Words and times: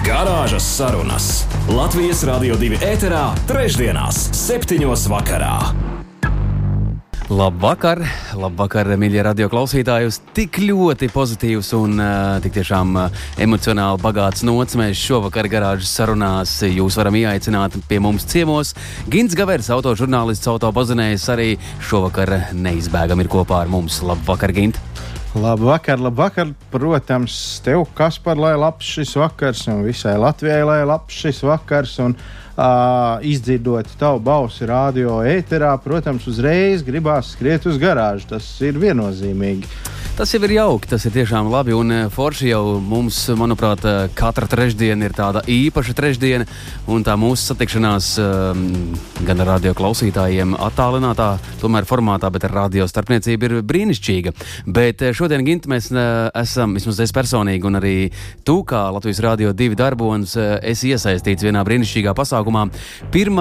Garāžas 0.00 0.64
sarunas 0.64 1.24
Latvijas 1.68 2.22
Rādio 2.24 2.54
2 2.56 2.78
ēterā, 2.80 3.34
trešdienās, 3.44 4.30
septiņos 4.32 5.02
vakarā. 5.12 5.58
Labvakar, 7.28 8.00
labvakar, 8.32 8.88
mīļie 8.96 9.20
radio 9.26 9.50
klausītāji. 9.52 10.08
Uz 10.08 10.16
tik 10.32 10.56
ļoti 10.64 11.10
pozitīvs 11.12 11.74
un 11.76 12.00
uh, 12.00 12.40
tik 12.40 12.56
tiešām 12.56 12.96
uh, 12.96 13.20
emocionāli 13.44 14.00
bagāts 14.00 14.40
nots 14.48 14.78
mēs 14.80 14.96
šovakar 15.04 15.50
garāžas 15.52 15.92
sarunās 15.92 16.56
jūs 16.64 16.96
varam 16.96 17.20
ieaicināt 17.20 17.76
pie 17.90 18.00
mums 18.00 18.24
ciemos. 18.32 18.72
Gins 19.12 19.36
Gavers, 19.36 19.68
autožurnālists, 19.76 20.48
autobazinējs 20.48 21.28
arī 21.36 21.50
šovakar 21.90 22.54
neizbēgam 22.56 23.20
ir 23.20 23.28
kopā 23.36 23.66
ar 23.66 23.76
mums. 23.76 24.00
Labvakar, 24.00 24.56
Gint! 24.56 24.80
Labvakar, 25.34 25.98
labvakar. 26.00 26.48
Protams, 26.70 27.60
tev, 27.62 27.84
Kaspar, 27.94 28.38
lai 28.38 28.56
labs 28.58 28.86
šis 28.96 29.14
vakars, 29.14 29.62
un 29.70 29.84
visai 29.86 30.16
Latvijai, 30.18 30.64
lai 30.66 30.80
labs 30.82 31.14
šis 31.14 31.44
vakars. 31.46 31.92
Un, 32.02 32.16
uh, 32.16 33.22
izdzirdot 33.22 33.94
tavu 34.00 34.18
balsi 34.26 34.66
radio 34.66 35.20
ēterā, 35.22 35.70
protams, 35.84 36.26
uzreiz 36.26 36.82
gribās 36.82 37.30
skriet 37.36 37.68
uz 37.70 37.78
garāžu. 37.78 38.26
Tas 38.34 38.50
ir 38.66 38.80
viennozīmīgi. 38.82 39.70
Tas 40.20 40.34
jau 40.34 40.42
ir 40.44 40.52
jauki, 40.52 40.84
tas 40.84 41.00
ir 41.08 41.14
tiešām 41.14 41.46
labi. 41.48 41.72
Un 41.72 41.94
forši 42.12 42.50
jau 42.50 42.74
mums, 42.84 43.16
manuprāt, 43.40 43.86
katra 44.12 44.44
trešdiena 44.52 45.06
ir 45.08 45.14
tāda 45.16 45.40
īpaša 45.48 45.94
trešdiena. 45.96 46.44
Un 46.92 47.00
tā 47.06 47.14
mūsu 47.16 47.46
satikšanās 47.48 48.08
gan 49.24 49.40
ar 49.40 49.48
radio 49.48 49.72
klausītājiem, 49.78 50.52
attālinātā, 50.60 51.30
tomēr 51.62 51.88
formātā, 51.88 52.28
bet 52.34 52.44
ar 52.50 52.52
radio 52.52 52.84
starpniecību 52.90 53.48
ir 53.48 53.54
brīnišķīga. 53.64 54.34
Bet 54.68 55.06
šodien, 55.16 55.46
Gint, 55.46 55.70
mēs 55.72 55.88
esam, 55.88 56.76
vismaz 56.76 57.00
es 57.00 57.16
personīgi, 57.16 57.64
un 57.70 57.80
arī 57.80 57.94
tu, 58.44 58.58
kā 58.68 58.82
Latvijas 58.92 59.22
Rādio 59.24 59.54
2 59.56 59.80
darbonis, 59.80 60.36
esi 60.36 60.92
iesaistīts 60.92 61.48
vienā 61.48 61.64
brīnišķīgā 61.64 62.12
pasākumā. 62.20 62.66
1. 63.08 63.40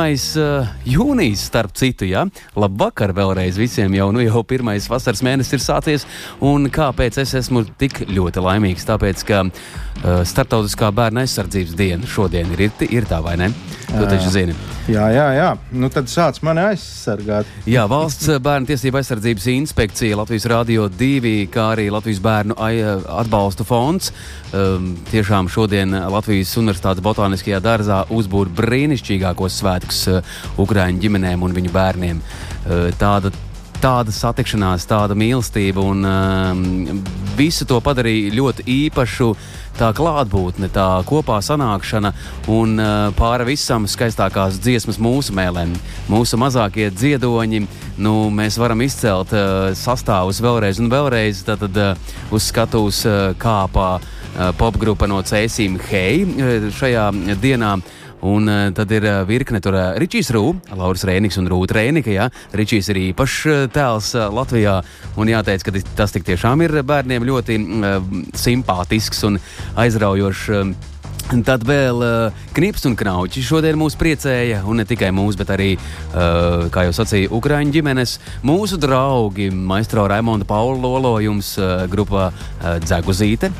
jūnijas, 0.96 1.44
starp 1.52 1.76
citu, 1.76 2.08
ja? 2.08 2.24
Labvakar 2.56 3.12
vēlreiz 3.20 3.60
visiem, 3.60 4.00
jau, 4.00 4.10
nu, 4.16 4.24
jau 4.24 4.48
pirmais 4.48 4.88
vasaras 4.88 5.26
mēnesis 5.28 5.60
ir 5.60 5.68
sācies. 5.68 6.10
Un 6.40 6.69
kāpēc 6.74 7.20
es 7.22 7.36
esmu 7.40 7.66
tik 7.80 8.04
ļoti 8.10 8.44
laimīgs? 8.44 8.88
Tāpēc, 8.88 9.26
ka 9.28 9.44
uh, 9.46 10.22
Startautiskā 10.28 10.92
bērna 10.96 11.26
aizsardzības 11.26 11.76
diena 11.78 12.10
šodien 12.10 12.52
ir, 12.56 12.70
ir 12.90 13.10
tā, 13.10 13.22
vai 13.26 13.38
ne? 13.40 13.52
Tu 13.90 14.06
taču 14.06 14.30
zini. 14.30 14.54
Jā, 14.90 15.08
jā, 15.14 15.26
jā. 15.34 15.48
Nu, 15.74 15.90
tad 15.94 16.10
sāc 16.12 16.38
mani 16.46 16.62
aizsargāt. 16.62 17.50
Jā, 17.70 17.88
Valsts 17.90 18.30
bērnu 18.46 18.70
tiesību 18.70 19.00
aizsardzības 19.02 19.48
inspekcija, 19.54 20.20
Latvijas 20.20 20.46
Rādio 20.50 20.86
2, 20.94 21.34
kā 21.54 21.72
arī 21.74 21.88
Latvijas 21.94 22.22
bērnu 22.22 22.58
atbalsta 22.60 23.66
fonds. 23.66 24.12
Um, 24.54 24.92
tiešām 25.10 25.50
šodien 25.50 25.94
Latvijas 26.14 26.56
Universitātes 26.62 27.06
Botāniskajā 27.06 27.62
dārzā 27.66 28.04
uzbūr 28.14 28.50
brīnišķīgākos 28.62 29.60
svētkus 29.62 30.06
uh, 30.10 30.40
Ukrāņu 30.62 31.06
ģimenēm 31.06 31.46
un 31.46 31.58
viņu 31.58 31.74
bērniem. 31.74 32.22
Uh, 32.22 32.90
tāda 33.02 33.34
tāda 33.80 34.12
satikšanās, 34.12 34.88
tāda 34.90 35.16
mīlestība 35.18 35.84
un 35.84 36.04
um, 36.08 37.02
visu 37.38 37.68
to 37.68 37.80
padarīja 37.84 38.36
ļoti 38.36 38.68
īpašu. 38.86 39.34
Tā 39.80 39.94
klātbūtne, 39.96 40.68
tā 40.76 40.86
kopā 41.08 41.38
sanākšana 41.46 42.10
un 42.52 42.74
uh, 42.84 43.14
pāri 43.16 43.46
visam 43.54 43.86
skaistākās 43.88 44.58
dziesmas 44.60 45.00
mūsu 45.00 45.32
mēlēm, 45.38 45.72
mūsu 46.12 46.36
mazākie 46.42 46.90
dziedoņi. 46.92 47.62
Nu, 48.04 48.16
mēs 48.36 48.58
varam 48.60 48.84
izcelt 48.84 49.32
uh, 49.32 49.70
sastāvus 49.80 50.42
vēlreiz 50.44 50.82
un 50.84 50.92
vēlreiz. 50.92 51.46
Tad 51.48 51.64
uh, 51.70 52.12
uz 52.36 52.50
skatuves 52.52 53.06
uh, 53.08 53.32
kāpā 53.40 53.88
uh, 54.02 54.52
popgrupa 54.60 55.08
no 55.08 55.22
Cēsīm 55.24 55.80
Hei 55.88 56.26
uh, 56.28 56.68
šajā 56.76 57.08
dienā. 57.40 57.78
Uh, 57.80 57.96
Un 58.26 58.52
uh, 58.52 58.68
tad 58.76 58.92
ir 58.92 59.06
uh, 59.08 59.22
virkne 59.28 59.62
tur 59.64 59.78
uh, 59.78 59.94
Ričijs 60.00 60.34
Rūps, 60.36 60.74
Lauris 60.76 61.06
Rēniks 61.08 61.40
un 61.40 61.48
Rūta 61.52 61.78
Rēnika. 61.80 62.12
Ja? 62.12 62.28
Ričijs 62.56 62.92
ir 62.92 63.00
īpašs 63.10 63.40
uh, 63.48 63.64
tēls 63.72 64.12
uh, 64.18 64.28
Latvijā. 64.36 64.80
Un 65.20 65.32
jāteic, 65.32 65.64
ka 65.64 65.76
tas 65.96 66.16
tik 66.16 66.28
tiešām 66.28 66.66
ir 66.66 66.82
bērniem 66.84 67.28
ļoti 67.30 67.60
uh, 67.60 68.00
simpātisks 68.36 69.24
un 69.30 69.40
aizraujošs. 69.80 70.48
Uh, 70.52 70.96
Tad 71.30 71.62
vēl 71.62 72.00
uh, 72.02 72.38
knips 72.58 72.88
un 72.90 72.96
knauķis 72.98 73.46
šodien 73.46 73.78
mūs 73.78 73.94
priecēja, 74.00 74.64
un 74.66 74.80
ne 74.82 74.86
tikai 74.90 75.12
mūsu, 75.14 75.38
bet 75.38 75.52
arī, 75.54 75.68
uh, 75.78 76.66
kā 76.74 76.88
jau 76.88 76.96
sacīja, 76.98 77.30
Ukrāņu 77.38 77.76
ģimenes, 77.76 78.16
mūsu 78.42 78.80
draugi, 78.82 79.52
maistro 79.54 80.08
Raimonda 80.10 80.48
Paula 80.50 80.80
Lolojums, 80.82 81.54
uh, 81.62 81.84
grupā 81.92 82.32
uh, 82.32 82.80
Dzeguzīte. 82.82 83.54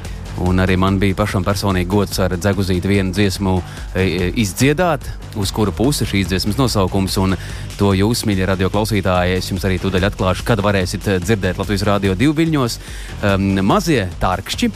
Un 0.46 0.62
arī 0.64 0.78
man 0.80 1.00
bija 1.02 1.18
pašam 1.20 1.44
personīgi 1.44 1.90
gods 1.90 2.20
ar 2.24 2.36
dzeguzīti 2.38 2.88
vienu 2.88 3.14
dziesmu 3.16 3.56
e, 3.60 4.04
e, 4.04 4.30
izdziedāt, 4.44 5.08
uz 5.40 5.52
kuru 5.56 5.74
pusi 5.76 6.08
šīs 6.08 6.30
dziesmas 6.32 6.60
nosaukums. 6.60 7.18
Un 7.24 7.36
to 7.80 7.92
jūs, 7.98 8.24
mīļie 8.30 8.48
radio 8.50 8.72
klausītāji, 8.74 9.40
es 9.40 9.52
jums 9.52 9.66
arī 9.68 9.82
tūdaļ 9.84 10.10
atklāšu, 10.12 10.48
kad 10.48 10.64
varēsiet 10.64 11.12
dzirdēt 11.26 11.60
Latvijas 11.60 11.88
Rādio 11.90 12.16
2 12.20 12.38
viļņos 12.40 12.80
um, 12.80 13.52
mazie 13.68 14.08
tārkšķi 14.24 14.72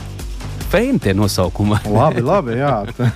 fame 0.74 0.98
tie 0.98 1.14
nosaukumi. 1.14 1.76
labi, 1.86 2.22
labi, 2.24 2.56
jā. 2.58 2.72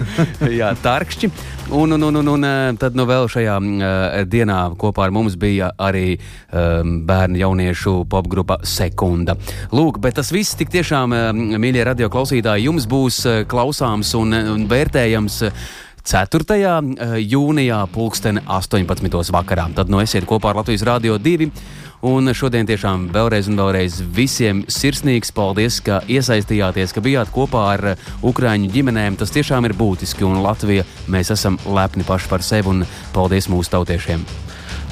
jā, 0.61 0.69
tarkšķi. 0.83 1.31
Un, 1.75 1.93
un, 1.97 2.05
un, 2.07 2.21
un, 2.21 2.31
un 2.37 2.47
eh, 2.47 2.77
tad 2.81 2.95
nu 2.97 3.05
vēl 3.09 3.27
šajā 3.29 3.57
uh, 3.59 4.21
dienā 4.31 4.61
kopā 4.79 5.09
ar 5.09 5.13
mums 5.13 5.35
bija 5.41 5.73
arī 5.75 6.15
um, 6.15 7.01
bērnu 7.09 7.43
jauniešu 7.43 7.97
popgrupa 8.09 8.61
Sekunda. 8.63 9.35
Lūk, 9.75 9.99
bet 10.05 10.17
tas 10.21 10.31
viss 10.33 10.57
tik 10.59 10.71
tiešām, 10.73 11.13
uh, 11.13 11.35
mīļie 11.35 11.85
radio 11.91 12.09
klausītāji, 12.15 12.71
jums 12.71 12.87
būs 12.89 13.21
uh, 13.27 13.43
klausāms 13.51 14.15
un, 14.21 14.39
un 14.55 14.65
vērtējams. 14.71 15.43
Uh, 15.51 15.69
4. 16.09 17.21
jūnijā, 17.21 17.83
pulksten 17.93 18.41
18. 18.47 19.33
vakarā. 19.35 19.67
Tad 19.77 19.93
nu 19.93 20.01
esiet 20.01 20.25
kopā 20.25 20.55
ar 20.55 20.63
Latvijas 20.63 20.87
Rādio 20.89 21.19
2 21.21 21.51
Un 21.99 22.31
šodien 22.31 22.63
tiešām 22.63 23.09
vēlreiz 23.11 23.49
un 23.51 23.59
vēlreiz 23.59 23.97
visiem 24.15 24.61
sirsnīgs 24.71 25.33
paldies, 25.35 25.81
ka 25.83 25.99
iesaistījāties, 26.07 26.95
ka 26.95 27.03
bijāt 27.03 27.33
kopā 27.35 27.65
ar 27.73 27.87
Ukrāņu 28.23 28.71
ģimenēm. 28.71 29.19
Tas 29.19 29.35
tiešām 29.35 29.67
ir 29.67 29.75
būtiski, 29.75 30.23
un 30.23 30.39
Latvija 30.45 30.87
mēs 31.11 31.35
esam 31.35 31.59
lepni 31.67 32.07
paši 32.07 32.31
par 32.31 32.47
sevi 32.47 32.71
un 32.71 32.87
paldies 33.17 33.51
mūsu 33.51 33.75
tautiešiem. 33.75 34.23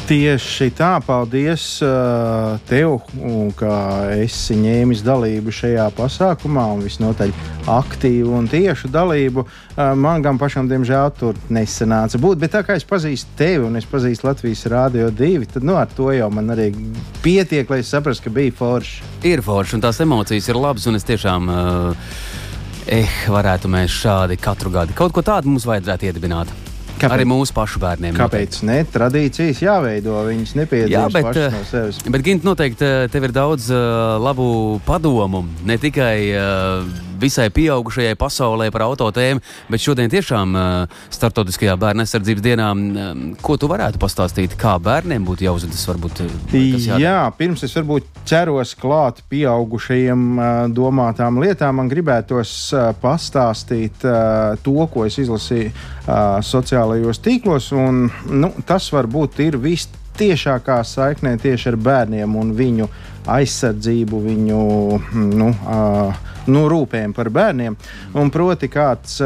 Tieši 0.06 0.68
tā, 0.78 0.92
paldies 1.02 1.64
uh, 1.82 2.60
tev, 2.68 3.00
ka 3.58 3.72
esi 4.14 4.54
ņēmis 4.54 5.02
dalību 5.02 5.50
šajā 5.50 5.88
pasākumā, 5.96 6.66
un 6.76 6.84
visnotaļ 6.86 7.32
aktīvu 7.74 8.36
un 8.38 8.46
tiešu 8.46 8.86
dalību. 8.94 9.42
Uh, 9.42 9.90
man 9.98 10.22
gan 10.22 10.38
pašam, 10.38 10.70
diemžēl, 10.70 11.10
tur 11.18 11.40
nesanāca 11.50 12.20
būt, 12.22 12.38
bet 12.44 12.54
tā 12.54 12.62
kā 12.62 12.78
es 12.78 12.86
pazīstu 12.86 13.34
tevi 13.40 13.66
un 13.66 13.80
es 13.80 13.90
pazīstu 13.90 14.30
Latvijas 14.30 14.62
Rādio 14.70 15.10
2, 15.10 15.50
tad 15.56 15.66
nu, 15.66 15.74
ar 15.74 15.90
to 15.90 16.12
jau 16.14 16.30
man 16.30 16.54
arī 16.54 16.70
pietiek, 17.26 17.66
lai 17.66 17.82
es 17.82 17.90
saprastu, 17.90 18.28
ka 18.28 18.36
bija 18.38 18.54
forši. 18.62 19.02
Ir 19.26 19.42
forši, 19.42 19.74
un 19.74 19.86
tās 19.88 19.98
emocijas 20.06 20.46
ir 20.52 20.62
labas, 20.62 20.86
un 20.86 21.02
es 21.02 21.10
tiešām. 21.10 21.50
Uh, 21.50 22.10
Eh, 22.86 23.10
varētu 23.26 23.66
mēs 23.66 23.90
šādi 23.90 24.36
katru 24.38 24.70
gadu 24.70 24.94
kaut 24.94 25.10
ko 25.10 25.22
tādu 25.26 25.50
mums 25.50 25.64
vajadzētu 25.66 26.06
iedibināt. 26.06 26.52
Kāpēc? 26.96 27.12
Arī 27.12 27.26
mūsu 27.28 27.52
pašu 27.56 27.80
bērniem. 27.82 28.16
Kāpēc 28.16 28.62
ne? 28.66 28.78
Tradīcijas 28.88 29.60
jāveido, 29.60 30.16
viņas 30.26 30.54
bet, 31.12 31.28
no 31.52 31.60
eh, 31.60 31.66
sevis. 31.68 32.00
Bet, 32.08 32.24
Gint, 32.24 32.46
noteikti 32.46 32.86
eh, 32.86 33.08
tev 33.12 33.28
ir 33.28 33.34
daudz 33.36 33.68
uh, 33.72 34.16
labu 34.22 34.48
padomu. 34.88 35.44
Ne 35.68 35.76
tikai 35.82 36.16
uh, 36.32 37.05
visai 37.20 37.48
pieaugušajai 37.54 38.16
pasaulē 38.18 38.68
par 38.74 38.86
autotēmu, 38.86 39.42
bet 39.70 39.82
šodien 39.82 40.12
tiešām 40.12 40.56
uh, 40.56 41.00
Startautiskajā 41.12 41.76
bērnu 41.80 42.04
aizsardzības 42.04 42.44
dienā, 42.44 42.68
uh, 42.72 43.24
ko 43.42 43.58
tu 43.60 43.70
varētu 43.70 44.00
pastāstīt, 44.02 44.56
kā 44.60 44.76
bērniem 44.82 45.26
būtu 45.26 45.46
jāuzvedas? 45.46 45.84
Varbūt, 45.90 46.22
Jā, 47.00 47.18
pirms 47.38 47.64
es 47.66 47.74
varbūt 47.76 48.08
ķeros 48.28 48.74
klāt 48.80 49.22
pieaugušajiem 49.30 50.24
uh, 50.36 50.48
domātām 50.72 51.40
lietām, 51.42 51.80
man 51.80 51.90
gribētos 51.92 52.54
uh, 52.74 52.90
pastāstīt 53.02 54.06
uh, 54.06 54.56
to, 54.64 54.78
ko 54.92 55.06
es 55.08 55.18
izlasīju 55.22 55.70
uh, 55.72 56.40
sociālajos 56.44 57.22
tīklos, 57.24 57.70
un 57.76 58.06
nu, 58.30 58.52
tas 58.66 58.88
varbūt 58.94 59.40
ir 59.46 59.60
viss 59.62 59.90
vistiešākā 60.16 60.80
saiknē 60.80 61.36
tieši 61.36 61.74
ar 61.74 61.76
bērniem 61.76 62.36
un 62.40 62.54
viņu 62.56 62.86
aizsardzību, 63.28 64.20
viņu 64.24 64.60
nu, 65.12 65.48
uh, 65.50 66.16
nu, 66.46 66.62
rūpēm 66.70 67.12
par 67.12 67.28
bērniem. 67.28 67.76
Un 68.16 68.30
proti, 68.30 68.68
kāds, 68.68 69.20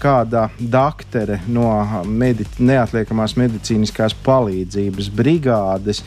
kāda 0.00 0.48
doktere 0.58 1.42
no 1.46 2.02
medi 2.08 2.46
neatliekamās 2.58 3.36
medicīniskās 3.36 4.16
palīdzības 4.24 5.10
brigādes 5.14 6.02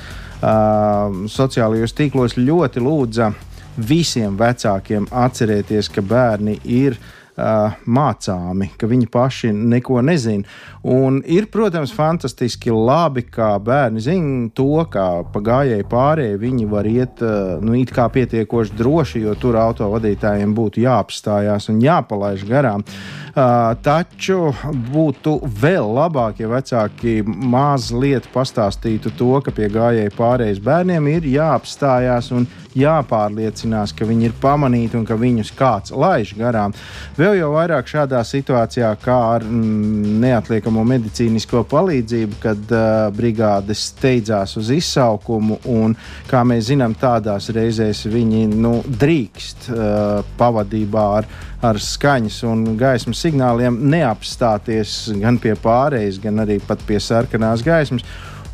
sociālajos 1.30 1.94
tīklos 1.96 2.36
ļoti 2.36 2.84
lūdza 2.84 3.32
visiem 3.78 4.36
vecākiem 4.40 5.08
atcerēties, 5.12 5.92
ka 5.94 6.02
bērni 6.02 6.60
ir 6.64 6.98
ielikumi 6.98 7.19
uh, 7.40 7.78
mācāmi, 7.88 8.70
ka 8.78 8.90
viņi 8.90 9.08
paši 9.12 9.52
neko 9.56 10.04
nezina. 10.06 10.48
Un 10.90 11.22
ir, 11.28 11.50
protams, 11.52 11.94
fantastiski 11.96 12.72
labi, 12.72 13.26
ka 13.28 13.54
bērni 13.64 14.04
zina 14.04 14.50
to, 14.56 14.84
ka 14.92 15.24
pa 15.34 15.42
gājēji 15.44 15.88
pārējai 15.90 16.40
viņi 16.40 16.68
var 16.72 16.88
iet 16.90 17.24
uh, 17.26 17.58
nu, 17.64 17.76
it 17.80 17.94
kā 17.96 18.10
pietiekoši 18.14 18.78
droši, 18.80 19.24
jo 19.26 19.36
tur 19.40 19.60
autovadītājiem 19.60 20.54
būtu 20.56 20.84
jāapstājās 20.86 21.72
un 21.74 21.82
jāpalaiž 21.84 22.46
garām. 22.50 22.86
Uh, 23.30 23.76
taču 23.86 24.54
būtu 24.92 25.38
vēl 25.62 25.94
labāk, 25.96 26.42
ja 26.44 26.50
vecāki 26.52 27.20
mazliet 27.26 28.28
pastāstītu 28.34 29.14
to, 29.20 29.36
ka 29.46 29.54
pie 29.56 29.70
gājēji 29.72 30.16
pārējais 30.18 30.64
bērniem 30.64 31.12
ir 31.14 31.30
jāapstājās 31.30 32.32
un 32.36 32.48
jāpārliecinās, 32.78 33.94
ka 33.98 34.08
viņi 34.08 34.30
ir 34.30 34.36
pamanīti 34.42 34.98
un 35.00 35.06
ka 35.08 35.18
viņus 35.20 35.54
kāds 35.58 35.94
laiž 35.96 36.36
garām. 36.38 36.76
Vēl 37.18 37.29
jau 37.38 37.50
vairāk 37.54 37.88
šādā 37.90 38.20
situācijā, 38.26 38.90
kā 39.02 39.16
ar 39.36 39.46
mm, 39.46 40.20
neatliekamo 40.24 40.84
medicīnisko 40.88 41.64
palīdzību, 41.72 42.40
kad 42.44 42.74
uh, 42.74 43.10
brigādes 43.16 43.86
steidzās 43.92 44.56
uz 44.60 44.72
izsaukumu, 44.76 45.60
un, 45.72 45.96
kā 46.30 46.44
mēs 46.48 46.70
zinām, 46.72 46.96
tādās 47.00 47.50
reizēs 47.56 48.06
viņi 48.10 48.46
nu, 48.54 48.80
drīkst 49.02 49.70
uh, 49.74 50.24
pavadībā 50.40 51.06
ar, 51.20 51.30
ar 51.66 51.82
skaņas 51.84 52.42
un 52.50 52.66
gaismas 52.80 53.22
signāliem 53.26 53.82
neapstāties 53.92 54.98
gan 55.20 55.40
pie 55.42 55.56
pārējais, 55.60 56.22
gan 56.24 56.46
arī 56.46 56.60
pie 56.88 57.00
sarkanās 57.04 57.66
gaismas. 57.66 58.06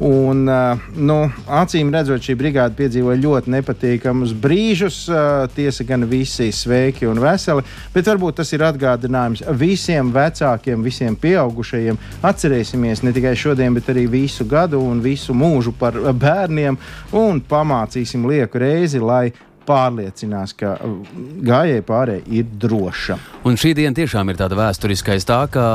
Un, 0.03 0.44
nu, 1.07 1.15
acīm 1.47 1.88
redzot, 1.94 2.19
šī 2.19 2.33
brigāde 2.36 2.75
piedzīvoja 2.75 3.21
ļoti 3.21 3.53
nepatīkamus 3.53 4.33
brīžus. 4.44 4.97
Tiesa 5.56 5.86
gan 5.88 6.03
visi 6.12 6.50
sveiki 6.51 7.07
un 7.07 7.21
veseli, 7.24 7.63
bet 7.94 8.09
varbūt 8.12 8.42
tas 8.42 8.51
ir 8.51 8.65
atgādinājums 8.68 9.45
visiem 9.56 10.12
vecākiem, 10.15 10.83
visiem 10.83 11.15
pieaugušajiem. 11.15 12.00
Atcerēsimies 12.27 13.06
ne 13.07 13.15
tikai 13.15 13.38
šodien, 13.39 13.75
bet 13.77 13.88
arī 13.94 14.03
visu 14.12 14.44
gadu 14.44 14.83
un 14.83 15.00
visu 15.06 15.36
mūžu 15.38 15.71
par 15.80 15.95
bērniem 15.95 16.75
un 17.15 17.39
pamācīsim 17.39 18.27
lieku 18.27 18.59
reizi, 18.65 19.00
lai 19.00 19.30
pārliecinās, 19.67 20.53
ka 20.57 20.75
gājēji 21.45 21.85
pārējai 21.88 22.39
ir 22.39 22.50
droša. 22.62 23.17
Un 23.45 23.59
šī 23.59 23.73
diena 23.77 23.95
tiešām 23.97 24.31
ir 24.31 24.39
tāda 24.39 24.57
vēsturiskā, 24.59 25.17
tā 25.25 25.41
ka 25.51 25.65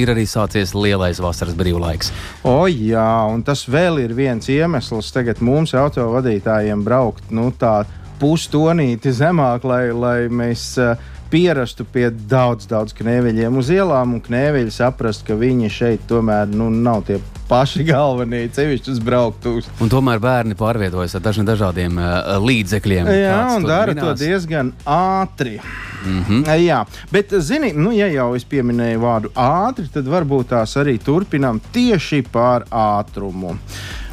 ir 0.00 0.12
arī 0.12 0.26
sācies 0.28 0.74
lielais 0.76 1.20
vasaras 1.22 1.56
brīvlaiks. 1.58 2.12
O, 2.44 2.64
jā, 2.70 3.08
un 3.30 3.44
tas 3.46 3.66
vēl 3.70 4.02
ir 4.04 4.16
viens 4.16 4.48
iemesls 4.50 5.12
tagad 5.14 5.42
mums, 5.44 5.74
autovadītājiem, 5.76 6.84
braukt 6.86 7.32
nu, 7.34 7.50
tā 7.52 7.82
pustonīti 8.20 9.14
zemāk, 9.16 9.64
lai, 9.64 9.86
lai 9.96 10.18
mēs. 10.28 10.74
Uh, 10.80 11.16
pierastu 11.30 11.84
pie 11.84 12.08
daudz, 12.10 12.66
daudz 12.70 12.94
knēveļiem 12.98 13.58
uz 13.60 13.70
ielām, 13.72 14.16
un 14.16 14.24
knēveļi 14.24 14.72
saprast, 14.74 15.24
ka 15.26 15.36
viņi 15.38 15.70
šeit 15.72 16.08
tomēr 16.10 16.50
nu, 16.50 16.70
nav 16.70 17.04
tie 17.08 17.20
paši 17.50 17.84
galvenie, 17.88 18.44
cevišķi 18.54 18.92
uz 18.94 19.02
brauktuves. 19.02 19.68
Un 19.82 19.90
tomēr 19.90 20.22
bērni 20.22 20.56
pārvietojas 20.58 21.16
ar 21.18 21.24
dažiem 21.24 21.48
dažādiem 21.48 21.98
uh, 21.98 22.36
līdzekļiem. 22.42 23.10
Jā, 23.20 23.38
un 23.56 23.66
dara 23.66 23.94
minās. 23.94 24.12
to 24.12 24.26
diezgan 24.26 24.72
ātri. 24.86 25.58
Mm 26.00 26.22
-hmm. 26.24 26.60
Jā, 26.64 26.84
bet, 27.12 27.34
zini, 27.44 27.72
nu, 27.72 27.92
ja 27.92 28.06
jau 28.08 28.34
es 28.34 28.44
pieminēju 28.44 29.00
vārdu 29.00 29.32
ātri, 29.34 29.88
tad 29.92 30.06
varbūt 30.08 30.48
tās 30.54 30.76
arī 30.76 30.98
turpinām 30.98 31.60
tieši 31.72 32.22
par 32.32 32.64
ātrumu. 32.70 33.58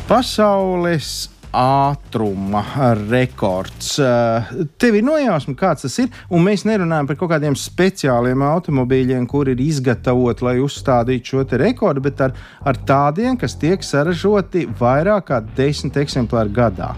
Pasaules 0.08 1.30
ātruma 1.58 2.62
rekords. 3.08 3.96
Eh, 4.00 4.52
tev 4.78 5.00
ir 5.00 5.06
nojausma, 5.08 5.56
kāds 5.58 5.88
tas 5.88 5.98
ir, 6.04 6.12
un 6.30 6.46
mēs 6.46 6.66
nerunājam 6.70 7.10
par 7.10 7.20
kaut 7.20 7.32
kādiem 7.34 7.58
speciāliem 7.58 8.44
automobīļiem, 8.46 9.26
kur 9.30 9.50
ir 9.50 9.62
izgatavoti, 9.64 10.46
lai 10.46 10.58
uzstādītu 10.64 11.34
šo 11.34 11.46
rekordu, 11.58 12.06
bet 12.06 12.22
ar, 12.22 12.38
ar 12.62 12.78
tādiem, 12.88 13.40
kas 13.40 13.58
tiek 13.58 13.84
saražoti 13.84 14.68
vairāk 14.80 15.32
kā 15.32 15.42
desmit 15.58 15.98
eksemplāru 15.98 16.54
gadā. 16.54 16.94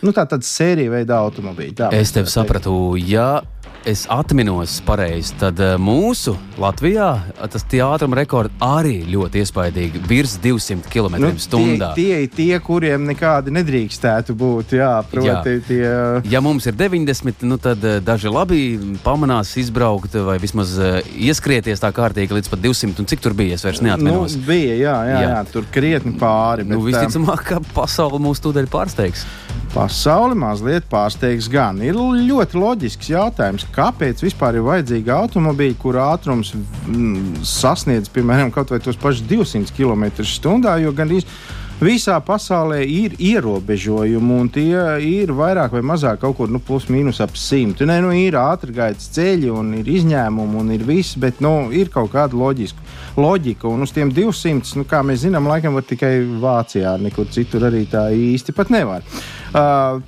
Nu, 0.00 0.14
tā 0.16 0.24
tad 0.28 0.44
sērija 0.46 0.90
veidā 0.94 1.18
automobīļi. 1.20 1.90
Es 1.92 2.14
tevi 2.16 2.32
sapratu. 2.32 2.96
Ja 2.96 3.42
es 3.84 4.04
atminos 4.08 4.80
pareizi, 4.84 5.32
tad 5.40 5.60
eh, 5.62 5.74
mūsu 5.80 6.34
Latvijā 6.60 7.08
tas 7.50 7.64
ātruma 7.64 8.18
rekords 8.18 8.52
arī 8.60 9.00
ļoti 9.08 9.40
iespaidīgi- 9.40 10.02
virs 10.10 10.36
200 10.42 10.84
km/h. 10.92 11.48
Tie, 11.48 11.78
tie 11.96 12.18
ir 12.24 12.28
tie, 12.34 12.52
kuriem 12.60 13.06
nekādi 13.08 13.54
nedrīkstētu 13.54 14.36
būt. 14.36 14.74
Jā, 14.76 14.92
proti, 15.10 15.28
jā. 15.28 15.60
Tie... 15.66 16.32
Ja 16.32 16.42
mums 16.44 16.66
ir 16.68 16.76
90, 16.76 17.46
nu 17.48 17.56
tad 17.58 17.84
eh, 17.84 18.00
daži 18.04 18.28
labi 18.32 18.60
pamanās 19.04 19.54
izbraukt 19.60 20.14
vai 20.14 20.36
vismaz 20.42 20.76
eh, 20.78 21.00
ieskrieties 21.30 21.80
tā 21.80 21.92
kārtīgi 21.96 22.36
līdz 22.36 22.52
pat 22.52 22.60
200. 22.60 23.00
Un 23.00 23.08
cik 23.08 23.24
tur 23.24 23.36
bija? 23.38 23.56
Es 23.56 23.64
vairs 23.64 23.80
neatceros. 23.84 24.36
Nu, 24.36 24.44
bija, 24.46 24.76
jā, 24.76 24.98
jā, 25.08 25.16
jā. 25.16 25.30
jā, 25.30 25.40
tur 25.52 25.64
krietni 25.72 26.16
pāri. 26.20 26.68
Nu, 26.68 26.82
visticamāk, 26.84 27.46
ka 27.48 27.62
pasaule 27.72 28.20
mūs 28.20 28.44
tūdaļ 28.44 28.68
pārsteigs. 28.70 29.24
Pasauli 29.70 30.34
mazliet 30.34 30.88
pārsteigs 30.90 31.46
gan. 31.50 31.78
Ir 31.84 31.94
ļoti 31.94 32.58
loģisks 32.58 33.12
jautājums, 33.12 33.68
kāpēc 33.74 34.24
vispār 34.24 34.58
ir 34.58 34.66
vajadzīgi 34.66 35.14
automobīļi, 35.14 35.78
kur 35.80 36.00
ātrums 36.02 36.52
mm, 36.56 37.40
sasniedz 37.46 38.12
piemēram 38.12 38.52
kaut 38.54 38.74
vai 38.74 38.82
tos 38.82 38.98
pašus 39.00 39.26
200 39.30 39.74
km/h, 39.76 40.76
jo 40.84 40.94
gandrīz 40.96 41.26
visā 41.80 42.18
pasaulē 42.20 42.82
ir 42.84 43.14
ierobežojumi, 43.16 44.34
un 44.36 44.48
tie 44.52 44.76
ir 45.04 45.32
vairāk 45.32 45.72
vai 45.72 45.80
mazāk 45.92 46.20
kaut 46.20 46.36
kur 46.36 46.52
nu, 46.52 46.60
plus 46.60 46.90
mīnus 46.92 47.22
ap 47.24 47.36
simtu. 47.40 47.86
Nē, 47.88 48.00
nu, 48.04 48.12
ir 48.16 48.36
ātrgaitas 48.36 49.08
ceļi, 49.14 49.48
un 49.54 49.72
ir 49.78 49.88
izņēmumi, 49.88 50.60
un 50.60 50.74
ir 50.76 50.84
viss, 50.84 51.16
bet 51.20 51.40
nu, 51.44 51.70
ir 51.72 51.88
kaut 51.92 52.12
kāda 52.12 52.36
loģiska, 52.36 52.84
loģika. 53.20 53.68
Un 53.72 53.86
uz 53.86 53.94
tiem 53.96 54.12
200, 54.12 54.76
nu, 54.76 54.86
kā 54.88 55.00
mēs 55.06 55.24
zinām, 55.24 55.48
laikam 55.48 55.78
var 55.78 55.88
tikai 55.88 56.18
Vācijā, 56.42 56.98
nekur 57.00 57.30
citur 57.32 57.70
arī 57.70 57.86
tā 57.88 58.10
īsti 58.12 58.56
pat 58.56 58.72
nevar. 58.74 59.06
Uh, 59.50 59.98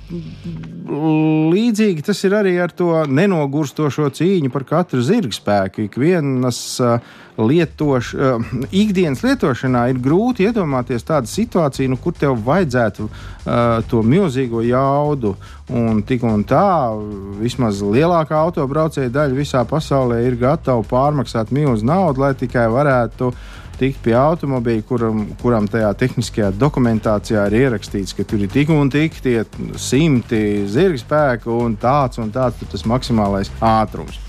līdzīgi 1.51 2.05
tas 2.07 2.21
ir 2.23 2.35
arī 2.37 2.53
ar 2.63 2.71
to 2.71 3.01
nenogurstošo 3.11 4.07
cīņu 4.15 4.51
par 4.53 4.63
katru 4.69 5.03
zirga 5.03 5.35
spēku. 5.35 5.83
Ikvienas 5.89 6.59
uh, 6.79 7.01
lietoš, 7.35 8.13
uh, 8.15 8.53
ikdienas 8.71 9.23
lietošanā 9.25 9.81
ir 9.91 9.99
grūti 10.03 10.47
iedomāties 10.47 11.03
tādu 11.07 11.27
situāciju, 11.27 11.91
nu, 11.91 11.99
kur 11.99 12.15
tev 12.15 12.37
vajadzētu 12.45 13.07
uh, 13.09 13.81
to 13.91 13.99
milzīgo 14.07 14.63
jaudu. 14.63 15.33
Un 15.73 15.99
tik 16.07 16.23
un 16.27 16.45
tā, 16.47 16.93
vismaz 17.41 17.81
lielākā 17.83 18.39
autobraucēja 18.45 19.11
daļa 19.11 19.39
visā 19.41 19.65
pasaulē 19.67 20.21
ir 20.27 20.39
gatava 20.39 20.87
pārmaksāt 20.87 21.51
milzu 21.51 21.87
naudu, 21.87 22.23
lai 22.23 22.31
tikai 22.39 22.69
varētu 22.71 23.33
tikt 23.79 24.01
pie 24.05 24.15
automobīļa, 24.17 24.85
kuram, 24.87 25.23
kuram 25.41 25.67
tajā 25.71 25.91
tehniskajā 25.99 26.51
dokumentācijā 26.59 27.45
ir 27.49 27.57
ierakstīts, 27.63 28.15
ka 28.17 28.25
tur 28.27 28.43
ir 28.43 28.51
tik 28.53 28.71
un 28.73 28.91
tik 28.93 29.19
tie 29.23 29.41
simti 29.81 30.63
zirga 30.69 31.01
spēku 31.01 31.57
un 31.65 31.77
tāds 31.79 32.21
un 32.21 32.33
tāds 32.33 32.61
tas 32.71 32.85
maksimālais 32.89 33.51
ātrums. 33.59 34.19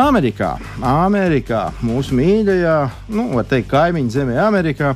Amerikā, 0.00 0.56
Amerikā 0.82 1.68
mūsu 1.86 2.16
mīļajā, 2.18 2.78
nu, 3.14 3.28
var 3.36 3.46
teikt, 3.46 3.68
kaimiņu 3.70 4.10
zemē, 4.10 4.40
Amerikā, 4.42 4.94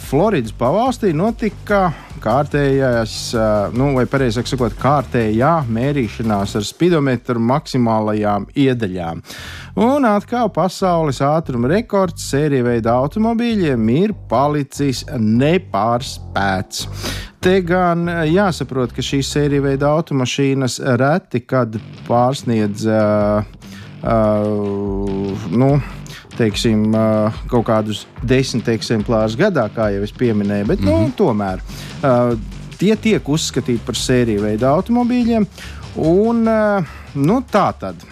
Floridas 0.00 0.54
pavalstī 0.56 1.10
notika 1.12 1.90
kārtējās, 2.22 3.14
nu, 3.76 3.90
vai 3.96 4.06
precīzāk 4.10 4.50
sakot, 4.50 4.76
kārtējā 4.80 5.52
mērīšanās 5.72 6.56
ar 6.58 6.66
spidometru 6.66 7.42
maksimālajām 7.42 8.48
iedaļām. 8.56 9.22
Un 9.82 10.08
atkal 10.08 10.50
pasaules 10.54 11.20
ātruma 11.24 11.70
rekords 11.74 12.28
sērija 12.30 12.66
veida 12.66 12.96
automobīļiem 13.02 13.88
ir 13.96 14.16
palicis 14.30 15.04
nepārspēts. 15.12 16.86
Te 17.44 17.60
gan 17.62 18.08
jāsaprot, 18.26 18.94
ka 18.96 19.04
šīs 19.04 19.28
sērija 19.36 19.68
veida 19.68 19.92
automašīnas 19.94 20.80
reti 20.98 21.44
kad 21.46 21.76
pārsniedz 22.08 22.88
uh, 22.90 23.44
Uh, 24.06 25.32
nu, 25.50 25.80
teiksim, 26.36 26.92
uh, 26.94 27.32
kaut 27.50 27.64
kādus 27.66 28.04
desmit 28.22 28.68
eksemplārus 28.70 29.34
gadā, 29.40 29.64
kā 29.72 29.88
jau 29.94 30.04
es 30.04 30.12
pieminēju, 30.14 30.66
bet 30.68 30.80
mm 30.80 30.86
-hmm. 30.86 30.92
nu, 30.92 31.06
mhm. 31.08 31.16
tomēr 31.16 31.62
tie 32.76 32.96
tiek 33.00 33.28
uzskatīti 33.28 33.84
par 33.86 33.96
sēriju 33.98 34.44
veidu 34.44 34.68
automobīļiem. 34.68 35.46
Un, 36.06 36.44
nu, 37.16 37.38
tā 37.48 37.70
tad 37.80 38.04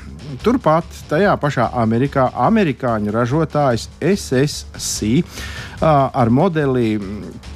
turpat 0.42 0.88
tajā 1.10 1.34
pašā 1.40 1.68
Amerikā 1.82 2.30
amerikāņu 2.46 3.12
ražotājs 3.14 3.88
SSC 4.00 5.20
uh, 5.20 5.84
ar 5.84 6.32
modeli 6.32 6.96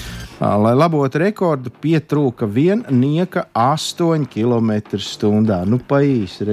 Lai 0.44 0.74
labotu 0.76 1.20
rekordu, 1.22 1.70
pietrūka 1.80 2.44
viena 2.50 2.92
nieka 2.92 3.46
8 3.56 4.26
km/h. 4.28 5.62
Nu, 5.64 5.78
pa 5.80 6.02
īsi 6.04 6.44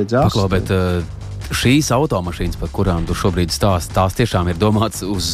bet, 0.51 0.71
uh, 0.71 1.01
šīs 1.51 1.89
automašīnas, 1.91 2.55
par 2.61 2.71
kurām 2.71 3.03
tu 3.07 3.15
šobrīd 3.17 3.51
stāsti, 3.51 3.91
tās 3.97 4.15
tiešām 4.15 4.51
ir 4.53 4.59
domātas 4.61 5.03
uz 5.03 5.27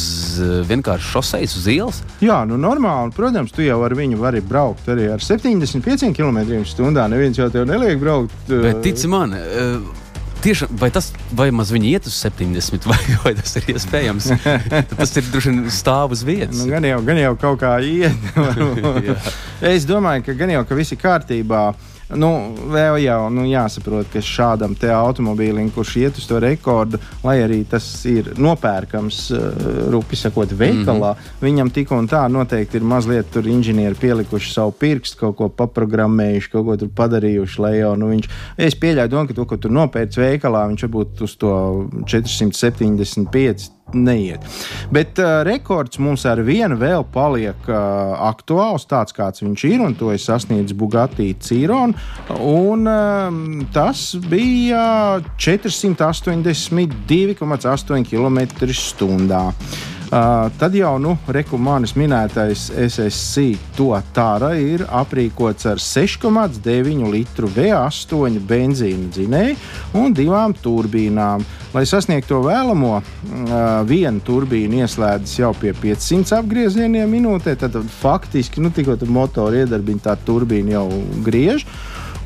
vienkārši 0.66 1.12
šoseis, 1.12 1.54
uz 1.60 1.68
ielas? 1.70 2.02
Jā, 2.24 2.40
nu 2.50 2.58
normāli. 2.58 3.14
Protams, 3.14 3.54
tu 3.54 3.62
jau 3.62 3.78
ar 3.86 3.94
viņu 3.94 4.18
vari 4.18 4.42
braukt 4.42 4.90
arī 4.90 5.06
ar 5.14 5.22
75 5.22 6.10
km/h. 6.16 7.06
Neviens 7.14 7.38
jau 7.38 7.50
tev 7.54 7.68
neliek 7.70 8.02
braukt. 8.02 8.34
Bet 8.50 8.82
tici 8.82 9.10
man. 9.10 9.38
Uh, 9.38 10.06
Tieši, 10.38 10.68
vai 10.78 10.90
tas 10.94 11.10
vai 11.34 11.48
maz 11.54 11.72
viņi 11.74 11.92
iet 11.96 12.06
uz 12.06 12.14
70, 12.22 12.86
vai, 12.90 12.98
vai 13.24 13.34
tas 13.38 13.56
ir 13.58 13.72
iespējams? 13.74 14.30
tas 14.94 15.14
ir 15.18 15.30
droši 15.32 15.54
vien 15.54 15.72
stāv 15.74 16.14
uz 16.14 16.22
vietas. 16.26 16.60
Nu, 16.60 16.68
gan, 16.70 16.86
jau, 16.86 17.00
gan 17.06 17.18
jau 17.18 17.34
kaut 17.40 17.60
kā 17.64 17.74
iet. 17.82 18.30
es 19.74 19.86
domāju, 19.88 20.28
ka 20.28 20.36
gan 20.38 20.54
jau 20.54 20.64
ka 20.68 20.78
viss 20.78 20.94
ir 20.94 21.00
kārtībā. 21.02 21.64
Nu, 22.16 22.30
vēl 22.72 23.02
jau 23.02 23.18
nu, 23.28 23.44
jāsaprot, 23.44 24.08
ka 24.12 24.22
šādam 24.24 24.72
automobīlim, 24.80 25.68
kurš 25.74 25.96
iet 26.00 26.20
uz 26.20 26.24
to 26.28 26.38
rekordu, 26.40 27.00
lai 27.20 27.36
arī 27.44 27.58
tas 27.68 27.84
ir 28.08 28.32
nopērkams, 28.40 29.18
uh, 29.36 29.66
rupi 29.92 30.16
sakot, 30.16 30.48
veikalā, 30.48 31.12
mm 31.12 31.18
-hmm. 31.18 31.44
viņam 31.44 31.70
tik 31.70 31.92
un 31.92 32.08
tā 32.08 32.24
noteikti 32.32 32.76
ir 32.76 32.82
mazliet 32.82 33.30
tur 33.30 33.46
inženieri 33.46 33.94
pielikuši 33.94 34.52
savu 34.52 34.72
pirkstu, 34.72 35.18
kaut 35.18 35.36
ko 35.36 35.48
paprogrammējuši, 35.48 36.50
kaut 36.50 36.66
ko 36.66 36.76
tur 36.76 36.88
padarījuši. 36.88 37.56
Jau, 37.78 37.96
nu, 37.96 38.08
viņš, 38.08 38.28
es 38.56 38.74
pieļauju, 38.74 39.08
domu, 39.08 39.28
ka 39.28 39.34
to, 39.34 39.44
ko 39.44 39.56
tur 39.56 39.70
nopērts 39.70 40.16
veikalā, 40.16 40.68
viņš 40.68 40.82
varbūt 40.82 41.20
uz 41.20 41.36
to 41.36 41.88
475 42.06 43.77
neiet. 43.92 44.40
Bet 44.94 45.18
uh, 45.22 45.26
rekords 45.46 45.98
mums 46.02 46.24
ar 46.28 46.38
vienu 46.46 46.76
vēl 46.80 47.04
paliek 47.14 47.60
uh, 47.70 47.76
aktuāls, 48.28 48.86
tāds 48.88 49.12
kāds 49.16 49.42
viņš 49.44 49.60
ir, 49.68 49.80
un 49.84 49.94
to 49.98 50.06
ir 50.14 50.20
sasniedzis 50.22 50.78
Bugatti 50.78 51.28
Ciron. 51.42 51.90
Un, 52.38 52.86
uh, 52.86 53.30
tas 53.74 53.98
bija 54.28 54.82
482,8 55.36 58.04
km/h. 58.08 59.97
Uh, 60.08 60.46
tad 60.56 60.72
jau 60.72 60.94
nu, 60.96 61.10
rekomendācijas 61.28 61.98
minētais 62.00 62.60
SSC 62.72 63.58
to 63.76 63.90
tāra 64.16 64.54
ir 64.56 64.86
aprīkots 64.88 65.68
ar 65.68 65.82
6,9 65.84 67.10
litru 67.12 67.50
V8 67.52 68.38
benzīna 68.48 69.10
dzinēju 69.12 69.58
un 70.00 70.16
divām 70.16 70.54
turbīnām. 70.56 71.44
Lai 71.74 71.84
sasniegtu 71.84 72.32
to 72.32 72.40
vēlamo, 72.46 72.94
uh, 73.02 73.52
viena 73.84 74.24
turbīna 74.24 74.86
ieslēdzas 74.86 75.36
jau 75.42 75.52
pie 75.60 75.74
500 75.76 76.38
apgriezieniem 76.38 77.12
minūtē, 77.12 77.58
tad 77.60 77.76
faktiski 78.00 78.64
nu, 78.64 78.72
tikko 78.72 78.96
motora 79.12 79.60
iedarbina 79.60 80.06
tā 80.08 80.16
turbīna 80.24 80.78
jau 80.78 80.86
griež 81.28 81.68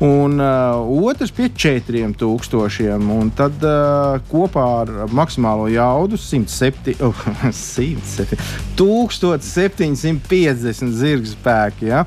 un 0.03 0.39
uh, 0.39 1.05
otrs 1.07 1.31
pie 1.31 1.49
4000. 1.49 3.11
Un 3.13 3.29
tad 3.35 3.63
uh, 3.63 4.19
kopā 4.31 4.65
ar 4.81 4.89
maksimālo 5.15 5.67
jaudu 5.71 6.17
107, 6.19 6.95
oh, 7.07 7.15
107, 7.51 8.37
1750 8.75 10.91
zirga 10.99 11.27
spēki. 11.31 11.85
Ja? 11.93 12.01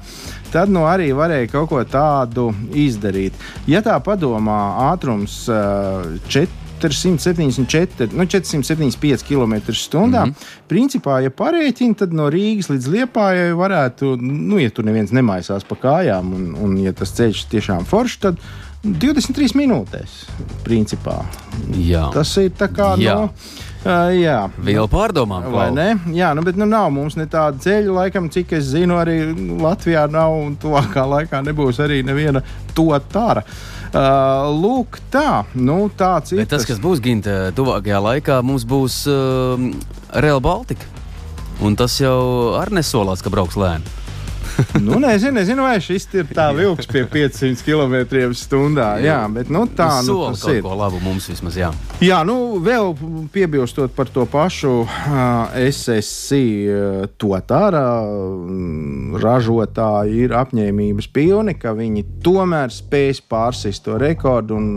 Tad 0.52 0.68
nu, 0.72 0.84
arī 0.88 1.08
varēja 1.16 1.48
kaut 1.54 1.68
ko 1.72 1.78
tādu 1.88 2.54
izdarīt. 2.76 3.32
Ja 3.70 3.80
tā 3.84 3.96
padomā, 4.04 4.60
ātrums 4.92 5.48
uh, 5.48 6.04
4. 6.28 6.65
474, 6.80 8.12
nu 8.12 8.26
475 8.26 9.22
km/h. 9.22 9.94
Mm 9.94 10.12
-hmm. 10.12 10.32
Principā, 10.68 11.20
ja 11.22 11.30
parēķina, 11.30 11.94
tad 11.94 12.12
no 12.12 12.30
Rīgas 12.30 12.70
līdz 12.70 12.88
Liepājai 12.88 13.52
varētu, 13.56 14.16
nu, 14.20 14.58
ja 14.58 14.70
tur 14.70 14.84
neviens 14.84 15.12
nemaisās 15.12 15.64
pa 15.64 15.76
kājām, 15.76 16.34
un, 16.34 16.54
un 16.62 16.76
ja 16.78 16.92
tas 16.92 17.12
ceļš 17.12 17.46
tiešām 17.50 17.84
foršs, 17.84 18.18
tad 18.18 18.36
23 18.84 19.54
minūtēs. 19.54 20.26
Principā. 20.64 21.24
Jā. 21.74 22.10
Tas 22.14 22.36
ir 22.36 22.50
tā 22.50 22.68
kā. 22.68 22.96
Jā. 22.98 23.14
No, 23.14 23.30
Uh, 23.86 24.10
jā, 24.18 24.50
vēl 24.58 24.88
pārdomām. 24.90 25.44
Vai 25.52 25.68
ne? 25.70 25.92
Jā, 26.10 26.32
nu, 26.34 26.42
bet 26.42 26.56
nu, 26.58 26.66
nav 26.66 26.88
mums 26.90 27.14
ne 27.14 27.28
tāda 27.30 27.60
ceļa, 27.62 27.92
laikam, 27.92 28.26
cik 28.34 28.56
es 28.58 28.64
zinu, 28.72 28.96
arī 28.98 29.30
Latvijā 29.62 30.08
nav 30.10 30.34
un 30.34 30.56
tuvākā 30.58 31.04
laikā 31.06 31.38
nebūs 31.46 31.78
arī 31.78 32.00
neviena 32.02 32.42
to 32.74 32.88
tāda. 33.12 33.44
Uh, 33.46 33.75
lūk, 33.94 34.98
tā. 35.12 35.44
Nu, 35.54 35.90
tāds 35.96 36.32
ir. 36.32 36.42
Bet 36.42 36.54
tas, 36.54 36.66
kas 36.68 36.80
būs 36.82 37.02
Ginta, 37.04 37.52
tuvākajā 37.56 38.00
laikā, 38.02 38.40
mums 38.46 38.66
būs 38.68 39.04
uh, 39.10 39.68
Real 40.14 40.40
Baltica. 40.40 40.88
Un 41.64 41.76
tas 41.76 41.94
jau 42.00 42.56
ar 42.58 42.72
nesolās, 42.74 43.22
ka 43.24 43.32
brauks 43.32 43.56
lēni. 43.56 44.05
Nu, 44.86 44.98
nezinu, 44.98 45.32
nezinu, 45.38 45.64
vai 45.66 45.76
šis 45.82 46.06
ir 46.16 46.28
tā 46.34 46.48
vilks 46.56 46.88
pie 46.90 47.04
500 47.10 47.64
km/h. 47.66 48.86
Jā, 49.04 49.18
bet 49.32 49.50
nu, 49.52 49.64
tā 49.68 49.88
nu, 50.06 50.18
tas 50.30 50.44
ir. 50.50 50.62
Ko 50.64 50.76
labu 50.78 51.00
mums 51.04 51.28
vismaz, 51.30 51.58
jā. 51.58 51.70
Jā, 52.04 52.20
nu, 52.28 52.58
vēl 52.64 52.92
piebilstot 53.32 53.94
par 53.96 54.10
to 54.12 54.26
pašu 54.30 54.72
uh, 54.84 55.56
SSC, 55.56 56.40
uh, 56.68 57.06
to 57.20 57.32
tāda 57.48 57.82
uh, 58.04 59.16
ražotāji 59.22 60.26
ir 60.26 60.36
apņēmības 60.36 61.10
pilni, 61.14 61.56
ka 61.60 61.74
viņi 61.76 62.04
tomēr 62.24 62.72
spēs 62.74 63.22
pārsist 63.24 63.86
to 63.86 63.96
rekordu 64.00 64.58
un 64.58 64.68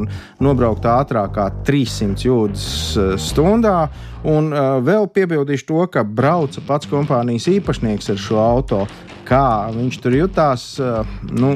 nobraukt 0.43 0.88
ātrāk 0.88 1.35
kā 1.35 1.49
300 1.67 2.27
jūdzes 2.27 3.19
stundā. 3.29 3.89
Un 4.27 4.49
uh, 4.51 4.79
vēl 4.83 5.07
piebildīšu 5.15 5.67
to, 5.69 5.83
ka 5.91 6.03
brauca 6.03 6.63
pats 6.67 6.89
kompānijas 6.91 7.47
īpašnieks 7.51 8.11
ar 8.11 8.19
šo 8.19 8.41
auto 8.43 8.81
kā 9.29 9.69
viņš 9.74 10.00
tur 10.03 10.15
jutās, 10.17 10.71
eh, 10.81 11.17
nu, 11.31 11.53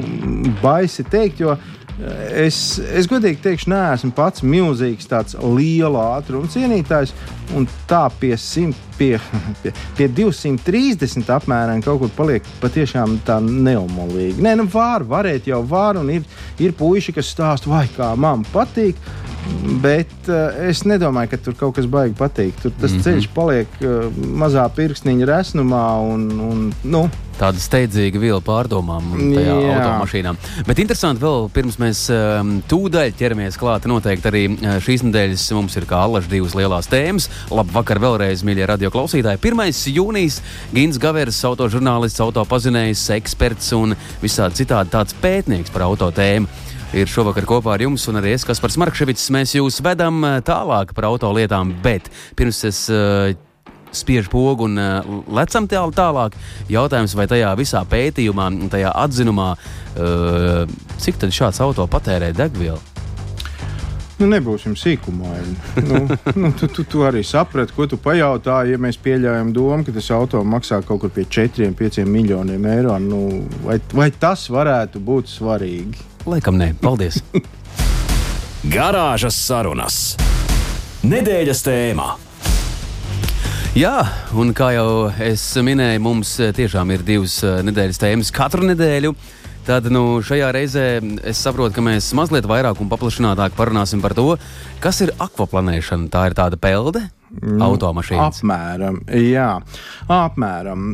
baisi 0.62 1.04
teikt, 1.06 1.42
jo 1.42 1.54
eh, 1.54 2.46
es, 2.46 2.78
es 2.78 3.08
godīgi 3.10 3.42
teikšu, 3.44 3.70
neesmu 3.72 4.14
pats 4.16 4.44
milzīgs 4.46 5.10
tāds 5.10 5.38
liela 5.42 6.06
ātruma 6.18 6.50
cienītājs, 6.50 7.14
un 7.58 7.66
tā 7.90 8.06
pie, 8.20 8.34
100, 8.38 8.78
pie, 8.98 9.18
pie, 9.62 9.74
pie 9.98 10.08
230 10.20 11.34
apmēram 11.34 11.82
kaut 11.84 12.04
kur 12.04 12.14
paliek 12.16 12.46
patiešām 12.62 13.18
tā 13.26 13.40
neumolīgi. 13.42 14.42
Nē, 14.44 14.56
nu 14.60 14.68
var, 14.70 15.06
varēt 15.08 15.50
jau 15.50 15.62
var, 15.66 15.98
un 16.00 16.12
ir, 16.14 16.26
ir 16.62 16.76
puiši, 16.78 17.16
kas 17.16 17.34
stāsta, 17.34 17.70
vai 17.72 17.86
kā 17.96 18.14
man 18.16 18.46
patīk. 18.54 19.00
Bet 19.82 20.30
uh, 20.30 20.54
es 20.64 20.86
nedomāju, 20.88 21.34
ka 21.34 21.38
tur 21.44 21.56
kaut 21.58 21.74
kas 21.76 21.88
baigi 21.90 22.14
patīk. 22.16 22.54
Tur 22.62 22.72
tas 22.78 22.94
mm 22.94 22.96
-hmm. 22.96 23.04
ceļš 23.04 23.26
paliek 23.34 23.74
uh, 23.82 24.06
mazā 24.40 24.64
pirkstiņa 24.72 25.26
resnumā. 25.28 25.84
Un, 26.14 26.22
un, 26.40 26.62
nu, 26.82 27.02
Tāda 27.38 27.60
steidzīga 27.62 28.20
viela 28.22 28.40
pārdomām 28.44 29.08
tajā 29.34 29.54
Jā. 29.58 29.76
automašīnā. 29.76 30.34
Bet 30.68 30.82
interesanti, 30.82 31.22
vēl 31.24 31.48
pirms 31.54 31.78
mēs 31.82 32.04
um, 32.14 32.52
tūdaļ 32.70 33.14
ķeramies 33.18 33.58
klāt, 33.60 33.88
noteikti 33.90 34.30
arī 34.30 34.44
uh, 34.52 34.76
šīs 34.84 35.06
nedēļas 35.08 35.46
mums 35.58 35.74
ir 35.80 35.88
kā 35.90 36.02
allaž 36.06 36.28
divas 36.30 36.54
lielās 36.58 36.90
tēmas. 36.92 37.30
Labvakar 37.54 38.02
vēlreiz, 38.02 38.44
mīļie 38.46 38.68
radio 38.70 38.92
klausītāji. 38.94 39.42
1. 39.42 39.94
jūnijas 39.94 40.40
Gins 40.74 41.00
Gavers, 41.02 41.40
autožurnālists, 41.50 42.22
autopazinējs, 42.24 43.08
eksperts 43.18 43.74
un 43.78 43.98
visādi 44.22 44.62
citādi 44.62 44.94
tāds 44.94 45.16
pētnieks 45.24 45.74
par 45.74 45.88
auto 45.88 46.12
tēmu 46.14 46.64
ir 46.94 47.10
šovakar 47.10 47.46
kopā 47.48 47.74
ar 47.74 47.82
jums, 47.82 48.04
un 48.10 48.20
arī 48.20 48.34
es, 48.36 48.44
Kaspars 48.46 48.76
Markevits. 48.78 49.26
Mēs 49.34 49.56
jūs 49.56 49.80
vedam 49.84 50.20
eh, 50.26 50.38
tālāk 50.46 50.94
par 50.94 51.08
autolietām, 51.10 51.74
bet 51.82 52.10
pirms 52.38 52.62
es 52.68 52.84
uh, 52.92 53.34
spiež 53.96 54.30
pogu 54.32 54.68
un 54.68 54.80
uh, 54.80 55.12
lecam 55.32 55.68
tāl 55.70 55.94
tālāk. 55.94 56.38
Jautājums, 56.72 57.14
vai 57.18 57.28
tajā 57.30 57.52
visā 57.58 57.84
pētījumā, 57.88 58.50
tajā 58.72 58.94
atzinumā, 59.04 59.52
uh, 59.54 60.64
cik 61.02 61.22
tad 61.22 61.34
šāds 61.34 61.62
auto 61.64 61.86
patērē 61.90 62.32
degvielu? 62.36 62.80
Nu, 64.14 64.28
nebūsim 64.30 64.76
sīkumaini. 64.78 65.54
nu, 65.88 66.00
nu, 66.40 66.50
tu, 66.58 66.68
tu, 66.70 66.84
tu 66.86 67.02
arī 67.06 67.24
saprati, 67.26 67.74
ko 67.74 67.88
tu 67.90 67.98
pajautāji. 67.98 68.76
Ja 68.76 68.80
mēs 68.82 68.98
pieļaujam 69.02 69.50
domu, 69.54 69.82
ka 69.86 69.94
tas 69.96 70.10
auto 70.14 70.42
maksā 70.46 70.80
kaut 70.86 71.02
kur 71.02 71.12
pie 71.14 71.26
4-5 71.26 72.04
miljoniem 72.06 72.68
eiro, 72.70 72.94
nu, 73.02 73.24
vai, 73.66 73.80
vai 73.92 74.10
tas 74.14 74.46
varētu 74.54 75.02
būt 75.02 75.32
svarīgi? 75.34 76.10
Laikam 76.30 76.60
nē, 76.60 76.72
paldies! 76.82 77.20
Garāžas 78.74 79.36
sarunas. 79.36 79.98
Nedēļas 81.04 81.66
tēmā. 81.66 82.23
Jā, 83.74 84.04
un 84.38 84.52
kā 84.54 84.68
jau 84.70 85.08
es 85.18 85.42
minēju, 85.66 85.98
mums 85.98 86.36
tiešām 86.54 86.92
ir 86.94 87.02
divas 87.02 87.40
eh, 87.42 87.56
nedēļas 87.66 87.98
tēmas 87.98 88.28
katru 88.30 88.62
nedēļu. 88.68 89.10
Tad 89.66 89.88
nu, 89.90 90.20
šajā 90.22 90.52
reizē 90.54 90.84
es 91.26 91.40
saprotu, 91.42 91.74
ka 91.74 91.82
mēs 91.82 92.12
mazliet 92.14 92.46
vairāk 92.46 92.78
un 92.78 92.92
paplašinātāk 92.92 93.56
parunāsim 93.58 93.98
par 94.04 94.14
to, 94.14 94.36
kas 94.78 95.02
ir 95.02 95.10
akvaplanēšana. 95.18 96.06
Tā 96.06 96.22
ir 96.30 96.38
tāda 96.38 96.60
pelde, 96.60 97.02
automašīnas. 97.42 98.40
Apmēram, 98.40 99.00
jā, 99.18 99.50
apmēram. 100.10 100.88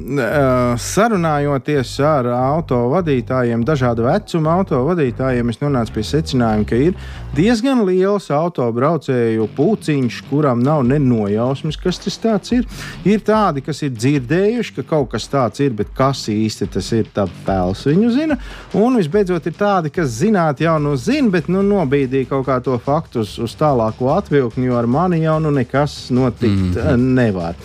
Sarunājoties 0.81 1.95
ar 2.07 2.31
autovadītājiem, 2.35 3.65
dažādu 3.67 4.07
vecumu 4.09 4.53
autovadītājiem, 4.55 5.53
es 5.53 5.61
nonācu 5.63 5.97
pie 5.97 6.07
secinājuma, 6.07 6.69
ka 6.69 6.79
ir 6.89 6.97
diezgan 7.37 7.85
liels 7.87 8.31
autobraucēju 8.35 9.49
pūciņš, 9.57 10.21
kuram 10.31 10.63
nav 10.65 10.83
nenojausmas, 10.89 11.79
kas 11.81 12.01
tas 12.01 12.53
ir. 12.55 12.67
Ir 13.07 13.23
tādi, 13.27 13.63
kas 13.65 13.83
ir 13.87 13.95
dzirdējuši, 13.95 14.75
ka 14.79 14.87
kaut 14.95 15.11
kas 15.15 15.29
tāds 15.31 15.63
ir, 15.63 15.75
bet 15.77 15.93
kas 15.97 16.27
īsti 16.33 16.71
tas 16.75 16.91
ir, 16.97 17.09
tad 17.15 17.33
pēls 17.47 17.87
viņu 17.89 18.11
zina. 18.15 18.39
Un 18.79 18.99
visbeidzot, 19.01 19.47
ir 19.47 19.57
tādi, 19.59 19.93
kas 19.95 20.13
zināt 20.21 20.63
jau 20.65 20.77
nu 20.83 20.97
zina, 21.01 21.31
bet 21.33 21.51
nu, 21.53 21.63
nobīdīja 21.67 22.31
kaut 22.33 22.47
kā 22.49 22.59
to 22.65 22.79
faktu 22.83 23.25
uz, 23.25 23.37
uz 23.43 23.57
tālāko 23.59 24.11
atvilkni, 24.15 24.69
jo 24.71 24.79
ar 24.79 24.89
mani 24.91 25.23
jau 25.23 25.39
nu 25.43 25.53
nekas 25.55 26.11
no 26.15 26.30
notikt 26.31 26.79
mm. 26.79 27.09
nevar. 27.21 27.59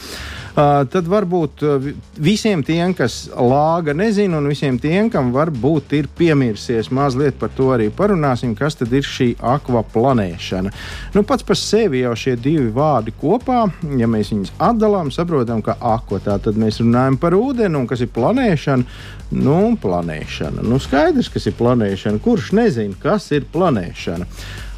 Uh, 0.55 0.85
tad 0.87 1.09
varbūt 1.11 1.63
uh, 1.67 1.87
visiem 2.23 2.61
tiem, 2.63 2.93
kas 2.95 3.25
lāga 3.35 3.91
nezina, 3.91 4.37
un 4.39 4.45
visiem 4.47 4.77
tiem, 4.79 5.09
kam 5.11 5.33
varbūt 5.35 5.91
ir 5.97 6.07
piemirsies 6.15 6.87
mazliet 6.95 7.35
par 7.41 7.51
to 7.57 7.73
arī 7.75 7.89
parunāsim, 7.91 8.53
kas 8.55 8.79
tad 8.79 8.95
ir 8.95 9.03
šī 9.03 9.33
akvaplanēšana. 9.43 10.71
Nu, 11.11 11.25
pats 11.27 11.43
par 11.43 11.59
sevi 11.59 12.05
jau 12.05 12.15
šie 12.15 12.37
divi 12.39 12.69
vārdi 12.71 13.11
kopā, 13.19 13.65
ja 13.99 14.07
mēs 14.07 14.31
viņus 14.31 14.55
atdalām, 14.63 15.11
saprotam, 15.11 15.59
ka 15.59 15.75
akva 15.75 16.23
tā 16.23 16.39
tad 16.47 16.55
mēs 16.55 16.79
runājam 16.79 17.19
par 17.19 17.35
ūdeni, 17.35 17.75
un 17.75 17.91
kas 17.91 18.07
ir 18.07 18.15
planēšana. 18.15 18.87
Nu, 19.35 19.59
planēšana. 19.81 20.63
Nu, 20.63 20.79
skaidrs, 20.79 21.33
kas 21.33 21.49
ir 21.49 21.59
planēšana. 21.59 22.23
Kurš 22.23 22.53
nezina, 22.55 22.95
kas 23.03 23.27
ir 23.35 23.43
planēšana? 23.51 24.29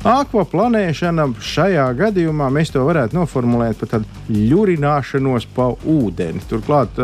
Akvaplanēšana 0.05 1.25
šajā 1.41 1.87
gadījumā 1.97 2.51
mēs 2.53 2.69
to 2.69 2.83
varētu 2.85 3.17
noformulēt 3.17 3.79
par 3.81 3.95
tādu 3.95 4.05
ļurināšanos 4.29 5.47
pa 5.55 5.71
ūdeni. 5.73 6.43
Turklāt, 6.49 6.99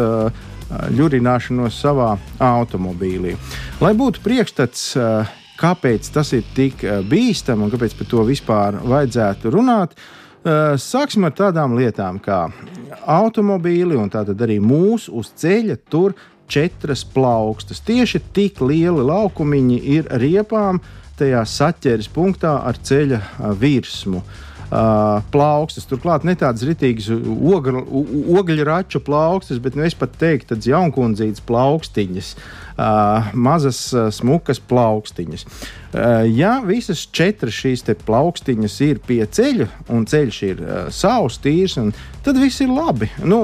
ļurināšanos 0.94 1.80
savā 1.82 2.12
automobīlī. 2.42 3.34
Lai 3.82 3.94
būtu 3.98 4.22
priekšstats, 4.26 4.86
kāpēc 5.58 6.12
tas 6.14 6.34
ir 6.38 6.46
tik 6.54 6.86
bīstami 7.10 7.66
un 7.66 7.74
kāpēc 7.74 7.98
par 7.98 8.12
to 8.14 8.28
vispār 8.30 8.78
vajadzētu 8.82 9.54
runāt, 9.54 9.98
sāksim 10.78 11.26
ar 11.26 11.34
tādām 11.34 11.74
lietām 11.80 12.22
kā 12.22 12.46
automobīli 13.10 13.98
un 13.98 14.10
tātad 14.14 14.42
arī 14.46 14.60
mūsu 14.62 15.18
uz 15.18 15.34
ceļa 15.42 15.80
tur 15.90 16.14
četras 16.52 17.02
plaukstas. 17.10 17.82
Tieši 17.82 18.22
tik 18.36 18.60
lieli 18.62 19.06
laukumiņi 19.08 19.78
ir 19.96 20.10
riepām, 20.22 20.78
uh, 20.78 21.03
tajā 21.20 21.44
saķeres 21.48 22.10
punktā 22.14 22.58
ar 22.66 22.80
ceļa 22.80 23.22
virsmu. 23.60 24.24
Uh, 24.74 25.20
plaukstas. 25.30 25.86
Turklāt 25.86 26.24
ne 26.26 26.34
tādas 26.40 26.64
rītīgas 26.66 27.12
ogļu 27.14 28.64
raču 28.66 29.04
plaukstas, 29.06 29.60
bet 29.62 29.76
nu, 29.78 29.84
es 29.86 29.94
pat 29.94 30.16
teiktu, 30.18 30.56
tādas 30.56 30.70
jaunkundzītas 30.72 31.44
plaukstiņas, 31.46 32.32
uh, 32.34 33.30
mazas, 33.38 33.84
uh, 33.94 34.08
smukas 34.10 34.64
plaukstiņas. 34.72 35.46
Ja 36.34 36.56
visas 36.66 37.04
četras 37.14 37.54
šīs 37.54 37.86
plaukstiņas 38.08 38.80
ir 38.82 39.04
pie 39.06 39.20
ceļa, 39.30 39.68
un 39.94 40.08
ceļš 40.10 40.40
ir 40.48 40.64
savs, 40.90 41.38
tīrs, 41.44 41.78
tad 42.26 42.40
viss 42.42 42.64
ir 42.66 42.74
labi. 42.74 43.12
Nu, 43.22 43.44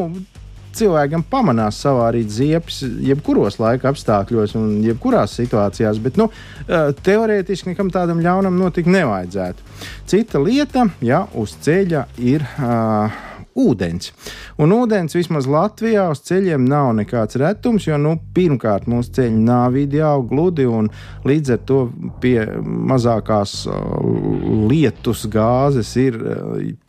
cilvēkam 0.79 1.23
pamanās 1.29 1.79
savārīt 1.83 2.31
ziepes 2.33 2.81
jebkuros 3.05 3.59
laika 3.61 3.91
apstākļos 3.93 4.55
un 4.59 4.77
jebkurās 4.85 5.37
situācijās, 5.39 6.01
bet 6.03 6.19
nu, 6.19 6.29
teorētiski 7.05 7.73
nekam 7.73 7.91
tādam 7.93 8.23
ļaunam 8.25 8.59
notikt 8.59 8.91
nevajadzētu. 8.91 9.65
Cita 10.09 10.43
lieta, 10.43 10.89
ja 11.05 11.25
uz 11.37 11.57
ceļa 11.63 12.07
ir. 12.17 12.47
Uh, 12.59 13.25
ūdens. 13.59 14.11
Un 14.61 14.73
ūdens 14.75 15.15
vismaz 15.17 15.47
Latvijā 15.49 16.07
uz 16.13 16.21
ceļiem 16.27 16.65
nav 16.69 16.91
nekāds 16.99 17.39
retums, 17.41 17.87
jo 17.87 17.97
nu, 18.01 18.15
pirmkārt 18.35 18.87
mūsu 18.91 19.13
ceļi 19.19 19.41
nav 19.45 19.77
ideāli 19.79 20.27
gludi 20.29 20.67
un 20.69 20.89
līdz 21.27 21.55
ar 21.55 21.65
to 21.69 21.81
pie 22.23 22.37
mazākās 22.91 23.61
lietus 24.69 25.25
gāzes 25.31 25.95
ir 25.99 26.19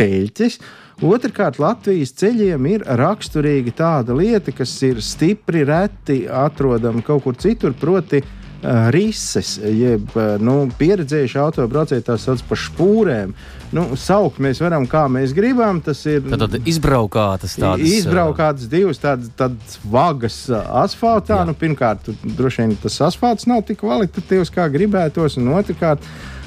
peļķis. 0.01 0.61
Otrakārt, 1.01 1.57
Latvijas 1.57 2.13
ceļiem 2.21 2.67
ir 2.69 2.83
raksturīga 2.85 3.73
tāda 3.73 4.13
lieta, 4.13 4.53
kas 4.53 4.75
ir 4.85 5.01
stipri 5.01 5.63
reti 5.65 6.27
atrodama 6.29 7.01
kaut 7.07 7.25
kur 7.25 7.39
citur, 7.41 7.73
proti, 7.73 8.21
uh, 8.21 8.91
rises, 8.93 9.55
jeb 9.65 10.13
uh, 10.13 10.35
nu, 10.45 10.67
pieredzējuši 10.77 11.39
autobraucēji 11.41 12.05
tās 12.05 12.27
sauc 12.29 12.43
par 12.51 12.61
spūrēm. 12.61 13.33
Nu, 13.73 13.87
saukt 13.97 14.43
mēs 14.45 14.61
varam, 14.61 14.85
kā 14.91 15.07
mēs 15.09 15.33
gribam. 15.33 15.81
Tas 15.85 16.03
ir 16.11 16.21
tad, 16.27 16.45
tad 16.45 16.69
izbraukātas 16.69 17.57
tādas. 17.57 17.95
Izbraukātas 18.01 18.69
divas 18.69 19.01
tādas, 19.01 19.31
tādas 19.39 19.79
vagas 19.89 20.37
asfaltā. 20.53 21.39
Jā. 21.41 21.47
Nu, 21.49 21.57
pirmkārt, 21.57 22.13
droši 22.27 22.67
vien 22.67 22.77
tas 22.83 23.01
asfalts 23.09 23.49
nav 23.49 23.65
tik 23.69 23.81
kvalitatīvs, 23.81 24.53
kā 24.53 24.69
gribētos, 24.75 25.41
un 25.41 25.55
otrkārt, 25.57 26.05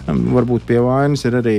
Varbūt 0.07 0.65
pie 0.67 0.81
vainas 0.83 1.23
ir 1.23 1.37
arī 1.39 1.57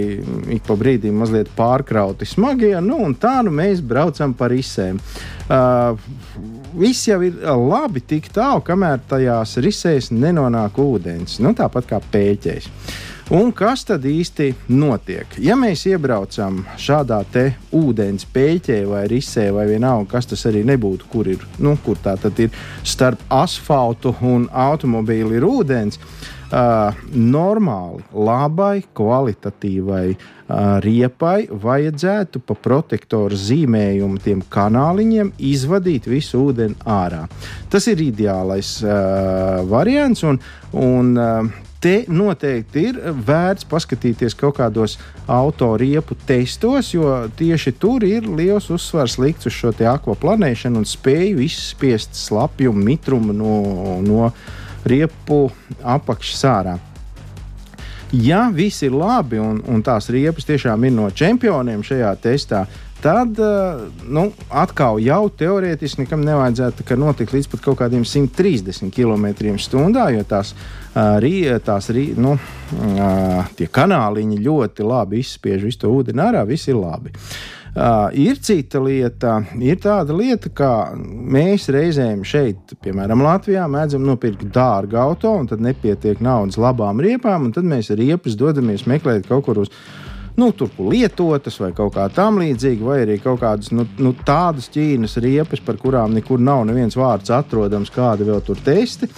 ik 0.52 0.66
pa 0.66 0.76
brīdim 0.76 1.16
mazliet 1.16 1.48
pārkrauti 1.56 2.28
smagie. 2.28 2.74
Nu, 2.84 2.98
tā 3.20 3.38
nu 3.44 3.54
mēs 3.54 3.80
braucam 3.80 4.34
par 4.36 4.52
izsēm. 4.52 5.00
Uh, 5.44 5.96
viss 6.76 7.08
jau 7.08 7.22
ir 7.24 7.40
labi 7.40 8.04
tik 8.04 8.28
tālu, 8.34 8.60
kamēr 8.64 9.00
tajās 9.08 9.56
risēs 9.64 10.12
nenonāk 10.12 10.76
ūdens. 10.80 11.40
Nu, 11.40 11.54
tāpat 11.56 11.88
kā 11.88 12.02
pēķēs. 12.12 12.68
Un 13.32 13.54
kas 13.56 13.86
tad 13.88 14.04
īsti 14.04 14.50
notiek? 14.68 15.38
Ja 15.40 15.56
mēs 15.56 15.86
iebraucam 15.88 16.58
šādā 16.76 17.22
te 17.32 17.46
ūdens 17.72 18.26
pēķē 18.28 18.82
vai 18.90 19.06
risē, 19.08 19.46
vai 19.56 19.64
vienalga, 19.70 20.10
kas 20.10 20.28
tas 20.28 20.44
arī 20.50 20.60
nebūtu, 20.68 21.08
kur 21.08 21.32
ir, 21.32 21.46
nu, 21.64 21.72
kur 21.80 21.96
tā 22.04 22.18
tad 22.20 22.36
ir 22.44 22.52
starp 22.84 23.24
asfaltu 23.32 24.12
un 24.20 24.44
automobīli 24.52 25.40
ir 25.40 25.48
ūdens, 25.48 25.96
uh, 25.96 26.34
normāli, 27.14 28.04
labai, 28.14 28.84
kvalitatīvai 28.94 30.06
uh, 30.14 30.78
riepai 30.84 31.48
vajadzētu 31.50 32.42
pa 32.46 32.56
protektoru 32.66 33.38
zīmējumu 33.38 34.22
tiem 34.22 34.44
kanāliņiem 34.54 35.34
izvadīt 35.52 36.06
visu 36.10 36.44
ūdeni 36.48 36.78
ārā. 36.86 37.24
Tas 37.72 37.88
ir 37.90 38.04
ideālais 38.06 38.76
uh, 38.84 39.64
variants. 39.70 40.22
Un, 40.28 40.40
un, 40.78 41.14
uh, 41.18 41.62
te 41.84 42.04
noteikti 42.08 42.86
ir 42.88 42.98
vērts 43.26 43.66
paskatīties 43.68 44.36
kaut 44.40 44.56
kādos 44.56 44.96
autoriepu 45.28 46.16
testos, 46.26 46.94
jo 46.94 47.10
tieši 47.36 47.74
tur 47.80 48.06
ir 48.08 48.28
liels 48.38 48.70
uzsvars 48.72 49.18
likts 49.20 49.50
uz 49.50 49.56
šo 49.58 49.74
akvaplanēšanu 49.90 50.80
un 50.80 50.88
spēju 50.88 51.42
izspiest 51.44 52.16
slapjumu, 52.16 52.80
mitrumu 52.88 53.36
no, 53.36 53.56
no 54.04 54.30
riepu 54.88 55.48
apakšas 55.82 56.44
ārā. 56.48 56.78
Ja 58.14 58.46
viss 58.54 58.84
ir 58.86 58.94
labi 58.94 59.40
un, 59.42 59.58
un 59.66 59.82
tās 59.82 60.06
riepas 60.12 60.46
tiešām 60.46 60.84
ir 60.86 60.92
no 60.94 61.08
čempioniem 61.10 61.82
šajā 61.82 62.12
testā, 62.22 62.60
tad 63.02 63.40
eh, 63.42 63.80
nu, 64.06 64.28
atkal 64.54 65.00
jau 65.02 65.24
teorētiski 65.34 66.04
nekam 66.04 66.22
nevajadzētu 66.24 66.96
notikt 67.00 67.34
līdz 67.34 67.50
pat 67.50 67.64
kaut 67.64 67.80
kādiem 67.82 68.04
130 68.06 68.94
km/h, 68.94 70.06
jo 70.14 70.22
tās, 70.30 70.54
uh, 70.94 71.58
tās 71.64 71.90
nu, 72.16 72.36
uh, 72.38 73.66
kanāliņi 73.80 74.40
ļoti 74.46 74.86
labi 74.86 75.20
izspiež 75.24 75.66
visu 75.66 75.82
to 75.82 75.92
ūdeni 75.92 76.22
ārā, 76.28 76.46
viss 76.46 76.70
ir 76.70 76.78
labi. 76.78 77.10
Uh, 77.10 77.63
Uh, 77.74 78.06
ir 78.14 78.38
cita 78.38 78.78
lieta, 78.78 79.40
ir 79.58 79.80
tāda 79.82 80.14
lieta, 80.14 80.46
ka 80.54 80.68
mēs 80.94 81.66
reizēm 81.74 82.20
šeit, 82.22 82.76
piemēram, 82.84 83.24
Latvijā, 83.26 83.64
mēdzam 83.66 84.04
nopirkt 84.06 84.46
dārgu 84.54 85.00
auto, 85.02 85.32
un 85.40 85.48
tad 85.50 85.64
nepietiek 85.64 86.22
naudas 86.22 86.54
labām 86.62 87.02
riepām, 87.02 87.48
un 87.48 87.56
tad 87.56 87.66
mēs 87.66 87.90
riepas 87.98 88.38
dodamies 88.38 88.86
meklēt 88.86 89.26
kaut 89.26 89.48
kur 89.48 89.64
uz 89.64 89.72
nu, 90.38 90.52
tur 90.54 90.70
lietotas 90.78 91.58
vai 91.58 91.72
kaut 91.74 91.96
kā 91.96 92.06
tam 92.14 92.38
līdzīga, 92.42 92.86
vai 92.86 93.00
arī 93.04 93.18
kaut 93.22 93.40
kādas 93.42 93.74
nu, 93.74 93.88
nu, 93.98 94.14
tādas 94.26 94.70
ķīnas 94.74 95.18
riepas, 95.22 95.62
par 95.66 95.78
kurām 95.82 96.14
nekur 96.14 96.38
nav 96.42 96.62
neviens 96.68 96.94
vārds 96.98 97.34
atrodams, 97.34 97.90
kādi 97.94 98.26
vēl 98.30 98.42
tur 98.46 98.62
testi. 98.62 99.10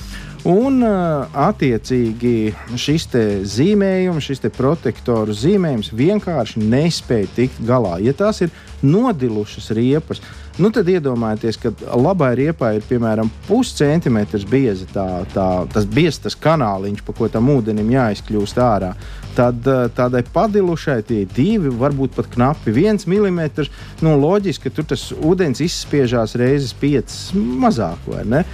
Un, 0.47 0.79
attiecīgi, 0.83 2.55
šis 2.79 3.09
zīmējums, 3.51 4.29
šis 4.29 4.45
protektoru 4.55 5.35
zīmējums 5.35 5.91
vienkārši 5.97 6.63
nespēja 6.63 7.33
tikt 7.35 7.63
galā. 7.67 7.97
Ja 8.05 8.15
tās 8.15 8.45
ir 8.47 8.53
nodilušas 8.87 9.73
riepas, 9.75 10.23
Nu, 10.57 10.71
tad 10.73 10.89
iedomājieties, 10.89 11.59
ka 11.61 11.71
labai 12.01 12.31
riepai 12.39 12.71
ir 12.79 12.85
piemēram 12.89 13.29
puscentimetrs 13.45 14.47
bieza 14.49 14.87
tā, 14.89 15.05
tā, 15.35 15.49
tas 15.69 15.85
biezs 15.85 16.37
kanāliņš, 16.41 17.03
pa 17.05 17.13
ko 17.17 17.29
tam 17.29 17.51
ūdenim 17.53 17.91
jāizkļūst 17.93 18.61
ārā. 18.65 18.95
Tad 19.37 19.69
tādai 19.99 20.23
padilušai 20.33 21.03
tie 21.11 21.27
divi, 21.29 21.69
varbūt 21.69 22.17
pat 22.17 22.31
knapi 22.33 22.73
viens 22.73 23.05
milimetrs. 23.05 23.69
Nu, 24.01 24.15
loģiski, 24.23 24.71
ka 24.71 24.79
tur 24.79 24.89
tas 24.95 25.11
ūdens 25.13 25.61
izspiežās 25.61 26.39
reizes 26.41 26.73
piecas 26.81 27.35
mazāk, 27.37 28.09
vai 28.09 28.25
ne? 28.25 28.45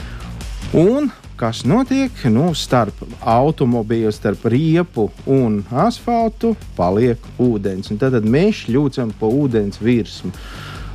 Un 0.74 1.06
kas 1.38 1.62
notiek 1.68 2.12
nu, 2.30 2.50
starp 2.58 3.02
automobīlu, 3.20 4.12
starp 4.14 4.44
riepu 4.52 5.08
un 5.30 5.62
asfaltu, 5.84 6.54
paliek 6.76 7.22
ūdens. 7.42 7.90
Un 7.92 8.00
tad 8.02 8.18
mēs 8.22 8.64
šļūcam 8.66 9.14
pa 9.18 9.30
ūdens 9.30 9.80
virsmu. 9.82 10.32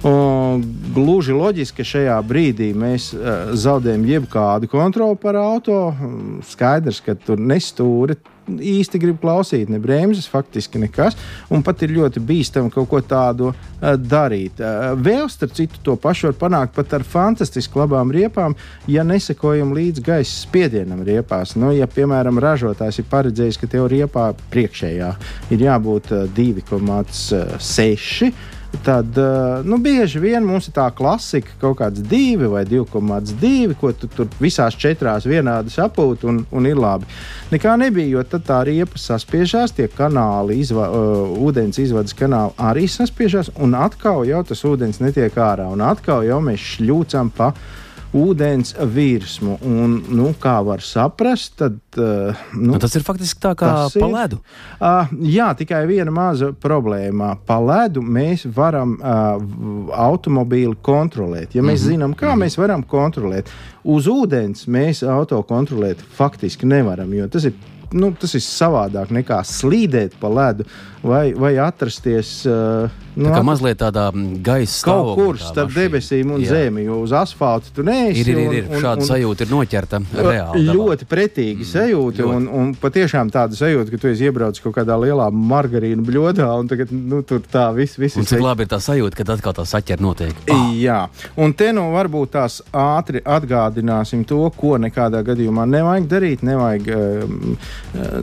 Un, 0.07 0.61
gluži 0.93 1.33
loģiski, 1.33 1.81
ka 1.81 1.91
šajā 1.91 2.17
brīdī 2.29 2.69
mēs 2.77 3.09
uh, 3.15 3.53
zaudējam 3.57 4.05
jebkādu 4.07 4.69
kontroli 4.69 5.17
par 5.21 5.39
auto. 5.41 5.79
Skaidrs, 6.45 7.01
ka 7.03 7.17
tur 7.17 7.41
nestūri 7.41 8.19
īsti 8.47 8.99
grib 9.01 9.19
klausīt, 9.21 9.69
ne 9.71 9.79
bremzes, 9.81 10.27
faktiski 10.31 10.79
nekas. 10.81 11.17
Un 11.53 11.63
pat 11.65 11.81
ir 11.85 11.95
ļoti 11.97 12.21
bīstami 12.23 12.71
kaut 12.73 12.89
ko 12.91 13.01
tādu 13.03 13.51
uh, 13.51 13.57
darīt. 13.97 14.61
Uh, 14.61 14.93
vēl 14.95 15.29
starp 15.31 15.55
citu, 15.57 15.81
to 15.83 15.97
pašu 16.01 16.31
var 16.31 16.37
panākt 16.41 16.75
pat 16.77 16.93
ar 16.97 17.05
fantastiski 17.07 17.79
labām 17.79 18.11
riepām, 18.13 18.55
ja 18.89 19.05
nesekojam 19.07 19.73
līdz 19.77 20.03
gaisa 20.05 20.35
spiedienam 20.47 21.03
riepās. 21.07 21.55
Nu, 21.59 21.71
ja, 21.75 21.87
piemēram, 21.91 22.41
ražotājs 22.43 23.01
ir 23.01 23.09
paredzējis, 23.11 23.61
ka 23.61 23.71
tev 23.71 23.89
riepā 23.93 24.25
priekšējā 24.53 25.09
ir 25.55 25.59
jābūt 25.67 26.13
uh, 26.15 26.27
2,6 26.37 28.55
tad 28.85 29.17
uh, 29.17 29.65
nu, 29.65 29.77
bieži 29.81 30.19
vien 30.19 30.45
mums 30.45 30.67
ir 30.69 30.75
tā 30.75 30.87
klasika, 30.95 31.53
kaut 31.61 31.77
kāds 31.81 32.03
2 32.05 32.49
vai 32.51 32.63
2,2, 32.67 33.75
ko 33.79 33.91
tu 33.95 34.09
tur 34.11 34.29
visās 34.41 34.77
četrās 34.79 35.27
vienādi 35.27 35.73
sapūti 35.73 36.27
un, 36.29 36.43
un 36.51 36.69
ir 36.69 36.79
labi. 36.79 37.09
Nekā 37.51 37.77
nebija, 37.79 38.17
jo 38.17 38.23
tad 38.27 38.45
tā 38.47 38.61
riepa 38.67 38.99
saspiežās, 38.99 39.75
tie 39.77 39.89
kanāli, 39.91 40.59
izva, 40.63 40.89
uh, 40.91 41.33
ūdens 41.47 41.79
izvades 41.83 42.15
kanāli 42.17 42.55
arī 42.69 42.87
saspiežās, 42.91 43.53
un 43.61 43.75
atkal 43.77 44.25
jau 44.27 44.43
tas 44.47 44.63
ūdens 44.67 45.01
netiek 45.03 45.35
ārā, 45.35 45.69
un 45.73 45.83
atkal 45.85 46.25
jau 46.27 46.39
mēs 46.43 46.71
šļūcam 46.75 47.33
pa 47.37 47.53
ūdens 48.15 48.73
virsmu. 48.93 49.57
Un, 49.67 49.97
nu, 50.15 50.31
kā 50.39 50.57
var 50.65 50.83
saprast, 50.85 51.57
tad, 51.59 51.77
uh, 51.99 52.45
nu, 52.55 52.73
nu, 52.73 52.79
tas 52.81 52.95
ir 52.95 53.05
faktiski 53.07 53.41
tā 53.43 53.53
kā 53.59 53.71
pa 53.93 54.09
ledu. 54.11 54.39
Uh, 54.79 55.13
jā, 55.27 55.49
tikai 55.59 55.83
viena 55.89 56.13
maza 56.13 56.51
problēma. 56.53 57.33
Pa 57.47 57.59
ledu 57.63 58.03
mēs 58.03 58.47
varam 58.55 58.97
uh, 58.97 59.39
automobīli 60.07 60.77
kontrolēt. 60.81 61.55
Ja 61.55 61.61
mēs 61.61 61.81
mm 61.81 61.85
-hmm. 61.85 61.89
zinām, 61.91 62.15
kā 62.15 62.27
mm 62.27 62.33
-hmm. 62.33 62.43
mēs 62.45 62.57
varam 62.57 62.83
kontrolēt, 62.83 63.51
uz 63.83 64.07
ūdens 64.07 64.67
mēs 64.67 65.03
auto 65.07 65.41
kontrolēt 65.43 65.97
faktiski 66.13 66.65
nevaram, 66.65 67.13
jo 67.13 67.27
tas 67.27 67.43
ir 67.43 67.53
nu, 67.95 68.11
tas 68.19 68.33
ir 68.37 68.43
savādāk 68.43 69.11
nekā 69.15 69.39
slīdēt 69.47 70.17
pa 70.19 70.31
ledu 70.31 70.65
vai, 71.07 71.33
vai 71.33 71.55
atrasties. 71.61 72.31
Uh, 72.45 72.91
nu, 73.17 73.31
tā 73.31 73.41
mazliet 73.45 73.79
tādā 73.81 74.07
gaisa 74.45 74.85
kaut 74.87 75.13
kur 75.17 75.39
starp 75.41 75.73
debesīm 75.75 76.33
un 76.35 76.43
jā. 76.43 76.53
zemi, 76.53 76.85
jo 76.87 76.99
uz 77.05 77.13
asfalta 77.15 77.71
tu 77.73 77.85
neesi. 77.87 78.21
Ir, 78.21 78.31
ir, 78.33 78.41
ir, 78.43 78.57
ir. 78.59 78.69
Un, 78.69 78.81
šāda 78.83 79.03
un, 79.03 79.09
sajūta 79.09 79.45
ir 79.45 79.53
noķerta 79.53 80.01
reāli. 80.13 80.65
Ļoti 80.67 81.07
pretīgi 81.09 81.63
mm, 81.63 81.69
sajūta, 81.71 82.23
ļoti. 82.23 82.35
un, 82.35 82.49
un 82.59 82.73
patiešām 82.81 83.31
tāda 83.33 83.57
sajūta, 83.57 83.93
ka 83.93 84.01
tu 84.03 84.11
esi 84.11 84.27
iebraucis 84.27 84.63
kaut 84.63 84.75
kādā 84.77 84.97
lielā 85.01 85.29
margarīnu 85.31 86.05
bļodā, 86.07 86.49
un 86.59 86.69
tagad 86.71 86.93
nu, 86.93 87.23
tur 87.27 87.41
tā 87.51 87.69
viss 87.77 87.99
vis 87.99 88.19
ir. 88.19 88.27
Cik 88.27 88.43
labi 88.43 88.67
ir 88.67 88.71
tā 88.73 88.81
sajūta, 88.83 89.21
kad 89.21 89.33
atkal 89.37 89.55
tā 89.57 89.65
saķer 89.67 90.03
notiek. 90.03 90.43
Oh. 90.53 90.67
Jā, 90.77 90.99
un 91.39 91.55
te 91.57 91.71
nu 91.75 91.87
varbūt 91.95 92.35
tās 92.35 92.59
ātri 92.75 93.23
atgādināsim 93.25 94.25
to, 94.27 94.43
ko 94.57 94.75
nekādā 94.81 95.23
gadījumā 95.25 95.65
nevajag 95.69 96.09
darīt. 96.11 96.45
Nevajag, 96.47 96.89
uh, 96.93 97.65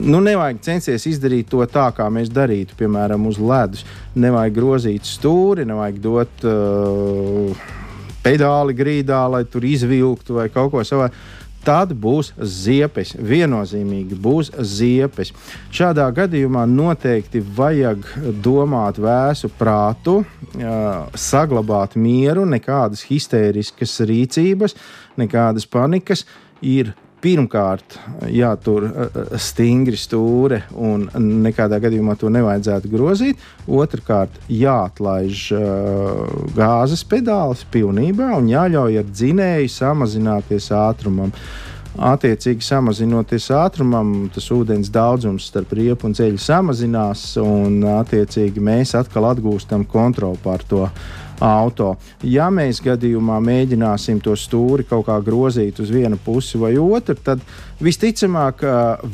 nu, 0.03 0.21
nevajag 0.23 0.61
censties 0.65 1.07
izdarīt 1.09 1.49
to 1.51 1.63
tā, 1.71 1.89
kā 1.95 2.07
mēs 2.13 2.31
darītu, 2.33 2.74
piemēram, 2.79 3.27
uz 3.29 3.39
ledus. 3.39 3.85
Nevajag 4.15 4.57
grozīt 4.57 5.07
stūri, 5.09 5.65
nevajag 5.67 6.01
dot 6.03 6.45
uh, 6.49 7.65
pedāli 8.25 8.75
grīdā, 8.77 9.25
lai 9.31 9.45
tur 9.49 9.65
izvilktu 9.67 10.39
vai 10.39 10.49
kaut 10.53 10.73
ko 10.73 10.85
savādāk 10.85 11.17
tad 11.65 11.93
būs 11.97 12.31
ziepes. 12.37 13.15
Viennozīmīgi 13.17 14.17
būs 14.21 14.51
ziepes. 14.75 15.33
Šādā 15.73 16.05
gadījumā 16.15 16.65
noteikti 16.69 17.41
vajag 17.57 18.05
domāt 18.45 18.99
vēsu 19.01 19.49
prātu, 19.59 20.19
saglabāt 21.25 21.97
mieru, 21.99 22.45
nekādas 22.49 23.05
histēriskas 23.09 23.97
rīcības, 24.05 24.77
nekādas 25.21 25.67
panikas. 25.69 26.25
Ir 26.65 26.93
pirmkārt 27.25 27.97
jātur 28.29 28.87
eh, 28.87 29.05
eh, 29.09 29.35
stingri 29.41 29.97
stūre 29.99 30.61
un 30.77 31.07
nekādā 31.45 31.79
gadījumā 31.83 32.17
to 32.21 32.29
nevajadzētu 32.33 32.91
grozīt. 32.91 33.45
Otrakārt, 33.65 34.33
jāatlaiž 34.51 35.45
uh, 35.55 36.33
gāzes 36.55 37.01
pedālis 37.09 37.63
pilnībā 37.73 38.29
un 38.37 38.49
jāļauj 38.51 38.99
ar 39.01 39.07
dzinēju 39.09 39.71
samazināties 39.73 40.69
ātrumam. 40.75 41.33
Attiecīgi, 41.95 42.59
samazinoties 42.65 43.47
ātrumam, 43.55 44.25
tas 44.35 44.49
ūdens 44.51 44.89
daudzums 44.91 45.45
starp 45.47 45.71
riepu 45.77 46.09
un 46.09 46.15
ceļu 46.17 46.41
samazinās, 46.43 47.23
un 47.39 47.79
attiecīgi 47.95 48.59
mēs 48.59 48.91
atkal 48.99 49.29
atgūstam 49.31 49.87
kontroli 49.87 50.41
pār 50.43 50.65
to 50.67 50.83
auto. 51.43 51.95
Ja 52.23 52.49
mēs 52.53 52.81
gadījumā 52.85 53.39
mēģināsim 53.43 54.21
to 54.23 54.35
stūri 54.39 54.87
kaut 54.87 55.07
kā 55.09 55.19
grozīt 55.25 55.79
uz 55.83 55.91
vienu 55.93 56.19
pusi 56.21 56.59
vai 56.61 56.75
otru, 56.79 57.15
tad 57.15 57.43
visticamāk 57.83 58.63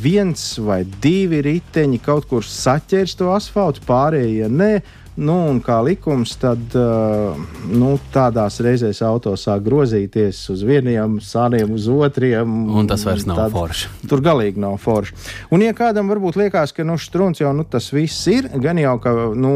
viens 0.03 0.45
vai 0.61 0.83
divi 1.01 1.41
riteņi 1.47 2.01
kaut 2.05 2.27
kur 2.29 2.45
saķers 2.45 3.17
to 3.19 3.31
asfaltu, 3.33 3.85
pārējie 3.87 4.49
ne. 4.51 4.73
Nu, 5.19 5.33
un 5.51 5.57
kā 5.59 5.75
likums, 5.83 6.37
tad 6.39 6.75
uh, 6.79 7.35
nu, 7.67 7.89
tādās 8.13 8.61
reizēs 8.63 9.01
auto 9.03 9.33
sāk 9.35 9.65
grozīties 9.65 10.39
uz 10.53 10.61
vieniem 10.63 11.17
sāniem, 11.19 11.73
uz 11.75 11.89
otriem. 11.91 12.53
Un 12.71 12.87
tas 12.87 13.03
vairs 13.03 13.25
nav 13.27 13.41
tad, 13.41 13.51
forši. 13.51 13.89
Tur 14.07 14.23
galīgi 14.23 14.63
nav 14.63 14.77
forši. 14.79 15.17
Un, 15.51 15.65
ja 15.65 15.75
kādam 15.75 16.07
varbūt 16.11 16.39
liekas, 16.39 16.71
ka 16.71 16.85
nu, 16.87 16.95
strūns 16.95 17.43
jau 17.43 17.51
nu, 17.55 17.67
tas 17.67 17.91
viss 17.91 18.23
ir, 18.31 18.47
gan 18.63 18.79
jau 18.79 18.95
ka 19.03 19.13
nu, 19.35 19.53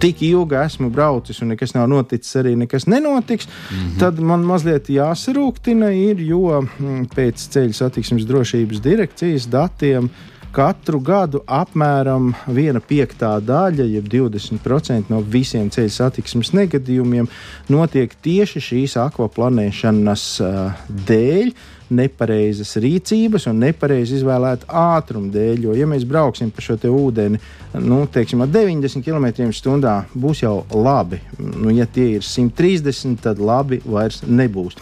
tik 0.00 0.24
ilgi 0.24 0.56
esmu 0.62 0.88
braucis 0.94 1.44
un 1.44 1.52
nekas 1.52 1.76
nav 1.76 1.90
noticis, 1.92 2.32
arī 2.40 2.56
nekas 2.64 2.88
nenotiks, 2.88 3.46
mm 3.46 3.76
-hmm. 3.76 4.00
tad 4.00 4.24
man 4.24 4.48
mazliet 4.48 4.88
jāsarūktina, 4.88 5.92
ir, 5.92 6.24
jo 6.24 6.62
mm, 6.64 7.12
pēc 7.12 7.48
ceļu 7.52 7.76
satiksmes 7.76 8.24
drošības 8.24 8.80
direkcijas 8.80 9.50
datiem 9.52 10.08
Katru 10.50 10.98
gadu 10.98 11.44
apmēram 11.46 12.32
viena 12.50 12.80
piektā 12.82 13.36
daļa, 13.38 13.84
jeb 13.86 14.08
20% 14.10 15.12
no 15.12 15.20
visiem 15.22 15.68
ceļu 15.70 15.92
satiksmes 15.94 16.50
negadījumiem 16.58 17.28
notiek 17.70 18.16
tieši 18.24 18.62
šīs 18.66 18.96
akvaplanēšanas 18.98 20.24
uh, 20.42 20.80
dēļ 21.06 21.52
nepareizas 21.94 22.74
rīcības 22.82 23.46
un 23.50 23.62
nepareizi 23.62 24.18
izvēlēta 24.18 24.66
ātruma 24.96 25.30
dēļ. 25.34 25.68
Jo, 25.68 25.76
ja 25.78 25.86
mēs 25.90 26.06
brauksim 26.08 26.50
pa 26.54 26.64
šo 26.66 26.78
ūdeni, 26.90 27.38
nu, 27.78 28.00
teiksim, 28.10 28.42
ar 28.42 28.50
90 28.50 29.06
km/h, 29.06 29.94
būs 30.18 30.42
jau 30.42 30.56
labi. 30.74 31.20
Nu, 31.38 31.70
ja 31.74 31.86
tie 31.86 32.16
ir 32.16 32.26
130, 32.26 33.22
tad 33.22 33.38
labi 33.38 33.78
vairs 33.86 34.24
nebūs. 34.26 34.78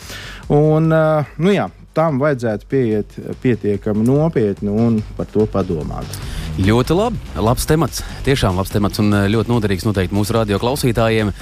Un, 0.48 0.88
nu, 0.88 1.52
jā, 1.52 1.68
tam 1.98 2.20
vajadzētu 2.22 2.68
pieiet 2.70 3.14
pietiekami 3.42 4.06
nopietni 4.06 4.70
un 4.70 5.00
par 5.18 5.26
to 5.32 5.46
padomāt. 5.50 6.18
Ļoti 6.58 6.94
labi. 6.98 7.20
Labs 7.38 7.66
temats. 7.70 8.02
Tiešām 8.26 8.58
labs 8.58 8.72
temats 8.74 9.02
un 9.02 9.12
eh, 9.14 9.28
ļoti 9.30 9.52
noderīgs 9.52 9.87
noteikti 9.87 10.16
mūsu 10.16 10.34
radio 10.38 10.58
klausītājiem. 10.62 11.32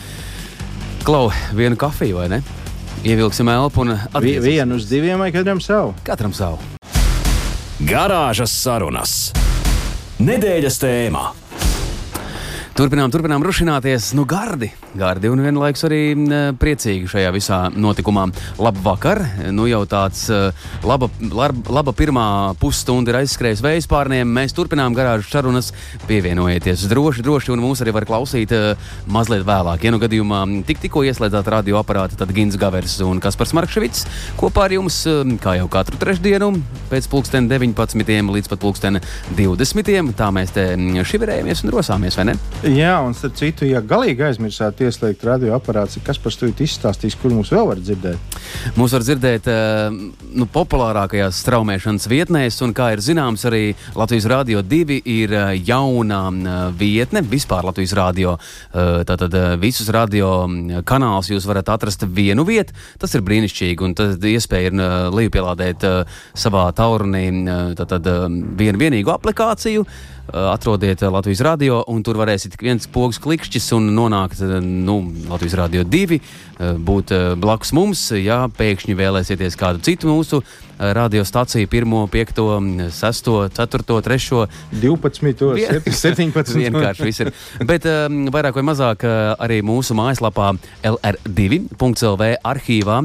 Klau, 1.06 1.28
vienu 1.56 1.78
kafiju 1.80 2.20
vai 2.20 2.28
ne? 2.34 2.42
Ievilksim 3.06 3.48
elpu 3.52 3.84
un 3.84 3.94
atgriezīsimies. 3.94 4.46
Vienu 4.48 4.80
uz 4.80 4.88
diviem 4.90 5.20
vai 5.22 5.30
katram 5.34 5.60
savu? 5.62 5.94
Katram 6.06 6.34
savu. 6.36 6.58
Garāžas 7.86 8.54
sarunas. 8.56 9.16
Nedēļas 10.16 10.80
tēmā. 10.80 11.26
Turpinām, 12.76 13.08
turpinām 13.08 13.40
rušināties. 13.40 14.10
Nu, 14.12 14.26
gardi, 14.28 14.66
gardi 15.00 15.30
un 15.32 15.40
vienlaikus 15.40 15.86
arī 15.86 16.00
priecīgi 16.60 17.08
šajā 17.08 17.30
visā 17.32 17.60
notikumā. 17.72 18.26
Labvakar! 18.60 19.22
Nu, 19.48 19.64
jau 19.64 19.78
tāds 19.88 20.26
laba, 20.84 21.08
laba 21.72 21.94
pirmā 21.96 22.26
pusstunda 22.60 23.14
ir 23.14 23.22
aizskrējusi 23.22 23.64
vējas 23.64 23.88
pārniem. 23.88 24.28
Mēs 24.28 24.52
turpinām 24.52 24.92
garāžas 24.92 25.30
sarunas. 25.32 25.70
Pievienojieties 26.04 26.84
droši, 26.90 27.24
droši, 27.24 27.54
un 27.54 27.62
mūs 27.64 27.80
arī 27.80 27.94
var 27.96 28.04
klausīt 28.10 28.52
mazliet 29.08 29.46
vēlāk. 29.48 29.88
Ja 29.88 29.94
nu 29.96 30.02
gadījumā 30.02 30.42
tik, 30.68 30.84
tikko 30.84 31.06
ieslēdzāt 31.08 31.48
radioaparātu, 31.56 32.20
tad 32.20 32.36
Gins 32.36 32.60
Gavers 32.60 32.98
un 33.08 33.24
Kaspars 33.24 33.56
Markševits 33.56 34.04
kopā 34.36 34.66
ar 34.68 34.76
jums, 34.76 35.00
kā 35.40 35.56
jau 35.62 35.70
katru 35.72 35.96
trešdienu, 36.04 36.52
pēc 36.92 37.08
pulksten 37.08 37.48
19. 37.48 38.04
līdz 38.36 38.52
pat 38.52 38.64
pulksten 38.68 39.00
20. 39.32 40.14
Tā 40.20 40.30
mēs 40.36 40.52
te 40.52 40.68
šiverējamies 40.76 41.64
un 41.64 41.76
rosāmies, 41.78 42.20
vai 42.20 42.28
ne? 42.34 42.38
Jā, 42.66 42.96
un 43.06 43.12
starp 43.14 43.36
citu, 43.38 43.66
ja 43.68 43.78
galīgi 43.78 44.24
aizmirsāt 44.26 44.80
ieslēgt 44.82 45.22
radioaparāts, 45.26 46.00
kas 46.02 46.18
par 46.18 46.32
studiju 46.34 46.66
izstāstīs, 46.66 47.14
kur 47.14 47.30
mums 47.30 47.52
vēl 47.54 47.68
var 47.68 47.78
dzirdēt. 47.78 48.38
Mūs 48.74 48.94
var 48.96 49.04
dzirdēt 49.06 49.46
uh, 49.52 49.94
nu, 50.34 50.48
populārākajās 50.50 51.38
straumēšanas 51.44 52.08
vietnēs, 52.10 52.58
un, 52.66 52.72
kā 52.74 52.88
ir 52.96 53.02
zināms, 53.06 53.44
arī 53.46 53.60
Latvijas 53.94 54.26
Rādio 54.32 54.64
2 54.66 54.98
ir 54.98 55.36
uh, 55.36 55.52
jaunā 55.54 56.22
uh, 56.32 56.56
vietne 56.74 57.22
vispār 57.22 57.68
Latvijas 57.68 57.94
Rādio. 57.96 58.34
Tātad 58.76 59.32
visus 59.60 59.88
radio 59.94 60.28
kanālus 60.86 61.30
jūs 61.30 61.46
varat 61.48 61.70
atrast 61.72 62.02
vienu 62.12 62.44
vietu. 62.46 62.74
Tas 63.00 63.14
ir 63.14 63.24
brīnišķīgi, 63.26 63.86
un 63.86 63.94
tad 63.96 64.26
iespēja 64.26 64.72
ir 64.72 64.82
lejupielādēt 65.14 65.86
savā 66.36 66.66
taurunī 66.76 67.24
uh, 67.30 67.72
tātad, 67.78 68.10
vienu 68.58 68.82
vienīgu 68.82 69.14
aplikāciju. 69.14 69.86
Uh, 70.26 70.50
atrodiet 70.50 71.02
Latvijas 71.02 71.40
radio, 71.40 71.84
un 71.86 72.02
tur 72.02 72.18
varēsiet 72.18 72.56
viens 72.58 72.88
pogas 72.90 73.20
klikšķis 73.22 73.68
un 73.76 73.92
nonākt 73.94 74.40
nu, 74.64 74.98
Latvijas 75.30 75.54
radio 75.60 75.84
divi, 75.86 76.18
būt 76.58 77.12
blakus 77.38 77.70
mums, 77.76 78.08
ja 78.16 78.46
pēkšņi 78.48 78.96
vēlēsieties 78.96 79.58
kādu 79.60 79.84
citu 79.86 80.08
mūsu 80.08 80.40
radiostaciju, 80.78 81.68
1, 81.72 82.08
5, 82.12 82.90
6, 82.92 83.28
4, 83.52 83.84
3, 84.02 84.46
12, 84.72 85.92
17. 85.92 86.56
Vienkārši 86.56 87.06
viss 87.06 87.22
ir. 87.24 87.30
Bet 87.64 87.86
um, 87.88 88.26
vairāk 88.32 88.58
vai 88.58 88.64
mazāk 88.66 89.06
arī 89.06 89.62
mūsu 89.64 89.96
mājaslapā 89.96 90.50
LR2.CLV 90.84 92.28
arhīvā 92.44 92.98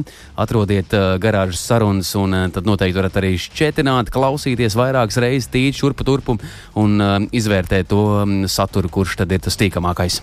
atrodiet 0.44 0.92
uh, 0.96 1.14
garāžas 1.22 1.64
sarunas, 1.64 2.12
un 2.18 2.36
uh, 2.36 2.44
tad 2.52 2.68
noteikti 2.68 2.98
varat 2.98 3.16
arī 3.22 3.34
šķietināt, 3.40 4.12
klausīties 4.12 4.76
vairākas 4.76 5.20
reizes 5.22 5.48
tīri 5.52 5.76
šurpu 5.76 6.06
turpu 6.08 6.36
un 6.76 7.00
uh, 7.00 7.11
izvērtēt 7.32 7.90
to 7.92 8.04
um, 8.22 8.38
saturu, 8.48 8.90
kurš 8.92 9.18
tad 9.22 9.34
ir 9.34 9.42
tas 9.44 9.58
tīkamākais. 9.60 10.20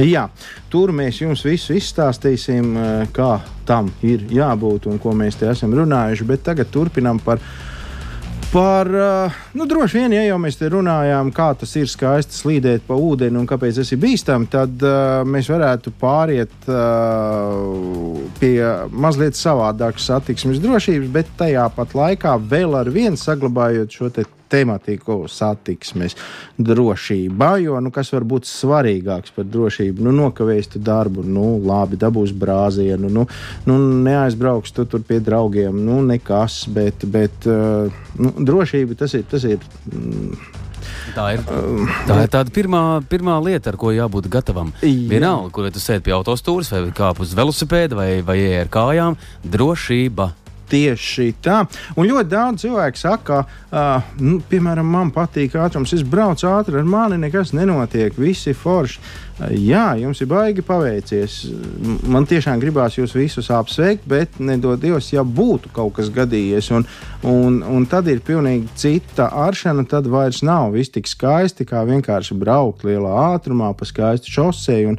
Jā, 0.00 0.22
tur 0.72 0.88
mēs 0.96 1.18
jums 1.20 1.42
visu 1.44 1.74
izstāstīsim, 1.76 2.70
kā 3.12 3.32
tam 3.68 3.90
ir 4.06 4.22
jābūt 4.32 4.86
un 4.88 4.96
ko 5.02 5.12
mēs 5.12 5.36
te 5.36 5.50
esam 5.50 5.74
runājuši. 5.76 6.28
Bet 6.30 6.46
tagad 6.46 6.70
turpinām 6.72 7.20
par 7.20 7.42
Par, 8.52 8.88
nu, 9.52 9.64
droši 9.64 9.96
vien, 9.96 10.12
ja 10.12 10.26
jau 10.26 10.34
mēs 10.36 10.58
te 10.60 10.68
runājām, 10.68 11.30
kā 11.32 11.46
tas 11.56 11.70
ir 11.80 11.86
skaisti 11.88 12.36
slīdēt 12.36 12.82
pa 12.84 12.98
ūdeni 13.00 13.40
un 13.40 13.46
kāpēc 13.48 13.78
tas 13.80 13.92
ir 13.94 14.00
bīstami, 14.02 14.44
tad 14.52 14.84
uh, 14.84 15.22
mēs 15.24 15.48
varētu 15.48 15.94
pāriet 15.96 16.68
uh, 16.68 18.20
pie 18.36 18.58
mazliet 18.92 19.40
savādākas 19.40 20.10
satiksmes 20.10 20.60
drošības, 20.60 21.08
bet 21.14 21.32
tajā 21.40 21.64
pat 21.72 21.96
laikā 21.96 22.36
vēl 22.52 22.76
ar 22.76 22.92
vienu 22.92 23.16
saglabājot 23.16 23.96
šo 23.96 24.12
te 24.12 24.28
tematiku 24.52 25.22
satiksmes 25.30 26.16
drošībā, 26.60 27.54
jo 27.64 27.80
nu, 27.82 27.92
kas 27.94 28.12
var 28.14 28.26
būt 28.28 28.48
svarīgāks 28.48 29.34
par 29.36 29.48
drošību? 29.48 30.04
Nu, 30.06 30.14
nokavējis 30.20 30.74
tu 30.74 30.82
darbu, 30.82 31.24
nu, 31.26 31.56
labi, 31.66 32.00
dabūs 32.00 32.34
brāzienu, 32.36 33.10
nu, 33.12 33.26
nu, 33.68 33.78
neaizbrauks 34.06 34.74
tu 34.76 34.86
tur 34.88 35.04
pie 35.08 35.20
draugiem, 35.24 35.76
nu, 35.86 36.00
nekas, 36.06 36.62
bet, 36.72 37.06
bet 37.08 37.48
uh, 37.50 38.02
nu, 38.20 38.34
drošība 38.38 38.98
tas 39.04 39.16
ir. 39.18 39.28
Tas 39.32 39.46
ir 39.48 39.62
mm, 39.92 40.58
Tā 41.12 41.26
ir, 41.36 41.42
tā 42.08 42.16
ir 42.24 42.30
tāda 42.32 42.52
pirmā, 42.54 42.82
pirmā 43.10 43.36
lieta, 43.44 43.72
ar 43.72 43.78
ko 43.80 43.92
jābūt 43.94 44.28
gatavam. 44.32 44.72
Jā. 44.82 44.92
Vienalga, 45.10 45.50
kur 45.54 45.68
tu 45.72 45.82
sēdi 45.82 46.06
pie 46.08 46.14
autostūras, 46.16 46.72
vai 46.72 46.86
kāp 46.96 47.20
uz 47.22 47.34
velosipēda, 47.36 47.98
vai, 47.98 48.10
vai 48.26 48.38
ar 48.62 48.70
kājām, 48.72 49.18
drošība 49.44 50.30
Tieši 50.72 51.34
tā. 51.44 51.58
Un 52.00 52.08
ļoti 52.08 52.30
daudz 52.32 52.64
cilvēku 52.64 53.00
saka, 53.00 53.22
ka, 53.26 53.40
uh, 53.68 54.14
nu, 54.24 54.38
piemēram, 54.48 54.88
man 54.88 55.10
patīk 55.12 55.58
ātrums, 55.60 55.92
es 55.92 56.04
braucu 56.06 56.48
ātri, 56.48 56.78
ar 56.80 56.88
mani 56.88 57.20
nekas 57.20 57.52
nenotiek, 57.56 58.16
visi 58.16 58.54
forši. 58.56 59.02
Jā, 59.40 59.94
jums 59.96 60.20
ir 60.20 60.28
baigi 60.30 60.62
paveicies. 60.64 61.38
Man 62.06 62.26
tiešām 62.28 62.60
gribās 62.62 62.98
jūs 62.98 63.14
visus 63.16 63.48
apsveikt, 63.50 64.04
bet 64.08 64.36
nedod 64.38 64.80
Dievs, 64.82 65.08
ja 65.14 65.24
būtu 65.24 65.72
kaut 65.74 65.96
kas 65.96 66.10
gadījies. 66.12 66.68
Un, 66.76 66.84
un, 67.26 67.58
un 67.64 67.86
tad 67.90 68.10
ir 68.12 68.20
pilnīgi 68.24 68.68
cita 68.78 69.30
aršana. 69.46 69.86
Tad 69.88 70.06
vairs 70.12 70.42
nav 70.46 70.76
viss 70.76 70.92
tik 70.92 71.08
skaisti, 71.10 71.66
kā 71.68 71.82
vienkārši 71.88 72.36
braukt 72.38 72.84
lielā 72.86 73.14
ātrumā 73.32 73.72
pa 73.78 73.88
skaistu 73.88 74.30
šoseju. 74.36 74.98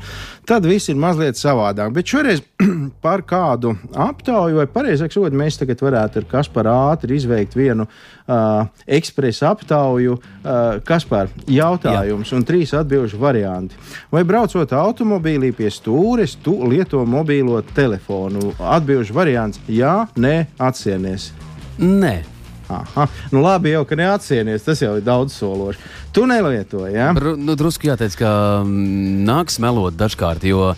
Tad 0.50 0.66
viss 0.68 0.90
ir 0.92 1.00
mazliet 1.00 1.40
savādāk. 1.40 1.94
Bet 1.96 2.10
šoreiz 2.10 2.42
par 3.06 3.24
kādu 3.28 3.78
aptauju, 3.94 4.60
vai 4.60 4.68
pareizāk 4.72 5.14
sakot, 5.14 5.36
mēs 5.38 5.62
tagad 5.62 5.86
varētu 5.86 6.24
ar 6.24 6.28
Kasparu 6.34 6.74
ātri 6.74 7.16
izveikt 7.22 7.56
vienu 7.56 7.86
uh, 7.88 8.66
ekspresa 8.88 9.54
aptauju. 9.54 10.18
Uh, 10.44 10.82
Kaspar, 10.84 11.32
jautājums 11.48 12.34
Jā. 12.34 12.38
un 12.38 12.48
trīs 12.48 12.74
atbildžu 12.76 13.22
varianti. 13.22 13.78
Vai 14.12 14.23
braucot 14.28 14.74
automobīlī 14.78 15.52
pie 15.56 15.70
stūres, 15.74 16.36
tu 16.44 16.56
lieto 16.70 17.04
mobīlo 17.08 17.62
telefonu? 17.76 18.54
Atbildžu 18.60 19.16
variants- 19.16 19.60
jā, 19.82 20.08
nē, 20.16 20.48
atsienies. 20.60 21.32
Nē. 21.80 22.24
Aha. 22.70 23.08
Nu, 23.32 23.42
labi, 23.44 23.74
jau 23.74 23.84
ka 23.86 23.96
neatsienies. 23.96 24.64
Tas 24.64 24.82
jau 24.82 24.96
ir 24.98 25.04
daudz 25.04 25.36
sološi. 25.36 25.80
Tu 26.14 26.26
nelietoji. 26.26 26.94
Ja? 26.96 27.12
Br 27.14 27.36
nu, 27.38 27.56
drusku 27.60 27.90
jāteic, 27.90 28.16
ka 28.18 28.64
mm, 28.64 29.26
nāks 29.28 29.60
melot 29.60 29.94
dažkārt. 30.00 30.46
Jo, 30.48 30.74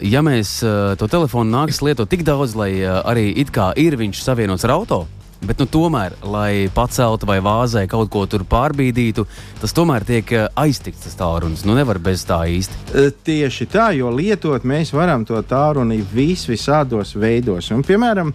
ja 0.00 0.22
mēs 0.24 0.56
uh, 0.64 0.94
to 0.96 1.08
telefonu 1.10 1.50
nāks 1.50 1.82
lietot 1.82 2.08
tik 2.08 2.24
daudz, 2.24 2.54
lai 2.56 2.72
uh, 2.80 3.02
arī 3.04 3.32
it 3.36 3.52
kā 3.54 3.72
ir 3.76 3.98
viņš 4.00 4.22
savienots 4.24 4.64
ar 4.64 4.78
automašīnu 4.78 5.23
Bet, 5.44 5.60
nu, 5.60 5.66
tomēr, 5.68 6.16
lai 6.24 6.68
paceltu 6.74 7.28
vai 7.28 7.38
vāzē 7.44 7.84
kaut 7.90 8.10
ko 8.12 8.24
tur 8.30 8.46
pārbīdītu, 8.48 9.26
tas 9.60 9.74
tomēr 9.76 10.06
tiek 10.08 10.32
eh, 10.32 10.46
aiztikts 10.60 11.04
tas 11.04 11.18
tālrunis. 11.18 11.66
Nu, 11.68 11.76
nevar 11.76 12.00
bez 12.02 12.24
tā 12.28 12.40
īsti. 12.48 12.80
E, 12.94 13.06
tieši 13.26 13.68
tā, 13.72 13.90
jo 13.98 14.12
lietot 14.14 14.64
mēs 14.68 14.94
varam 14.96 15.26
to 15.28 15.40
tālruni 15.48 16.00
vis 16.14 16.46
visādos 16.48 17.14
veidos. 17.18 17.70
Un, 17.74 17.84
piemēram, 17.86 18.32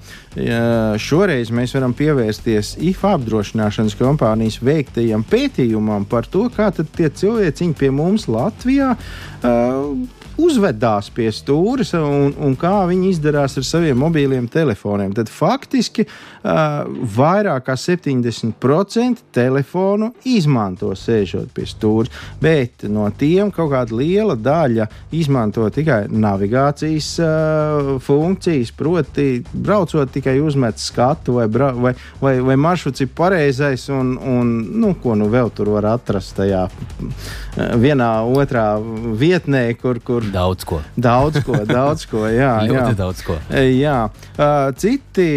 šoreiz 1.02 1.50
mēs 1.56 1.74
varam 1.76 1.94
pievērsties 1.98 2.76
IFA 2.92 3.16
apdrošināšanas 3.18 3.98
kompānijas 4.00 4.60
veiktajam 4.64 5.26
pētījumam 5.28 6.06
par 6.10 6.30
to, 6.30 6.46
kā 6.54 6.70
tie 6.76 7.10
cilvēciņi 7.10 7.78
pie 7.80 7.92
mums 7.96 8.30
Latvijā. 8.30 8.96
Uh, 9.40 9.96
uzvedās 10.40 11.10
pie 11.14 11.30
stūres 11.36 11.94
un, 11.98 12.34
un 12.40 12.56
kā 12.60 12.74
viņi 12.90 13.12
izdarās 13.14 13.58
ar 13.60 13.66
saviem 13.68 14.00
mobiliem 14.00 14.48
telefoniem. 14.52 15.14
Tad 15.18 15.32
faktiski 15.32 16.06
vairāk 16.44 17.66
kā 17.68 17.76
70% 17.80 19.26
telefonu 19.36 20.12
izmanto 20.30 20.94
sēžot 20.96 21.52
pie 21.56 21.66
stūres, 21.68 22.12
bet 22.42 22.86
no 22.88 23.08
tiem 23.12 23.52
kaut 23.52 23.72
kāda 23.74 23.98
liela 24.00 24.38
daļa 24.40 24.88
izmanto 25.16 25.68
tikai 25.74 26.06
navigācijas 26.10 27.10
uh, 27.24 27.92
funkcijas, 28.04 28.72
proti, 28.76 29.44
braucot 29.54 30.12
tikai 30.14 30.38
uzmet 30.42 30.80
skatu 30.80 31.40
vai, 31.40 31.48
vai, 31.50 31.94
vai, 32.22 32.34
vai 32.46 32.58
maršruts 32.60 33.04
ir 33.04 33.12
pareizais 33.16 33.90
un, 33.94 34.16
un 34.18 34.56
nu, 34.80 34.94
ko 35.02 35.18
nu 35.20 35.30
vēl 35.32 35.52
tur 35.56 35.74
var 35.76 35.92
atrast 35.96 36.38
tajā 36.40 36.66
vienā 37.80 38.10
otrā 38.24 38.66
vietnē, 39.20 39.66
kur, 39.80 40.00
kur 40.06 40.24
Daudz 40.34 40.66
ko. 40.68 40.80
Daudz 40.96 41.42
ko, 41.46 41.64
daudz 41.66 42.06
ko. 42.10 42.24
Jā, 42.30 42.54
jā. 42.70 42.86
daudz 42.98 43.24
ko. 43.26 43.36
Jā. 43.50 43.98
Citi 44.80 45.30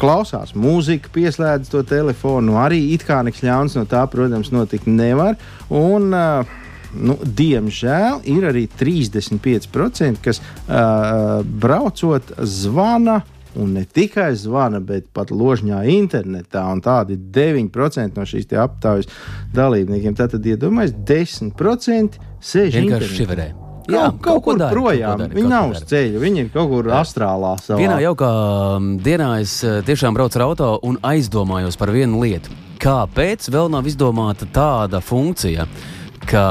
klausās 0.00 0.54
mūziku, 0.58 1.12
pieslēdz 1.14 1.72
to 1.72 1.82
telefonu. 1.86 2.58
Arī 2.60 2.80
it 2.94 3.06
kā 3.08 3.20
nekas 3.26 3.44
ļauns 3.46 3.78
no 3.78 3.84
tā, 3.88 4.04
protams, 4.10 4.52
notikt 4.54 4.88
nevar. 4.90 5.38
Un, 5.74 6.10
nu, 6.12 7.16
diemžēl 7.22 8.22
ir 8.30 8.48
arī 8.50 8.66
35%, 8.80 10.22
kas 10.24 10.40
uh, 10.40 11.40
braucot 11.44 12.32
zvana 12.42 13.20
un 13.58 13.72
ne 13.74 13.84
tikai 13.84 14.32
zvana, 14.38 14.80
bet 14.84 15.08
pat 15.14 15.32
ložņā 15.34 15.82
internetā. 15.90 16.64
Tādi 16.84 17.18
9% 17.18 18.18
no 18.18 18.26
šīs 18.28 18.50
aptaujas 18.54 19.08
dalībniekiem. 19.56 20.18
Tātad, 20.18 20.46
iedomājieties, 20.46 21.48
10% 21.48 22.20
sēž 22.38 22.78
vienkārši 22.78 23.16
šiverē. 23.22 23.48
Jā, 23.88 24.04
kaut, 24.12 24.20
kaut 24.26 24.44
kur 24.44 24.60
dara, 24.60 24.74
projām. 24.74 25.16
Kaut 25.16 25.24
dara, 25.24 25.34
viņi 25.38 25.50
nav 25.50 25.72
uz 25.72 25.82
ceļa, 25.88 26.22
viņi 26.22 26.42
ir 26.44 26.52
kaut 26.54 26.70
kur 26.72 26.90
jā. 26.90 27.00
astrālā. 27.00 27.54
Savā. 27.64 27.80
Vienā 27.80 27.98
jaukā 28.04 28.30
dienā 29.04 29.32
es 29.42 29.58
uh, 29.64 29.80
tiešām 29.86 30.16
braucu 30.16 30.40
ar 30.40 30.46
auto 30.50 30.70
un 30.88 31.00
aizdomājos 31.08 31.80
par 31.80 31.92
vienu 31.94 32.20
lietu. 32.24 32.52
Kāpēc 32.82 33.48
vēl 33.50 33.72
nav 33.72 33.88
izdomāta 33.90 34.46
tāda 34.54 35.00
funkcija, 35.02 35.66
ka 36.28 36.46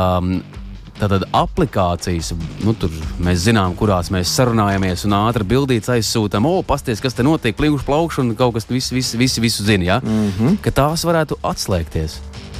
Tātad 0.98 1.28
aplikācijas, 1.36 2.32
nu, 2.66 2.74
tur 2.74 2.94
mēs 3.22 3.44
zinām, 3.46 3.76
kurās 3.78 4.10
mēs 4.14 4.32
sarunājamies 4.34 5.06
un 5.06 5.14
ātri 5.20 5.46
bildītas 5.46 5.92
aizsūtām. 5.94 6.48
O, 6.50 6.64
pasties, 6.66 7.02
kas 7.04 7.14
te 7.14 7.26
notiek, 7.26 7.54
plīvuši 7.58 7.86
plaukšu 7.86 8.24
un 8.24 8.32
kaut 8.38 8.56
kas 8.56 8.66
viss, 8.72 8.90
viss, 8.96 9.14
viss, 9.20 9.38
visu 9.44 9.66
zina. 9.68 9.86
Ja? 9.86 10.00
Mm 10.02 10.32
-hmm. 10.40 10.58
Ka 10.66 10.74
tās 10.74 11.06
varētu 11.06 11.38
atslēgties. 11.44 12.18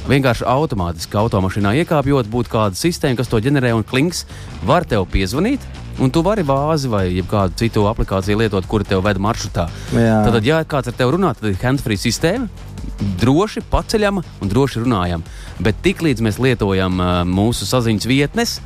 Vienkārši 0.08 0.46
automātiski 0.48 1.18
automašīnā 1.20 1.74
iekāpjot, 1.82 2.30
būtu 2.32 2.52
kāda 2.52 2.78
sistēma, 2.78 3.18
kas 3.18 3.28
to 3.28 3.40
ģenerē 3.44 3.74
un 3.76 3.84
klinks, 3.84 4.24
var 4.64 4.86
tev 4.88 5.04
piezvanīt. 5.12 5.64
Un 6.00 6.12
tu 6.14 6.22
vari 6.22 6.44
vāzi 6.46 6.88
vai 6.88 7.04
kādu 7.26 7.58
citu 7.58 7.84
aplikāciju 7.90 8.38
lietot, 8.40 8.64
kura 8.70 8.86
tev 8.86 9.02
ved 9.04 9.18
maršrutā. 9.20 9.66
Jā. 9.92 10.22
Tad, 10.24 10.38
ja 10.46 10.62
kāds 10.64 10.88
ar 10.88 10.96
tevi 10.96 11.16
runā, 11.16 11.34
tad 11.36 11.50
ir 11.50 11.58
hands-free 11.60 11.98
sistēma, 12.00 12.48
droši 13.20 13.64
paceļama 13.68 14.24
un 14.40 14.52
droši 14.52 14.84
runājama. 14.86 15.36
Bet 15.60 15.82
tiklīdz 15.84 16.24
mēs 16.24 16.40
lietojam 16.40 17.02
uh, 17.02 17.14
mūsu 17.28 17.68
saziņas 17.68 18.08
vietnes, 18.08 18.58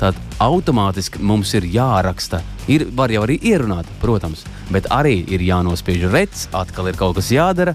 Tad 0.00 0.16
automātiski 0.40 1.20
mums 1.20 1.50
ir 1.58 1.66
jāraksta. 1.68 2.38
Ir, 2.72 2.86
var 2.96 3.12
jau 3.12 3.26
arī 3.26 3.34
ierunāt, 3.50 3.88
protams, 4.00 4.46
bet 4.72 4.86
arī 4.96 5.18
ir 5.28 5.44
jānospiež 5.44 6.06
rets, 6.08 6.46
atkal 6.56 6.88
ir 6.88 6.96
kaut 6.96 7.18
kas 7.18 7.28
jādara. 7.34 7.74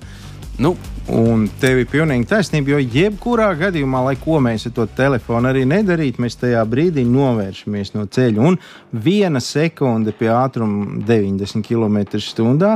Nu, 0.57 0.73
Un 1.13 1.43
tev 1.61 1.83
ir 1.83 1.89
pilnīgi 1.89 2.25
taisnība, 2.31 2.73
jo 2.73 2.79
jebkurā 2.81 3.51
gadījumā, 3.59 4.01
lai 4.07 4.15
ko 4.17 4.39
mēs 4.41 4.65
ar 4.65 4.73
to 4.73 4.87
telefonu 4.97 5.51
arī 5.51 5.61
nedarītu, 5.69 6.23
mēs 6.23 6.39
tajā 6.41 6.63
brīdī 6.65 7.03
novēršamies 7.05 7.93
no 7.93 8.07
ceļa. 8.09 8.41
Un 8.41 8.57
viena 9.05 9.41
sekunde 9.43 10.15
pie 10.17 10.31
ātruma 10.33 11.03
90 11.05 11.61
km/h. 11.67 12.71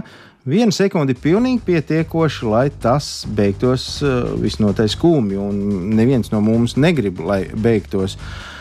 Viena 0.50 0.74
sekunde 0.74 1.14
ir 1.16 1.24
pilnīgi 1.24 1.64
pietiekoša, 1.66 2.46
lai 2.54 2.68
tas 2.82 3.10
beigtos 3.26 3.88
uh, 4.06 4.30
visnotaļ 4.40 4.94
skumji. 4.94 5.42
Un 5.42 5.90
neviens 5.98 6.30
no 6.32 6.40
mums 6.46 6.78
negrib, 6.78 7.20
lai 7.26 7.44
beigtos 7.50 8.16
uh, 8.16 8.59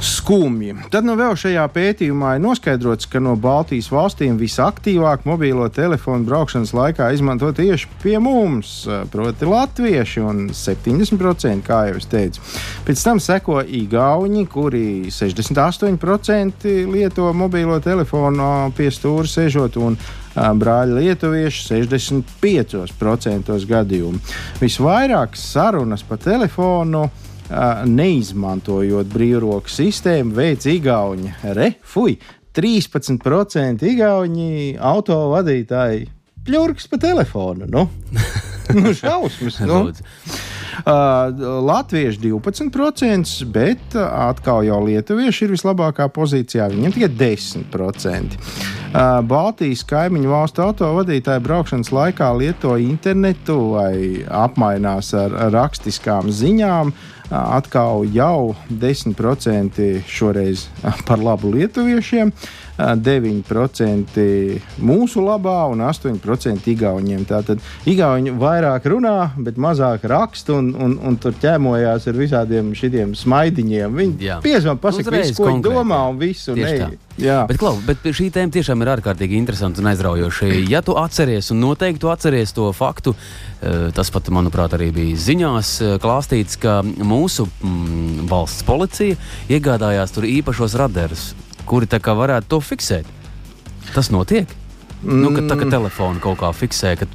skumji. 0.00 0.74
Tad 0.92 1.04
nu 1.04 1.14
vēl 1.18 1.36
šajā 1.38 1.64
pētījumā 1.74 2.34
ir 2.36 2.42
noskaidrots, 2.44 3.08
ka 3.10 3.20
no 3.22 3.34
Baltijas 3.40 3.90
valstīm 3.92 4.38
visaktīvāk 4.40 5.26
mobilo 5.28 5.68
telefonu 5.72 6.24
braukšanas 6.28 6.72
laikā 6.76 7.10
izmanto 7.14 7.52
tieši 7.56 7.88
pie 8.02 8.16
mums, 8.22 8.88
proti, 9.12 9.48
latvieši, 9.48 10.22
un 10.24 10.48
70%, 10.56 11.64
kā 11.66 11.82
jau 11.90 11.98
es 12.00 12.08
teicu. 12.10 12.44
Pēc 12.88 13.04
tam 13.04 13.20
seko 13.20 13.60
Igauni, 13.62 14.46
kuri 14.50 15.10
68% 15.12 16.74
lieto 16.90 17.32
mobilo 17.36 17.80
telefonu 17.84 18.72
pie 18.76 18.90
stūra 18.94 19.28
sežot, 19.28 19.76
un 19.76 19.98
brāļi 20.34 21.00
lietuvieši 21.04 21.66
65% 21.74 23.66
gadījumu. 23.68 24.18
Visvairāk 24.62 25.36
sarunas 25.36 26.02
pa 26.06 26.16
telefonu 26.20 27.10
neizmantojot 27.86 29.10
brīvroku 29.10 29.72
sistēmu, 29.72 30.34
veids 30.36 30.68
Igauni. 30.70 31.32
Re, 31.56 31.72
fuj, 31.82 32.16
13% 32.56 33.86
Igauni 33.90 34.76
auto 34.76 35.18
vadītāji 35.34 36.06
pļurks 36.46 36.88
pa 36.90 37.00
telefonu. 37.02 37.68
Nu, 37.70 37.86
nu 38.80 38.94
šausmas. 38.96 39.60
nu. 39.66 39.82
Latvieši 40.86 42.22
12%, 42.24 43.44
bet 43.52 43.96
atkal 44.00 44.64
jau 44.66 44.82
lietuvieši 44.86 45.46
ir 45.46 45.56
vislabākā 45.56 46.08
pozīcijā. 46.14 46.70
Viņiem 46.72 46.96
tikai 46.96 47.10
10%. 47.24 48.38
Uh, 48.40 48.80
Baltijas 49.22 49.84
kaimiņu 49.86 50.32
valstu 50.32 50.64
autovadītāji 50.64 51.42
braukšanas 51.44 51.92
laikā 51.94 52.32
lieto 52.34 52.74
internetu 52.82 53.56
vai 53.76 54.24
apmainās 54.26 55.12
ar 55.14 55.36
rakstiskām 55.54 56.32
ziņām. 56.34 56.90
Atkal 57.30 58.02
jau 58.10 58.56
10% 58.66 59.84
šoreiz 60.10 60.64
par 61.06 61.22
labu 61.22 61.52
lietuviešiem, 61.54 62.32
9% 62.80 64.24
mūsu 64.80 65.24
labā 65.24 65.58
un 65.70 65.84
8% 65.84 66.70
igauniem. 66.72 67.24
Tātad 67.28 67.60
igauni 67.88 68.32
vairāk 68.40 68.88
runā, 68.90 69.32
bet 69.38 69.60
mazāk 69.60 70.06
raksta 70.10 70.56
un, 70.58 70.72
un, 70.74 70.96
un 71.06 71.18
tur 71.20 71.36
ķēmojās 71.40 72.08
ar 72.10 72.18
visādiem 72.18 72.72
šiem 72.76 73.14
smaidiņiem. 73.18 74.00
Viņi 74.00 74.34
piezvan 74.44 74.80
pasaka 74.80 75.14
visu, 75.14 75.36
ko 75.38 75.50
viņi 75.50 75.64
domā 75.66 76.02
un 76.10 76.20
visu. 76.20 76.56
Bet, 77.20 77.58
Klau, 77.60 77.74
bet 77.84 78.06
šī 78.16 78.30
tēma 78.32 78.54
tiešām 78.54 78.80
ir 78.80 78.92
ārkārtīgi 78.94 79.36
interesanta 79.36 79.82
un 79.82 79.90
aizraujoša. 79.90 80.48
Ja 80.70 80.80
tu 80.84 80.94
atceries, 80.96 81.50
un 81.52 81.60
noteikti 81.60 82.00
tu 82.00 82.08
atceries 82.08 82.54
to 82.56 82.70
faktu, 82.76 83.12
tas 83.96 84.12
pat, 84.14 84.30
manuprāt, 84.32 84.72
arī 84.78 84.88
bija 84.94 85.20
ziņās 85.20 85.74
klāstīts, 86.00 86.56
ka 86.62 86.80
mūsu 86.86 87.44
mm, 87.50 88.24
valsts 88.30 88.64
policija 88.64 89.20
iegādājās 89.52 90.16
tur 90.16 90.28
īpašos 90.30 90.78
radarus 90.80 91.30
kuri 91.70 91.86
varētu 92.18 92.50
to 92.50 92.60
fiksēt. 92.64 93.08
Tas 93.94 94.10
notiek. 94.10 94.50
Mm. 95.00 95.20
Nu, 95.22 95.30
kad 95.36 95.46
tā 95.48 95.56
kā 95.56 95.66
mm. 95.66 95.72
telefona 95.72 96.22
kaut 96.22 96.40
kā 96.42 96.50
fiksē, 96.54 96.96
ka 97.00 97.08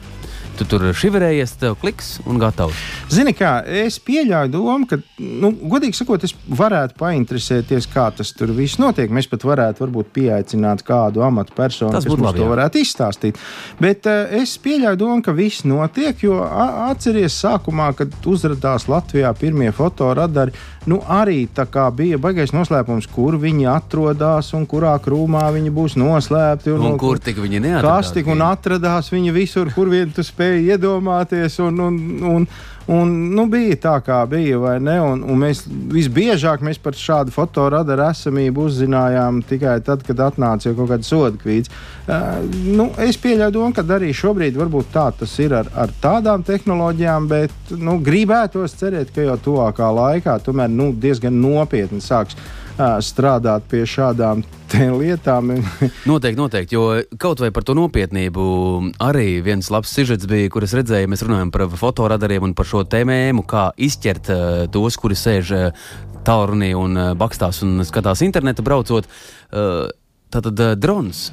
Tu 0.56 0.64
tur 0.72 0.86
šiverējies, 0.96 1.52
tev 1.60 1.74
kliks 1.82 2.14
un 2.24 2.38
gatavs. 2.40 2.80
Zini, 3.12 3.34
kā 3.36 3.58
es 3.68 3.98
pieļauju 4.00 4.52
domu, 4.54 4.88
ka, 4.88 5.02
nu, 5.20 5.50
godīgi 5.68 5.98
sakot, 5.98 6.24
es 6.24 6.32
varētu 6.48 6.96
painteresēties, 7.02 7.90
kā 7.92 8.06
tas 8.16 8.32
tur 8.38 8.54
viss 8.56 8.80
notiek. 8.80 9.12
Mēs 9.12 9.28
pat 9.28 9.44
varētu 9.44 9.84
varbūt 9.84 10.14
pieaicināt 10.16 10.86
kādu 10.88 11.26
amatpersonu, 11.28 11.92
kas 11.92 12.08
mums 12.08 12.24
labi, 12.24 12.40
to 12.40 12.48
varētu 12.54 12.80
izstāstīt. 12.80 13.42
Bet 13.84 14.08
uh, 14.08 14.32
es 14.40 14.54
pieļauju 14.64 15.02
domu, 15.02 15.26
ka 15.26 15.36
viss 15.36 15.66
notiek, 15.68 16.24
jo 16.24 16.40
atceries 16.88 17.36
sākumā, 17.44 17.92
kad 18.00 18.16
uzrādījās 18.24 18.88
Latvijā 18.92 19.34
pirmie 19.36 19.74
fotoradari, 19.76 20.56
nu 20.88 21.02
arī 21.04 21.50
bija 22.00 22.22
baigais 22.22 22.56
noslēpums, 22.56 23.10
kur 23.12 23.36
viņi 23.42 23.68
atrodas 23.74 24.54
un 24.56 24.64
kurā 24.70 24.96
krūmā 25.04 25.44
viņi 25.52 25.76
būs 25.76 26.00
noslēpti. 26.00 26.72
Un, 26.72 26.80
un, 26.80 26.96
un 26.96 27.02
kur 27.02 27.20
tik 27.20 27.44
viņi 27.44 27.60
neatradās? 27.60 28.08
Kas 28.08 28.16
tik 28.16 28.32
un 28.32 28.46
atradās 28.46 29.12
viņi 29.12 29.36
visur, 29.36 29.74
kur 29.76 29.92
vien 29.92 30.14
tu 30.16 30.24
spēj 30.24 30.45
spēja 30.46 30.76
iedomāties. 30.76 31.60
Un, 31.60 31.80
un, 31.80 32.00
un, 32.24 32.48
un, 32.88 33.14
nu, 33.36 33.46
bija 33.50 33.76
tā, 33.82 33.96
kā 34.06 34.22
bija. 34.30 34.60
Un, 34.60 35.24
un 35.24 35.40
mēs 35.42 35.66
visbiežāk 35.68 36.62
mēs 36.62 36.80
par 36.82 36.94
šādu 36.94 37.34
fotoradaru 37.34 38.10
esamību 38.10 38.68
uzzinājām 38.70 39.42
tikai 39.48 39.80
tad, 39.86 40.04
kad 40.06 40.20
atnāca 40.30 40.74
kaut 40.76 40.92
kāda 40.92 41.08
soda 41.08 41.38
kvīts. 41.42 41.72
Uh, 42.06 42.44
nu, 42.78 42.92
es 43.02 43.18
pieļauju 43.18 43.56
domu, 43.56 43.74
ka 43.74 43.86
arī 43.96 44.12
šobrīd 44.14 44.58
varbūt 44.60 44.92
tā 44.94 45.08
tas 45.20 45.38
ir 45.40 45.56
ar, 45.58 45.72
ar 45.74 45.94
tādām 46.02 46.46
tehnoloģijām, 46.46 47.30
bet 47.32 47.74
nu, 47.80 47.98
gribētos 48.06 48.78
cerēt, 48.78 49.14
ka 49.16 49.26
jau 49.26 49.40
tuvākā 49.50 49.90
laikā 49.90 50.38
tomēr 50.46 50.70
nu, 50.70 50.92
diezgan 50.94 51.42
nopietni 51.42 52.04
sāks 52.04 52.38
strādāt 52.76 53.70
pie 53.72 53.86
šādām 53.88 54.42
lietām. 55.02 55.54
noteikti, 56.12 56.40
noteikti, 56.40 56.78
jo 56.78 57.18
kaut 57.22 57.42
vai 57.44 57.52
par 57.56 57.66
to 57.68 57.76
nopietnību 57.78 58.46
arī 59.04 59.40
viens 59.46 59.70
labs 59.74 59.94
sižets 59.96 60.28
bija, 60.30 60.52
kur 60.54 60.66
es 60.68 60.76
redzēju, 60.78 61.10
mēs 61.12 61.26
runājam 61.26 61.54
par 61.54 61.68
fotoradariem 61.80 62.50
un 62.50 62.56
par 62.58 62.70
šo 62.70 62.84
tēmēmu, 62.90 63.46
kā 63.50 63.70
izķert 63.78 64.32
uh, 64.34 64.44
tos, 64.72 65.00
kuri 65.02 65.18
sēž 65.20 65.54
uh, 65.56 65.90
tālrunī 66.26 66.74
un 66.78 66.98
uh, 66.98 67.12
bakstās 67.18 67.62
un 67.66 67.84
skatās 67.88 68.24
internetu 68.26 68.66
braucot. 68.66 69.10
Uh, 69.52 69.86
tātad 70.34 70.60
uh, 70.60 70.74
drons. 70.80 71.30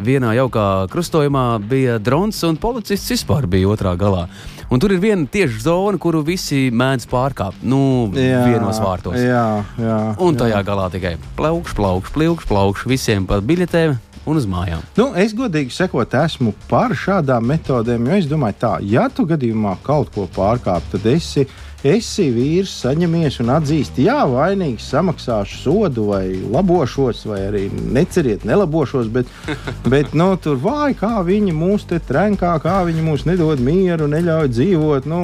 Vienā 0.00 0.32
jaukā 0.38 0.86
krustojumā 0.88 1.44
bija 1.68 1.98
drons, 2.00 2.38
un 2.48 2.56
policists 2.60 3.12
vispār 3.12 3.48
bija 3.50 3.68
otrā 3.68 3.92
galā. 4.00 4.28
Uh, 4.70 4.74
Un 4.74 4.78
tur 4.78 4.92
ir 4.94 5.00
viena 5.02 5.26
tieši 5.26 5.64
zona, 5.64 5.98
kuru 5.98 6.20
visi 6.22 6.68
mēdz 6.70 7.08
pārkāpt. 7.10 7.64
Nu, 7.66 8.06
jā, 8.14 8.44
vienos 8.52 8.78
vārtos. 8.78 9.16
Jā, 9.18 9.64
jā, 9.74 9.96
un 10.22 10.38
tajā 10.38 10.60
jā. 10.60 10.66
galā 10.68 10.84
tikai 10.92 11.16
plaukš, 11.34 11.74
plaukš, 11.74 12.12
plaukš, 12.14 12.46
plaukš 12.46 12.86
visiem 12.86 13.26
pa 13.26 13.40
biļetēm. 13.42 13.98
Un 14.30 14.36
uz 14.36 14.44
mājām. 14.46 14.82
Nu, 14.94 15.08
es 15.18 15.32
godīgi 15.34 15.72
sakot, 15.72 16.12
esmu 16.14 16.52
par 16.68 16.92
šādām 16.94 17.48
metodēm, 17.50 18.04
jo 18.06 18.18
es 18.20 18.28
domāju, 18.30 18.58
tā, 18.60 18.72
ja 18.84 19.08
tu 19.10 19.24
gadījumā 19.26 19.78
kaut 19.82 20.12
ko 20.14 20.26
pārkāp, 20.36 20.84
tad 20.92 21.08
esi 21.08 21.40
esi 21.40 21.48
esi 21.86 22.28
vīrs, 22.34 22.72
saņemies 22.82 23.40
un 23.42 23.52
atzīsti, 23.54 24.04
jā, 24.08 24.18
vainīgs, 24.28 24.88
samaksāšu 24.92 25.60
sodu 25.62 26.06
vai 26.10 26.24
labošos, 26.36 27.22
vai 27.30 27.40
arī 27.48 27.62
neceriet, 27.70 28.44
nelabošos, 28.48 29.08
bet, 29.12 29.30
bet 29.92 30.14
nu, 30.18 30.28
tur 30.42 30.60
vāji, 30.60 30.98
kā 31.00 31.12
viņi 31.26 31.54
mūs 31.56 31.86
te 31.90 32.00
trenkā, 32.04 32.52
kā 32.62 32.80
viņi 32.88 33.06
mūs 33.06 33.26
nedod 33.28 33.62
mieru, 33.64 34.10
neļauj 34.10 34.52
dzīvot. 34.52 35.08
Nu, 35.10 35.22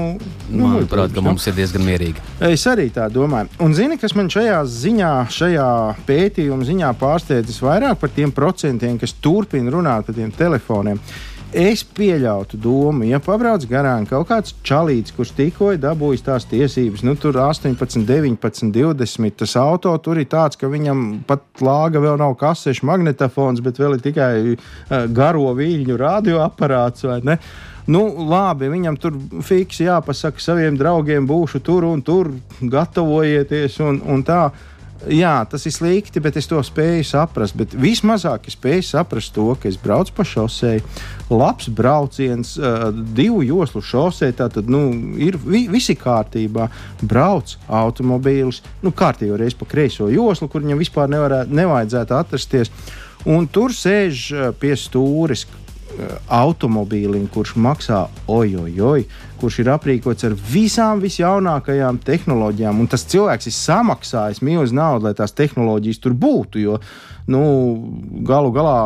nu, 0.48 0.72
Manuprāt, 0.72 1.14
ka 1.14 1.24
mums 1.24 1.46
ir 1.50 1.58
diezgan 1.58 1.84
mierīgi. 1.86 2.24
Es 2.48 2.66
arī 2.70 2.88
tā 2.94 3.10
domāju. 3.12 3.52
Un 3.62 3.76
zini, 3.76 4.00
kas 4.00 4.16
man 4.16 4.32
šajā 4.32 4.62
ziņā, 4.70 5.14
šajā 5.36 5.70
pētījuma 6.08 6.66
ziņā 6.66 6.92
pārsteidzis 7.00 7.62
vairāk 7.64 8.00
par 8.00 8.12
tiem 8.16 8.32
procentiem, 8.34 8.98
kas 9.00 9.16
turpina 9.20 9.72
runāt 9.74 10.08
par 10.08 10.16
tiem 10.16 10.32
telefoniem. 10.34 11.00
Es 11.54 11.84
pieļautu 11.86 12.58
domu, 12.58 13.04
ja 13.06 13.20
pabrauc 13.22 13.62
garām 13.70 14.02
kaut 14.10 14.26
kāds 14.26 14.54
čalīts, 14.66 15.14
kurš 15.14 15.30
tikko 15.36 15.70
ir 15.76 15.78
dabūjis 15.78 16.24
tās 16.26 16.46
tiesības, 16.50 17.04
nu 17.06 17.14
tur 17.14 17.38
18, 17.38 18.02
19, 18.02 18.72
20. 18.74 19.36
Tas 19.38 19.54
auto 19.60 19.94
tur 20.02 20.18
ir 20.18 20.26
tāds, 20.26 20.58
ka 20.58 20.66
viņam 20.72 21.22
pat 21.28 21.46
lāga 21.62 22.02
vēl 22.02 22.18
nav 22.18 22.34
kasešu 22.40 22.88
magnetofons, 22.90 23.62
bet 23.62 23.78
vēl 23.78 23.94
ir 23.94 24.04
tikai 24.04 24.32
uh, 24.42 25.06
garo 25.14 25.54
viļņu 25.56 25.96
radioaparāts. 26.02 27.06
Nu, 27.86 28.02
labi, 28.26 28.66
viņam 28.72 28.96
tur 28.98 29.14
fiksi 29.46 29.86
jāpasaka 29.86 30.42
saviem 30.42 30.74
draugiem, 30.74 31.28
būšu 31.30 31.62
tur 31.62 31.86
un 31.86 32.02
tur, 32.02 32.32
gatavojieties 32.58 33.78
un, 33.86 34.02
un 34.02 34.26
tā. 34.26 34.48
Jā, 35.06 35.34
tas 35.46 35.62
ir 35.68 35.74
slikti, 35.74 36.20
bet 36.22 36.36
es 36.40 36.48
to 36.50 36.58
spēju 36.64 37.04
saprast. 37.06 37.54
Bet 37.58 37.74
vismazāk 37.78 38.48
es 38.50 38.56
spēju 38.56 38.84
saprast 38.88 39.34
to, 39.36 39.48
ka 39.60 39.68
es 39.70 39.78
braucu 39.78 40.14
pa 40.16 40.24
šosei, 40.26 40.80
labs 41.30 41.68
brauciens, 41.70 42.56
uh, 42.58 42.88
divu 42.90 43.44
joslu 43.46 43.82
šosei. 43.86 44.34
Tātad 44.36 44.70
nu, 44.72 44.82
ir 45.22 45.38
vi, 45.42 45.66
visi 45.70 45.94
kārtībā. 45.98 46.66
Brauc 47.06 47.54
automobīlis, 47.66 48.62
nu, 48.82 48.94
kārtīgi 48.96 49.38
reiz 49.38 49.54
pa 49.58 49.68
kreiso 49.70 50.10
joslu, 50.10 50.50
kur 50.50 50.64
viņam 50.64 50.82
vispār 50.82 51.12
nevarē, 51.12 51.44
nevajadzētu 51.46 52.18
atrasties. 52.18 52.72
Un 53.26 53.46
tur 53.50 53.74
sēž 53.74 54.26
pie 54.60 54.74
stūres 54.78 55.46
automobīlim, 56.28 57.26
kurš 57.32 57.54
maksā 57.62 58.06
ojojoj, 58.30 59.06
kurš 59.40 59.60
ir 59.62 59.72
aprīkots 59.74 60.26
ar 60.28 60.36
visām 60.52 61.02
visjaunākajām 61.04 62.00
tehnoloģijām. 62.06 62.80
Un 62.80 62.88
tas 62.90 63.06
cilvēks 63.08 63.50
ir 63.50 63.56
samaksājis 63.56 64.42
milzu 64.46 64.76
naudu, 64.76 65.08
lai 65.08 65.14
tās 65.18 65.36
tehnoloģijas 65.36 66.02
tur 66.02 66.16
būtu. 66.16 66.62
Jo 66.62 66.80
nu, 67.26 67.42
galu 68.26 68.52
galā. 68.54 68.78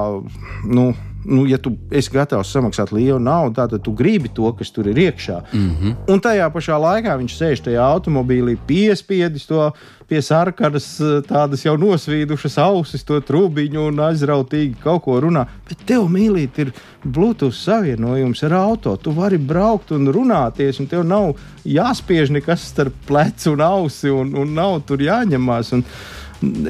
Nu, 0.64 0.90
nu, 1.24 1.46
ja 1.46 1.58
tu 1.58 1.74
esi 1.90 2.12
gatavs 2.14 2.52
samaksāt 2.54 2.92
lielu 2.92 3.18
naudu, 3.22 3.54
tad 3.54 3.76
tu 3.84 3.92
gribi 3.96 4.30
to, 4.34 4.52
kas 4.56 4.70
tur 4.72 4.88
ir 4.88 4.96
iekšā. 4.96 5.40
Mm 5.52 5.70
-hmm. 5.70 5.94
Un 6.08 6.20
tajā 6.20 6.50
pašā 6.50 6.76
laikā 6.80 7.16
viņš 7.18 7.34
sēž 7.40 7.62
tajā 7.64 7.82
automobīlī, 7.94 8.56
piespiedis 8.66 9.46
to 9.46 9.72
pie 10.08 10.22
sarkanas, 10.22 10.98
tādas 11.28 11.64
jau 11.64 11.76
nosvīdušas 11.78 12.58
ausis, 12.58 13.04
to 13.04 13.20
trūbiņu 13.20 13.86
un 13.88 13.96
aizrautīgi 13.96 14.74
kaut 14.82 15.04
ko 15.04 15.20
runā. 15.20 15.46
Bet 15.68 15.84
tev, 15.86 16.08
mīlīt, 16.10 16.58
ir 16.58 16.72
Bluetooth 17.04 17.54
savienojums 17.54 18.42
ar 18.42 18.52
auto. 18.52 18.96
Tu 18.96 19.12
vari 19.14 19.38
braukt 19.38 19.92
un 19.92 20.10
runāties, 20.12 20.80
un 20.80 20.86
tev 20.86 21.04
nav 21.06 21.36
jāspiež 21.64 22.30
nekas 22.30 22.66
starp 22.72 22.94
plecu 23.06 23.52
un 23.52 23.60
ausi, 23.60 24.10
un, 24.10 24.34
un 24.34 24.54
nav 24.54 24.80
tur 24.88 24.98
jāņemās. 24.98 25.72
Un, 25.72 25.84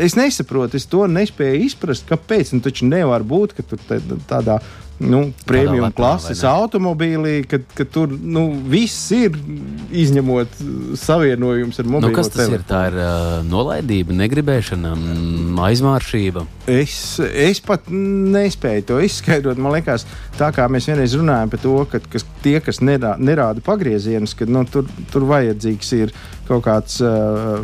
Es 0.02 0.16
nesaprotu, 0.18 0.80
es 0.80 0.86
to 0.90 1.04
nespēju 1.06 1.64
izprast, 1.68 2.06
kāpēc. 2.08 2.54
Nu, 2.56 2.62
taču 2.64 2.88
nevar 2.90 3.22
būt, 3.26 3.54
ka 3.54 3.66
tur 3.66 3.82
tādā 4.30 4.58
nu, 5.00 5.20
premium 5.48 5.86
Tādā 5.86 5.96
klases 5.96 6.42
automobīlī, 6.44 7.40
kad, 7.48 7.64
kad 7.76 7.88
tur 7.92 8.12
nu, 8.12 8.46
viss 8.68 9.08
ir 9.16 9.36
izņemot 9.96 10.60
savienojums 11.00 11.80
ar 11.80 11.88
mobilo 11.88 12.10
nu, 12.10 12.16
kas 12.16 12.28
tas 12.28 12.42
telefonu. 12.42 12.60
ir? 12.60 12.66
Tā 12.68 12.82
ir 12.90 12.98
uh, 13.00 13.36
nolaidība, 13.48 14.16
negribēšana, 14.20 14.92
mm, 14.96 15.60
aizmāršība. 15.70 16.44
Es, 16.70 16.94
es 17.20 17.62
pat 17.64 17.88
nespēju 17.90 18.86
to 18.92 19.00
izskaidrot. 19.06 19.60
Man 19.60 19.74
liekas, 19.78 20.04
tā 20.38 20.52
kā 20.56 20.68
mēs 20.72 20.90
vienreiz 20.90 21.16
runājām 21.16 21.54
par 21.54 21.64
to, 21.64 21.76
ka 21.90 22.02
kas, 22.12 22.26
tie, 22.44 22.58
kas 22.64 22.82
nerā, 22.84 23.16
nerāda 23.20 23.64
pagriezienus, 23.64 24.36
ka 24.36 24.48
nu, 24.48 24.66
tur, 24.68 24.88
tur 25.14 25.28
vajadzīgs 25.32 25.94
ir 25.98 26.16
kaut 26.50 26.66
kāds 26.66 27.00
uh, 27.04 27.56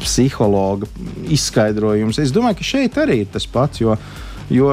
psihologa 0.00 0.88
izskaidrojums. 1.30 2.20
Es 2.20 2.32
domāju, 2.34 2.60
ka 2.60 2.66
šeit 2.66 2.98
arī 3.00 3.22
ir 3.24 3.30
tas 3.32 3.46
pats. 3.48 3.80
Jo, 3.82 3.96
Jo 4.50 4.70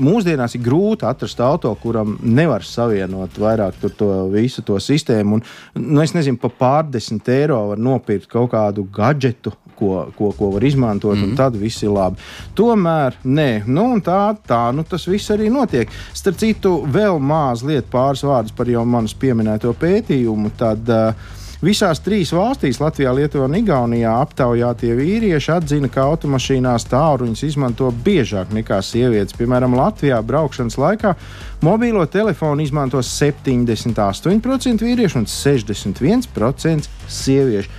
mūsdienās 0.00 0.56
ir 0.56 0.64
grūti 0.64 1.06
atrast 1.06 1.40
auto, 1.44 1.70
kuram 1.78 2.16
nevar 2.22 2.64
savienot 2.66 3.38
vairāk 3.38 3.78
to 3.96 4.10
visu 4.32 4.64
to 4.66 4.78
sistēmu. 4.82 5.38
Un, 5.38 5.44
nu, 5.78 6.00
es 6.02 6.14
nezinu, 6.16 6.40
pa 6.40 6.50
pārdesmit 6.50 7.28
eiro 7.30 7.60
var 7.70 7.80
nopirkt 7.80 8.30
kaut 8.30 8.50
kādu 8.54 8.86
gadgetu, 8.94 9.54
ko, 9.78 10.08
ko, 10.16 10.32
ko 10.36 10.50
var 10.56 10.64
izmantot, 10.64 11.14
mm 11.14 11.20
-hmm. 11.20 11.24
un 11.24 11.28
mhm. 11.28 11.36
tad 11.36 11.56
viss 11.56 11.82
ir 11.82 11.90
labi. 11.90 12.16
Tomēr, 12.54 13.16
nē, 13.24 13.62
nu, 13.66 13.86
tā, 14.04 14.36
tā 14.48 14.72
nu, 14.74 14.84
tas 14.84 15.06
viss 15.08 15.30
arī 15.30 15.50
notiek. 15.50 15.88
Starp 16.12 16.36
citu, 16.36 16.84
vēl 16.92 17.18
mazliet 17.18 17.90
pāris 17.90 18.22
vārdus 18.22 18.56
par 18.56 18.68
jau 18.68 18.84
manas 18.84 19.14
pieminēto 19.14 19.74
pētījumu. 19.80 20.50
Tad, 20.56 20.88
uh, 20.88 21.14
Visās 21.60 21.98
trīs 22.00 22.30
valstīs, 22.32 22.78
Latvijā, 22.80 23.10
Lietuvā 23.12 23.44
un 23.44 23.58
Igaunijā, 23.58 24.14
aptaujātie 24.22 24.94
vīrieši 24.96 25.50
atzina, 25.52 25.90
ka 25.92 26.06
automašīnās 26.08 26.86
tāluņus 26.88 27.42
izmanto 27.50 27.90
biežāk 28.06 28.54
nekā 28.56 28.78
sievietes. 28.80 29.36
Piemēram, 29.36 29.76
Latvijā 29.76 30.22
braukšanas 30.24 30.78
laikā 30.80 31.12
mobilo 31.60 32.06
telefonu 32.08 32.64
izmanto 32.64 33.02
78% 33.04 34.88
vīriešu 34.88 35.20
un 35.20 35.28
61% 35.28 36.88
sieviešu. 37.20 37.76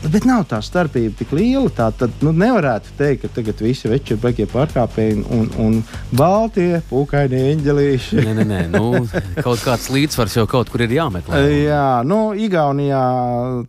Bet 0.00 0.24
nav 0.24 0.46
tā 0.48 0.62
starpība 0.64 1.12
tik 1.18 1.32
liela. 1.36 1.68
Tā 1.76 1.90
tad 1.92 2.22
nu, 2.24 2.32
nevarētu 2.32 2.94
teikt, 2.96 3.26
ka 3.26 3.28
tagad 3.36 3.58
visi 3.60 3.88
veči 3.90 4.14
ir 4.14 4.20
beigie 4.22 4.46
pārkāpēji 4.48 5.18
un, 5.36 5.48
un 5.60 5.74
baltie, 6.16 6.80
pūkaini 6.88 7.42
eņģelīši. 7.50 8.22
nē, 8.24 8.34
nē, 8.38 8.46
nē. 8.48 8.60
Nu, 8.72 9.02
kaut 9.44 9.60
kāds 9.60 9.90
līdzsvars 9.92 10.38
jau 10.38 10.46
kaut 10.50 10.72
kur 10.72 10.86
ir 10.86 10.94
jāmeklē. 10.96 11.42
Jā, 11.70 12.00
nu, 12.08 12.20
Igaunijā 12.32 13.02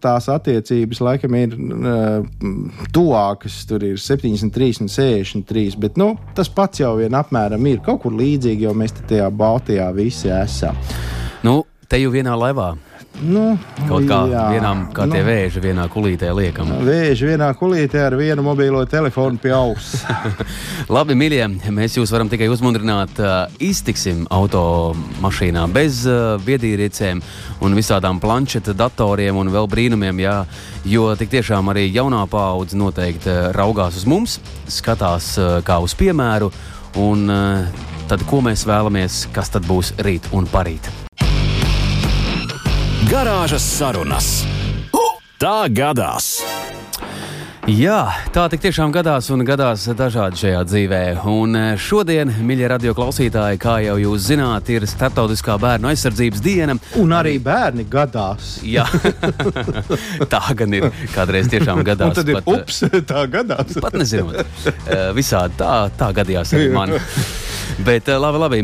tās 0.04 0.30
attiecības 0.32 1.02
laikam 1.04 1.36
ir 1.40 1.58
uh, 1.58 2.54
tuvākas. 2.96 3.60
Tur 3.68 3.84
ir 3.90 4.00
73 4.00 4.86
un 4.86 4.92
63. 4.92 5.76
Bet 5.84 6.00
nu, 6.00 6.14
tas 6.38 6.52
pats 6.52 6.80
jau 6.80 6.94
vien 7.02 7.18
apmēram 7.18 7.68
ir 7.68 7.84
kaut 7.84 8.06
kur 8.06 8.16
līdzīgi, 8.16 8.70
jo 8.70 8.78
mēs 8.78 8.96
tajā 9.02 9.28
Baltijā 9.36 9.92
visi 9.98 10.32
esam. 10.32 10.80
Nu, 11.44 11.60
te 11.92 12.00
jau 12.00 12.16
vienā 12.16 12.38
laivā. 12.40 12.72
Nu, 13.20 13.58
Kaut 13.86 14.08
kā 14.10 14.22
jā, 14.32 14.44
vienām, 14.56 14.86
kā 14.96 15.06
nu, 15.06 15.14
tie 15.14 15.22
vēži 15.26 15.62
vienā 15.62 15.84
kulītē 15.92 16.32
liekam. 16.34 16.72
Vēži 16.88 17.28
vienā 17.30 17.52
kulītē 17.60 18.06
ar 18.08 18.16
vienu 18.18 18.46
mobilo 18.46 18.82
telefonu 18.90 19.38
pie 19.42 19.52
auss. 19.54 20.00
Labi, 20.96 21.18
mīļie, 21.20 21.44
mēs 21.76 22.00
jūs 22.00 22.14
varam 22.16 22.32
tikai 22.32 22.48
uzmundrināt, 22.52 23.20
iztiksim 23.62 24.24
automašīnā 24.32 25.68
bez 25.76 26.02
viedierīcēm 26.48 27.22
un 27.62 27.78
visādām 27.78 28.24
planšeta 28.24 28.74
datoriem 28.80 29.38
un 29.38 29.54
vēl 29.54 29.70
brīnumiem, 29.70 30.24
jā, 30.24 30.40
jo 30.88 31.12
tik 31.20 31.36
tiešām 31.36 31.70
arī 31.76 31.90
jaunā 31.92 32.24
paudze 32.32 32.80
noteikti 32.80 33.38
raugās 33.58 34.02
uz 34.02 34.08
mums, 34.10 34.40
skatās 34.72 35.36
kā 35.68 35.78
uz 35.84 35.98
piemēru, 36.00 36.50
un 37.04 37.30
tad 38.10 38.26
ko 38.28 38.42
mēs 38.48 38.66
vēlamies, 38.68 39.28
kas 39.36 39.54
tad 39.54 39.70
būs 39.70 39.94
rīt 40.02 40.32
un 40.36 40.50
parīt. 40.50 40.90
Garāžas 43.12 43.66
sarunas. 43.68 44.28
Tā 45.42 45.68
gadās! 45.68 46.30
Jā, 47.70 48.08
tā 48.34 48.48
tik 48.50 48.64
tiešām 48.64 48.90
gadās 48.90 49.28
un 49.30 49.44
gadās 49.46 49.84
dažādi 49.94 50.40
šajā 50.40 50.62
dzīvē. 50.66 51.02
Un 51.30 51.54
e, 51.54 51.66
šodien, 51.78 52.32
mīļie 52.42 52.66
radio 52.72 52.94
klausītāji, 52.98 53.60
kā 53.62 53.76
jau 53.86 54.00
jūs 54.02 54.24
zināt, 54.32 54.72
ir 54.74 54.88
Startautiskā 54.90 55.60
bērnu 55.62 55.92
aizsardzības 55.92 56.42
diena. 56.42 56.76
Un 56.98 57.14
arī 57.14 57.36
bērni 57.44 57.86
gadās. 57.86 58.56
Jā, 58.66 58.88
tā 60.34 60.42
gan 60.58 60.74
ir. 60.74 60.90
Kādreiz 61.14 61.52
tiešām 61.54 61.84
gadās. 61.86 62.16
Un 62.16 62.18
tad 62.18 62.34
ir 62.34 62.40
pat, 62.40 62.50
e, 62.50 62.58
ups, 62.58 62.82
tā 63.14 63.28
gadās. 63.30 63.78
Pat 63.78 64.00
nezinot. 64.02 64.42
E, 64.42 65.00
visādi 65.14 65.62
tā, 65.62 65.76
tā 66.02 66.10
gadījās 66.18 66.58
arī 66.58 66.74
man. 66.74 66.98
Bet 67.86 68.10
labi, 68.10 68.38
labi. 68.42 68.60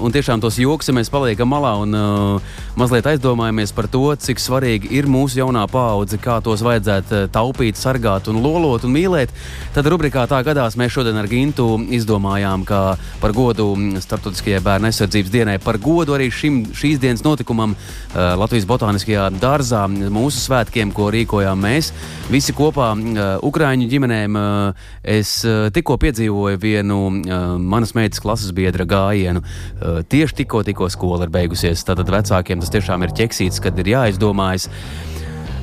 Un 0.00 0.12
tiešām 0.14 0.40
tos 0.40 0.56
joks, 0.60 0.88
ja 0.88 0.94
mēs 0.96 1.10
paliekam 1.12 1.50
malā 1.50 1.72
un 1.82 1.96
uh, 1.96 2.54
mazliet 2.78 3.08
aizdomājamies 3.10 3.72
par 3.76 3.88
to, 3.90 4.04
cik 4.22 4.40
svarīgi 4.40 4.92
ir 4.96 5.08
mūsu 5.10 5.40
jaunā 5.40 5.64
paudze, 5.68 6.16
kā 6.22 6.38
tos 6.44 6.62
vajadzētu 6.64 7.26
taupīt, 7.34 7.76
sargāt 7.80 8.25
un 8.30 8.40
lolot 8.44 8.84
un 8.86 8.94
mīlēt. 8.94 9.32
Tad 9.74 9.88
rubrikā 9.90 10.26
tā 10.30 10.40
gadās 10.46 10.76
mēs 10.78 10.94
šodien 10.94 11.18
ar 11.20 11.28
Gintu 11.30 11.68
izdomājām, 11.96 12.64
ka 12.66 12.80
par 13.22 13.34
godu 13.36 13.68
Startautiskajai 14.02 14.62
bērnu 14.64 14.90
aizsardzības 14.90 15.32
dienai, 15.32 15.56
par 15.62 15.78
godu 15.82 16.16
arī 16.16 16.28
šim, 16.32 16.62
šīs 16.76 17.00
dienas 17.02 17.24
notikumam 17.26 17.74
uh, 17.76 18.34
Latvijas 18.40 18.68
Botāniskajā 18.68 19.28
dārzā, 19.40 19.84
mūsu 19.90 20.42
svētkiem, 20.44 20.92
ko 20.96 21.10
rīkojām 21.14 21.60
mēs 21.66 21.92
visi 22.32 22.54
kopā 22.56 22.92
uh, 22.94 23.24
Ukrāņu 23.46 23.88
ģimenēm. 23.90 24.36
Uh, 24.36 24.86
es 25.02 25.38
uh, 25.46 25.68
tikko 25.74 25.98
piedzīvoju 26.02 26.60
vienu 26.62 27.00
uh, 27.08 27.48
manas 27.60 27.94
meitas 27.98 28.22
klases 28.22 28.54
biedra 28.56 28.86
gājienu. 28.88 29.42
Uh, 29.42 30.00
tieši 30.06 30.42
tikko, 30.42 30.62
tikko 30.66 30.90
skola 30.92 31.26
ir 31.26 31.34
beigusies. 31.34 31.84
Tātad 31.86 32.10
vecākiem 32.12 32.62
tas 32.62 32.72
tiešām 32.74 33.06
ir 33.06 33.14
ķeksīts, 33.16 33.62
kad 33.62 33.78
ir 33.82 33.94
jāizdomājas. 33.96 34.70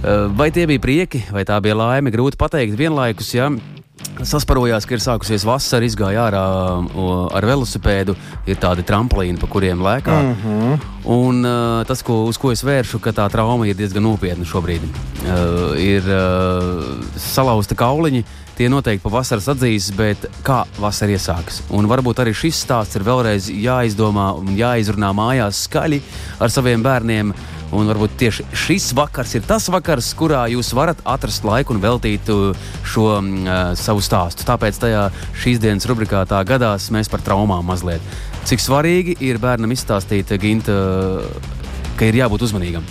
Uh, 0.03 0.27
vai 0.35 0.51
tie 0.51 0.65
bija 0.67 0.83
prieki, 0.83 1.23
vai 1.31 1.45
tā 1.47 1.55
bija 1.63 1.77
laime, 1.79 2.11
grūti 2.11 2.35
pateikt 2.35 2.75
vienlaikus. 2.75 3.29
Ja? 3.37 3.47
Sasparojās, 4.23 4.83
ka 4.83 4.97
ir 4.97 5.01
sākusies 5.03 5.45
vasara, 5.47 5.85
izgāja 5.87 6.25
ārā 6.27 6.41
ar 7.37 7.45
velosipēdu, 7.47 8.15
ir 8.49 8.59
tādi 8.61 8.83
tramplīni, 8.85 9.39
pa 9.39 9.47
kuriem 9.47 9.79
lēkā. 9.83 10.17
Mm 10.21 10.35
-hmm. 10.43 10.83
Un 11.13 11.45
uh, 11.45 11.85
tas, 11.87 12.03
ko, 12.03 12.25
uz 12.27 12.37
ko 12.37 12.51
es 12.51 12.63
vēršu, 12.63 12.99
ka 12.99 13.11
tā 13.11 13.29
trauma 13.31 13.67
ir 13.67 13.75
diezgan 13.75 14.03
nopietna 14.03 14.45
šobrīd. 14.45 14.83
Uh, 14.83 15.79
ir 15.79 16.03
uh, 16.03 16.83
salauzta 17.15 17.75
kauliņa, 17.75 18.23
tie 18.57 18.69
noteikti 18.69 19.03
pavasaras 19.03 19.47
atzīs, 19.47 19.91
bet 19.95 20.29
kā 20.43 20.63
vasara 20.79 21.11
iesākas. 21.11 21.61
Un 21.69 21.87
varbūt 21.87 22.19
arī 22.19 22.33
šis 22.33 22.59
stāsts 22.65 22.95
ir 22.95 23.03
vēlreiz 23.03 23.49
jāizdomā 23.49 24.33
un 24.37 24.55
jāizrunā 24.57 25.13
mājās 25.13 25.63
skaļi 25.67 26.01
ar 26.39 26.49
saviem 26.49 26.83
bērniem. 26.83 27.33
Un 27.73 27.89
varbūt 27.89 28.17
tieši 28.21 28.45
šis 28.53 28.91
vakars 28.93 29.33
ir 29.37 29.45
tas 29.49 29.65
vakars, 29.73 30.11
kurā 30.17 30.43
jūs 30.51 30.69
varat 30.77 30.99
atrast 31.09 31.45
laiku 31.47 31.73
un 31.73 31.81
veltīt 31.81 32.29
uh, 32.29 32.67
šo 32.85 33.07
uh, 33.17 33.61
savu 33.79 34.03
stāstu. 34.05 34.45
Tāpēc 34.45 34.77
tajā 34.83 35.07
šīs 35.41 35.61
dienas 35.63 35.87
rubrikā 35.89 36.21
tā 36.29 36.43
gadās 36.45 36.91
mēs 36.93 37.09
par 37.09 37.23
traumām 37.25 37.65
mazliet. 37.65 38.03
Cik 38.45 38.61
svarīgi 38.61 39.17
ir 39.25 39.41
bērnam 39.41 39.73
izstāstīt, 39.73 40.35
Ginta, 40.37 40.75
ka 41.97 42.09
ir 42.09 42.21
jābūt 42.21 42.45
uzmanīgam. 42.49 42.85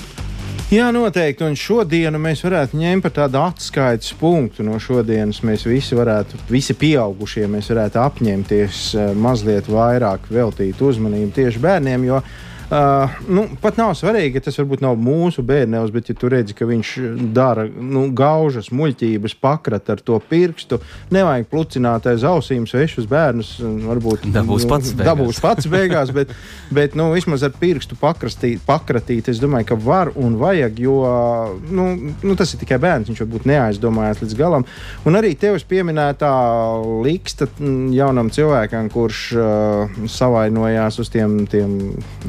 Jā, 0.73 0.87
noteikti. 0.95 1.45
Un 1.45 1.59
šodienu 1.59 2.19
mēs 2.23 2.41
varētu 2.43 2.79
ņemt 2.81 3.05
par 3.05 3.13
tādu 3.13 3.43
atskaites 3.43 4.15
punktu. 4.17 4.65
No 4.65 4.79
šodienas 4.81 5.43
mēs 5.45 5.67
visi 5.69 5.99
varētu, 5.99 6.41
visi 6.49 6.75
pieaugušie, 6.81 7.45
mēs 7.53 7.69
varētu 7.71 8.01
apņemties 8.03 8.87
uh, 8.97 9.11
mazliet 9.15 9.69
vairāk 9.71 10.33
veltīt 10.33 10.81
uzmanību 10.83 11.37
tieši 11.37 11.63
bērniem. 11.63 12.09
Jo 12.09 12.23
uh, 12.23 12.41
Uh, 12.73 13.11
nu, 13.29 13.43
pat 13.61 13.77
nav 13.77 13.91
svarīgi, 13.99 14.39
ka 14.39 14.47
tas 14.47 14.57
varbūt 14.57 14.81
nav 14.81 14.95
mūsu 14.97 15.43
bērnēvs, 15.45 15.91
bet, 15.93 16.07
ja 16.09 16.17
tu 16.17 16.31
redzi, 16.33 16.55
ka 16.57 16.65
viņš 16.65 16.93
dara 17.37 17.67
nu, 17.69 18.07
gaužas, 18.17 18.71
muļķības, 18.73 19.35
pakrat 19.45 19.91
ar 19.93 20.01
to 20.01 20.17
pirkstu, 20.31 20.79
nevajag 21.13 21.51
plucināt 21.51 22.09
aiz 22.09 22.25
ausīm 22.25 22.65
svešus 22.71 23.05
bērnus. 23.11 23.51
Varbūt 23.61 24.25
dabūs 24.33 24.65
pats 24.71 24.95
beigās. 24.95 25.11
Dabūs 25.11 25.41
pats 25.45 25.69
beigās 25.69 26.15
bet, 26.17 26.33
bet 26.73 26.97
nu, 26.97 27.11
vismaz 27.13 27.45
ar 27.45 27.53
pirkstu 27.61 27.99
pakrastīt, 28.01 28.65
pakratīt, 28.65 29.29
es 29.29 29.43
domāju, 29.43 29.69
ka 29.75 29.77
var 29.77 30.15
un 30.17 30.41
vajag, 30.41 30.81
jo 30.81 30.97
nu, 31.69 31.91
nu, 32.25 32.39
tas 32.41 32.57
ir 32.57 32.63
tikai 32.65 32.81
bērns, 32.81 33.13
viņš 33.13 33.23
varbūt 33.27 33.51
neaizdomājās 33.53 34.25
līdz 34.25 34.39
galam. 34.41 34.65
Un 35.05 35.21
arī 35.21 35.35
tevis 35.37 35.69
pieminētā 35.69 36.33
liksta 37.05 37.51
jaunam 37.93 38.33
cilvēkam, 38.33 38.89
kurš 38.97 39.23
uh, 39.37 40.03
savainojās 40.09 41.03
uz 41.05 41.13
tiem. 41.13 41.43
tiem 41.53 41.77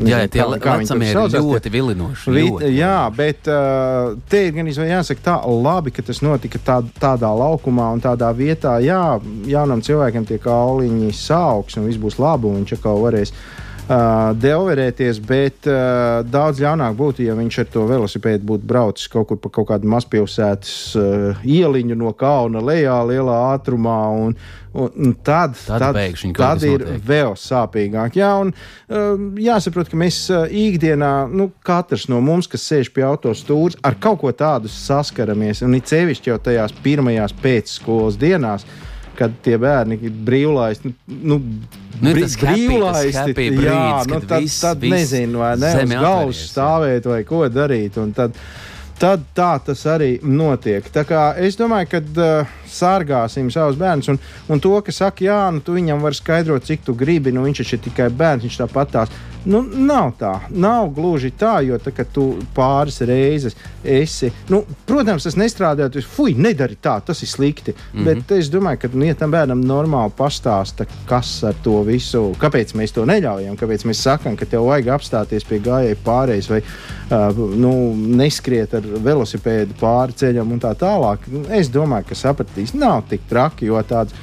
jā, 0.03 0.25
tie 0.33 0.45
vecamie 0.45 1.09
ir 1.11 1.19
ļoti 1.37 1.73
vilinoši. 1.73 2.35
Ļoti. 2.37 2.71
Jā, 2.75 2.97
bet 3.15 3.49
uh, 3.51 4.13
te 4.29 4.45
ir 4.47 4.55
gan 4.57 4.69
jāsaka 4.69 5.25
tā 5.25 5.35
labi, 5.47 5.93
ka 5.95 6.05
tas 6.05 6.23
notika 6.25 6.61
tā, 6.61 6.79
tādā 6.99 7.31
laukumā 7.37 7.91
un 7.95 8.03
tādā 8.03 8.31
vietā. 8.37 8.77
Jā, 8.83 9.17
jaunam 9.49 9.83
cilvēkam 9.85 10.27
tie 10.29 10.39
kauliņi 10.43 11.13
sauks 11.17 11.77
un 11.79 11.89
viss 11.89 12.01
būs 12.01 12.19
labi 12.21 12.49
un 12.49 12.63
viņš 12.63 12.79
atkal 12.79 13.03
varēs. 13.05 13.33
Uh, 13.33 13.62
deoverēties, 13.87 15.19
bet 15.27 15.67
uh, 15.67 16.21
daudz 16.23 16.61
ļaunāk 16.63 16.95
būtu, 16.95 17.25
ja 17.27 17.35
viņš 17.35 17.57
ar 17.63 17.69
to 17.73 17.83
velosipēdu 17.89 18.47
būtu 18.47 18.67
braucis 18.69 19.09
kaut 19.11 19.27
kur 19.27 19.39
pa 19.43 19.51
kaut 19.51 19.67
kādu 19.73 19.89
mazpilsētas 19.91 20.75
uh, 20.95 21.41
ieliņu 21.43 21.97
no 21.99 22.13
kalna 22.15 22.63
lejā, 22.63 22.99
lielā 23.11 23.39
ātrumā. 23.53 24.01
Un, 24.25 24.37
Un, 24.73 24.89
un 24.97 25.11
tad 25.13 25.51
tad, 25.67 25.93
tad, 25.93 25.97
tad 26.33 26.63
ir 26.65 26.81
notiek. 26.81 27.01
vēl 27.05 27.35
sāpīgāk. 27.37 28.15
Jā, 28.17 28.31
un, 28.41 28.49
uh, 28.89 29.19
jāsaprot, 29.37 29.85
ka 29.91 29.99
mēs 30.01 30.17
uh, 30.33 30.47
ikdienā, 30.49 31.27
nu, 31.29 31.51
katrs 31.61 32.07
no 32.09 32.17
mums, 32.25 32.49
kas 32.49 32.65
sēž 32.71 32.89
pie 32.95 33.05
autostūra, 33.05 33.77
ar 33.85 33.99
kaut 34.01 34.23
ko 34.23 34.31
tādu 34.33 34.71
saskaramies. 34.73 35.61
Un 35.61 35.77
it 35.77 35.93
sevišķi 35.93 36.31
jau 36.33 36.39
tajās 36.41 36.73
pirmajās 36.81 37.37
pēcskolas 37.43 38.17
dienās, 38.17 38.65
kad 39.17 39.33
tie 39.45 39.57
bērni 39.61 39.99
ir 40.01 40.19
brīvlaisti. 40.27 40.93
Nu, 41.23 41.39
Nu, 42.03 42.11
Brī, 42.11 42.25
brīvlaisti, 42.25 43.33
brīdis, 43.37 43.63
jā, 43.63 43.81
nu, 44.09 44.17
tad, 44.25 44.41
viss, 44.43 44.59
tad 44.59 44.81
viss 44.81 44.91
nezinu, 44.91 45.39
vai 45.39 45.53
ne 45.61 45.69
uz 45.85 45.91
galvas 45.93 46.39
stāvēt 46.49 47.05
vai 47.07 47.19
ko 47.27 47.45
darīt. 47.53 47.99
Tad, 48.17 48.35
tad 48.99 49.23
tā 49.37 49.51
tas 49.63 49.85
arī 49.87 50.17
notiek. 50.25 50.89
Tā 50.91 51.05
kā 51.07 51.21
es 51.39 51.55
domāju, 51.59 51.91
ka 51.93 52.01
uh, 52.01 52.57
sargāsim 52.67 53.51
savus 53.53 53.79
bērnus. 53.79 54.09
Un, 54.11 54.19
un 54.51 54.63
to, 54.63 54.73
ka 54.83 54.95
saka, 54.95 55.23
jā, 55.23 55.39
nu, 55.53 55.63
tu 55.63 55.77
viņam 55.77 56.03
vari 56.03 56.19
skaidrot, 56.19 56.65
cik 56.67 56.83
tu 56.89 56.97
gribi, 56.97 57.31
nu, 57.35 57.45
viņš 57.47 57.63
ir 57.63 57.83
tikai 57.87 58.09
bērns, 58.11 58.49
viņš 58.49 58.59
tāpat 58.65 58.93
tās. 58.97 59.15
Nu, 59.45 59.59
nav 59.63 60.13
tā, 60.19 60.33
nav 60.49 60.87
gluži 60.95 61.33
tā, 61.35 61.57
jo 61.67 61.75
tā, 61.81 61.91
tu 62.13 62.29
pāris 62.55 63.01
reizes 63.03 63.57
esi. 63.83 64.29
Nu, 64.51 64.61
protams, 64.87 65.25
tas 65.27 65.35
nestrādājot, 65.39 65.99
fuj, 66.07 66.35
nedari 66.39 66.77
tā, 66.79 66.95
tas 67.05 67.21
ir 67.23 67.27
slikti. 67.27 67.73
Mm 67.73 67.99
-hmm. 67.99 68.05
Bet 68.05 68.31
es 68.31 68.49
domāju, 68.51 68.77
ka, 68.81 68.89
nu, 68.93 69.05
ja 69.05 69.15
tam 69.15 69.31
bērnam 69.31 69.61
normāli 69.61 70.11
pastāsta, 70.17 70.85
kas 71.05 71.43
ar 71.43 71.55
to 71.63 71.81
visu, 71.83 72.35
kāpēc 72.39 72.73
mēs 72.75 72.93
to 72.93 73.05
neļaujam, 73.05 73.57
kāpēc 73.57 73.85
mēs 73.85 74.03
sakām, 74.07 74.35
ka 74.35 74.45
tev 74.45 74.65
vajag 74.65 74.87
apstāties 74.87 75.43
pie 75.43 75.59
gājēju 75.59 75.97
pārējais 76.05 76.49
vai 76.49 76.61
uh, 76.61 77.37
nu, 77.55 77.95
neskriet 77.95 78.73
ar 78.73 78.81
velosipēdu 78.81 79.73
pāri 79.79 80.13
ceļam 80.13 80.51
un 80.51 80.59
tā 80.59 80.73
tālāk. 80.75 81.19
Es 81.49 81.69
domāju, 81.69 82.05
ka 82.09 82.15
sapratīs 82.15 82.73
nav 82.73 83.03
tik 83.09 83.21
traki, 83.29 83.65
jo 83.65 83.83
tāds 83.83 84.13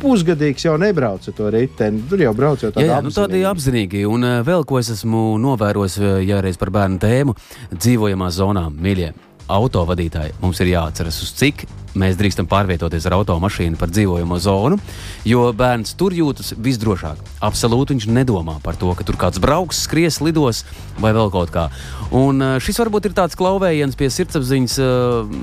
pusgadīgs 0.00 0.66
jau 0.66 0.76
nebrauc 0.80 1.26
ar 1.28 1.36
to 1.36 1.48
riteni. 1.52 2.02
Tur 2.10 2.24
jau 2.24 2.34
brauc 2.36 2.62
jau 2.64 2.72
tādā 2.74 2.86
jā, 2.88 3.00
nu, 3.04 3.12
tādi 3.14 3.42
apzinīgi. 3.48 4.04
Un 4.08 4.26
uh, 4.26 4.38
vēl 4.46 4.66
ko 4.68 4.80
es 4.80 4.92
esmu 4.96 5.34
novērojis, 5.42 5.98
ja 6.26 6.40
reiz 6.44 6.60
par 6.60 6.72
bērnu 6.74 7.00
tēmu, 7.02 7.36
dzīvojamā 7.76 8.30
zonā, 8.34 8.68
mīļie. 8.70 9.12
Autovadītāji 9.50 10.36
mums 10.38 10.60
ir 10.62 10.68
jāatceras, 10.70 11.16
uz 11.24 11.32
cik 11.34 11.64
mēs 11.98 12.14
drīkstam 12.18 12.46
pārvietoties 12.50 13.06
ar 13.08 13.16
automašīnu 13.16 13.78
par 13.80 13.90
dzīvojamo 13.90 14.38
zonu, 14.42 14.78
jo 15.26 15.48
bērns 15.56 15.96
tur 15.98 16.14
jūtas 16.14 16.52
visdrošāk. 16.54 17.18
Absolūti 17.46 17.96
viņš 17.96 18.06
nedomā 18.14 18.60
par 18.62 18.78
to, 18.78 18.92
ka 18.94 19.06
tur 19.06 19.18
kāds 19.18 19.42
brauks, 19.42 19.82
skries, 19.88 20.20
lidos 20.22 20.62
vai 21.02 21.10
vēl 21.16 21.32
kaut 21.34 21.50
kā. 21.54 21.66
Un 22.14 22.62
šis 22.62 22.78
varbūt 22.84 23.10
ir 23.10 23.18
tāds 23.18 23.38
klauvējiens 23.38 23.98
pie 23.98 24.12
sirdsapziņas 24.14 24.78
uh, 24.86 25.36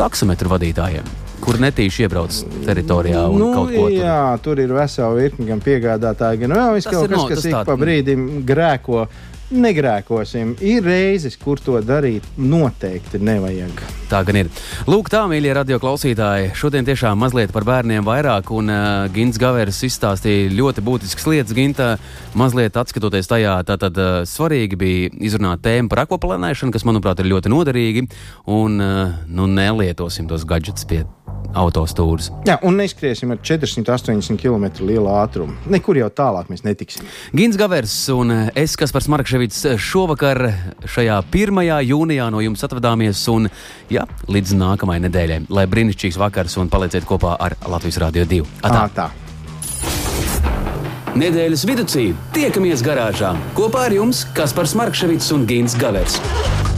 taksometru 0.00 0.56
vadītājiem 0.56 1.25
kur 1.46 1.60
netīši 1.62 2.06
iebrauc 2.06 2.42
teritorijā. 2.66 3.22
Nu, 3.30 3.52
kaut 3.54 3.70
ko. 3.70 3.86
Jā, 3.92 4.34
tur 4.42 4.60
ir 4.62 4.74
vesela 4.74 5.14
virkne 5.14 5.46
gan 5.52 5.62
piegādātāji, 5.62 6.42
gan 6.42 6.58
vēl 6.58 6.82
kaut 6.82 7.06
kas, 7.06 7.14
no, 7.14 7.24
kas 7.30 7.48
ik 7.52 7.64
pa 7.68 7.78
brīdim 7.78 8.28
grēko 8.48 9.06
negrēkosim. 9.50 10.56
Ir 10.64 10.84
reizes, 10.86 11.36
kur 11.38 11.60
to 11.62 11.78
darīt 11.84 12.24
noteikti 12.38 13.20
nevajag. 13.22 13.82
Tā 14.10 14.22
gan 14.26 14.40
ir. 14.42 14.50
Lūk, 14.90 15.10
tā, 15.12 15.22
mīļie 15.30 15.52
radio 15.56 15.78
klausītāji, 15.82 16.52
šodien 16.58 16.86
tiešām 16.86 17.18
mazliet 17.22 17.52
par 17.54 17.66
bērniem 17.66 18.06
vairāk, 18.06 18.50
un 18.54 18.72
uh, 18.72 19.06
Gins 19.14 19.38
Gavers 19.42 19.82
izstāstīja 19.86 20.50
ļoti 20.54 20.84
būtiskas 20.86 21.28
lietas. 21.30 21.54
Ginta, 21.56 21.90
mazliet 22.38 22.78
atskatoties 22.78 23.30
tajā, 23.30 23.58
tad 23.66 23.86
uh, 23.92 24.22
svarīgi 24.28 24.78
bija 24.80 25.12
izrunāt 25.30 25.62
tēmu 25.66 25.92
par 25.92 26.04
akvaplanēšanu, 26.06 26.74
kas, 26.74 26.86
manuprāt, 26.88 27.22
ir 27.22 27.30
ļoti 27.34 27.54
noderīgi, 27.54 28.08
un 28.50 28.82
uh, 28.82 29.14
nu, 29.30 29.46
nelietosim 29.50 30.26
tos 30.30 30.46
gadgetus 30.48 30.88
pie 30.90 31.04
autostūrus. 31.54 32.30
Jā, 32.48 32.58
un 32.66 32.78
neskriesim 32.80 33.34
ar 33.34 33.40
480 33.42 34.40
km 34.40 34.68
lielu 34.86 35.10
ātrumu. 35.12 35.56
Nekur 35.72 36.00
jau 36.00 36.08
tālāk 36.10 36.50
mēs 36.52 36.64
netiksim. 36.66 37.06
Gins 37.36 37.58
Gavers 37.60 37.94
un 38.14 38.32
es, 38.54 38.76
kas 38.78 38.94
par 38.94 39.04
Smarkševits, 39.06 39.62
šovakar 39.82 40.42
šajā 40.96 41.20
1. 41.30 41.62
jūnijā 41.90 42.30
no 42.32 42.42
jums 42.44 42.64
atvadāmies. 42.66 43.22
Un, 43.32 43.50
jā, 43.92 44.06
līdz 44.30 44.56
nākamajai 44.58 45.06
nedēļai. 45.08 45.40
Lai 45.52 45.68
brīnišķīgs 45.70 46.18
vakars 46.20 46.58
un 46.62 46.72
palieciet 46.72 47.06
kopā 47.08 47.36
ar 47.40 47.58
Latvijas 47.66 48.00
Rādio 48.02 48.26
2. 48.28 48.42
Atā. 48.66 48.82
Atā. 48.86 49.08
Nedēļas 51.16 51.62
vidū 51.64 51.86
tiekamies 52.36 52.84
garāžā 52.84 53.32
kopā 53.56 53.86
ar 53.88 53.96
jums 53.96 54.26
Kaspars 54.36 54.76
Markevits 54.76 55.32
un 55.32 55.48
Gins 55.48 55.78
Gavers. 55.80 56.20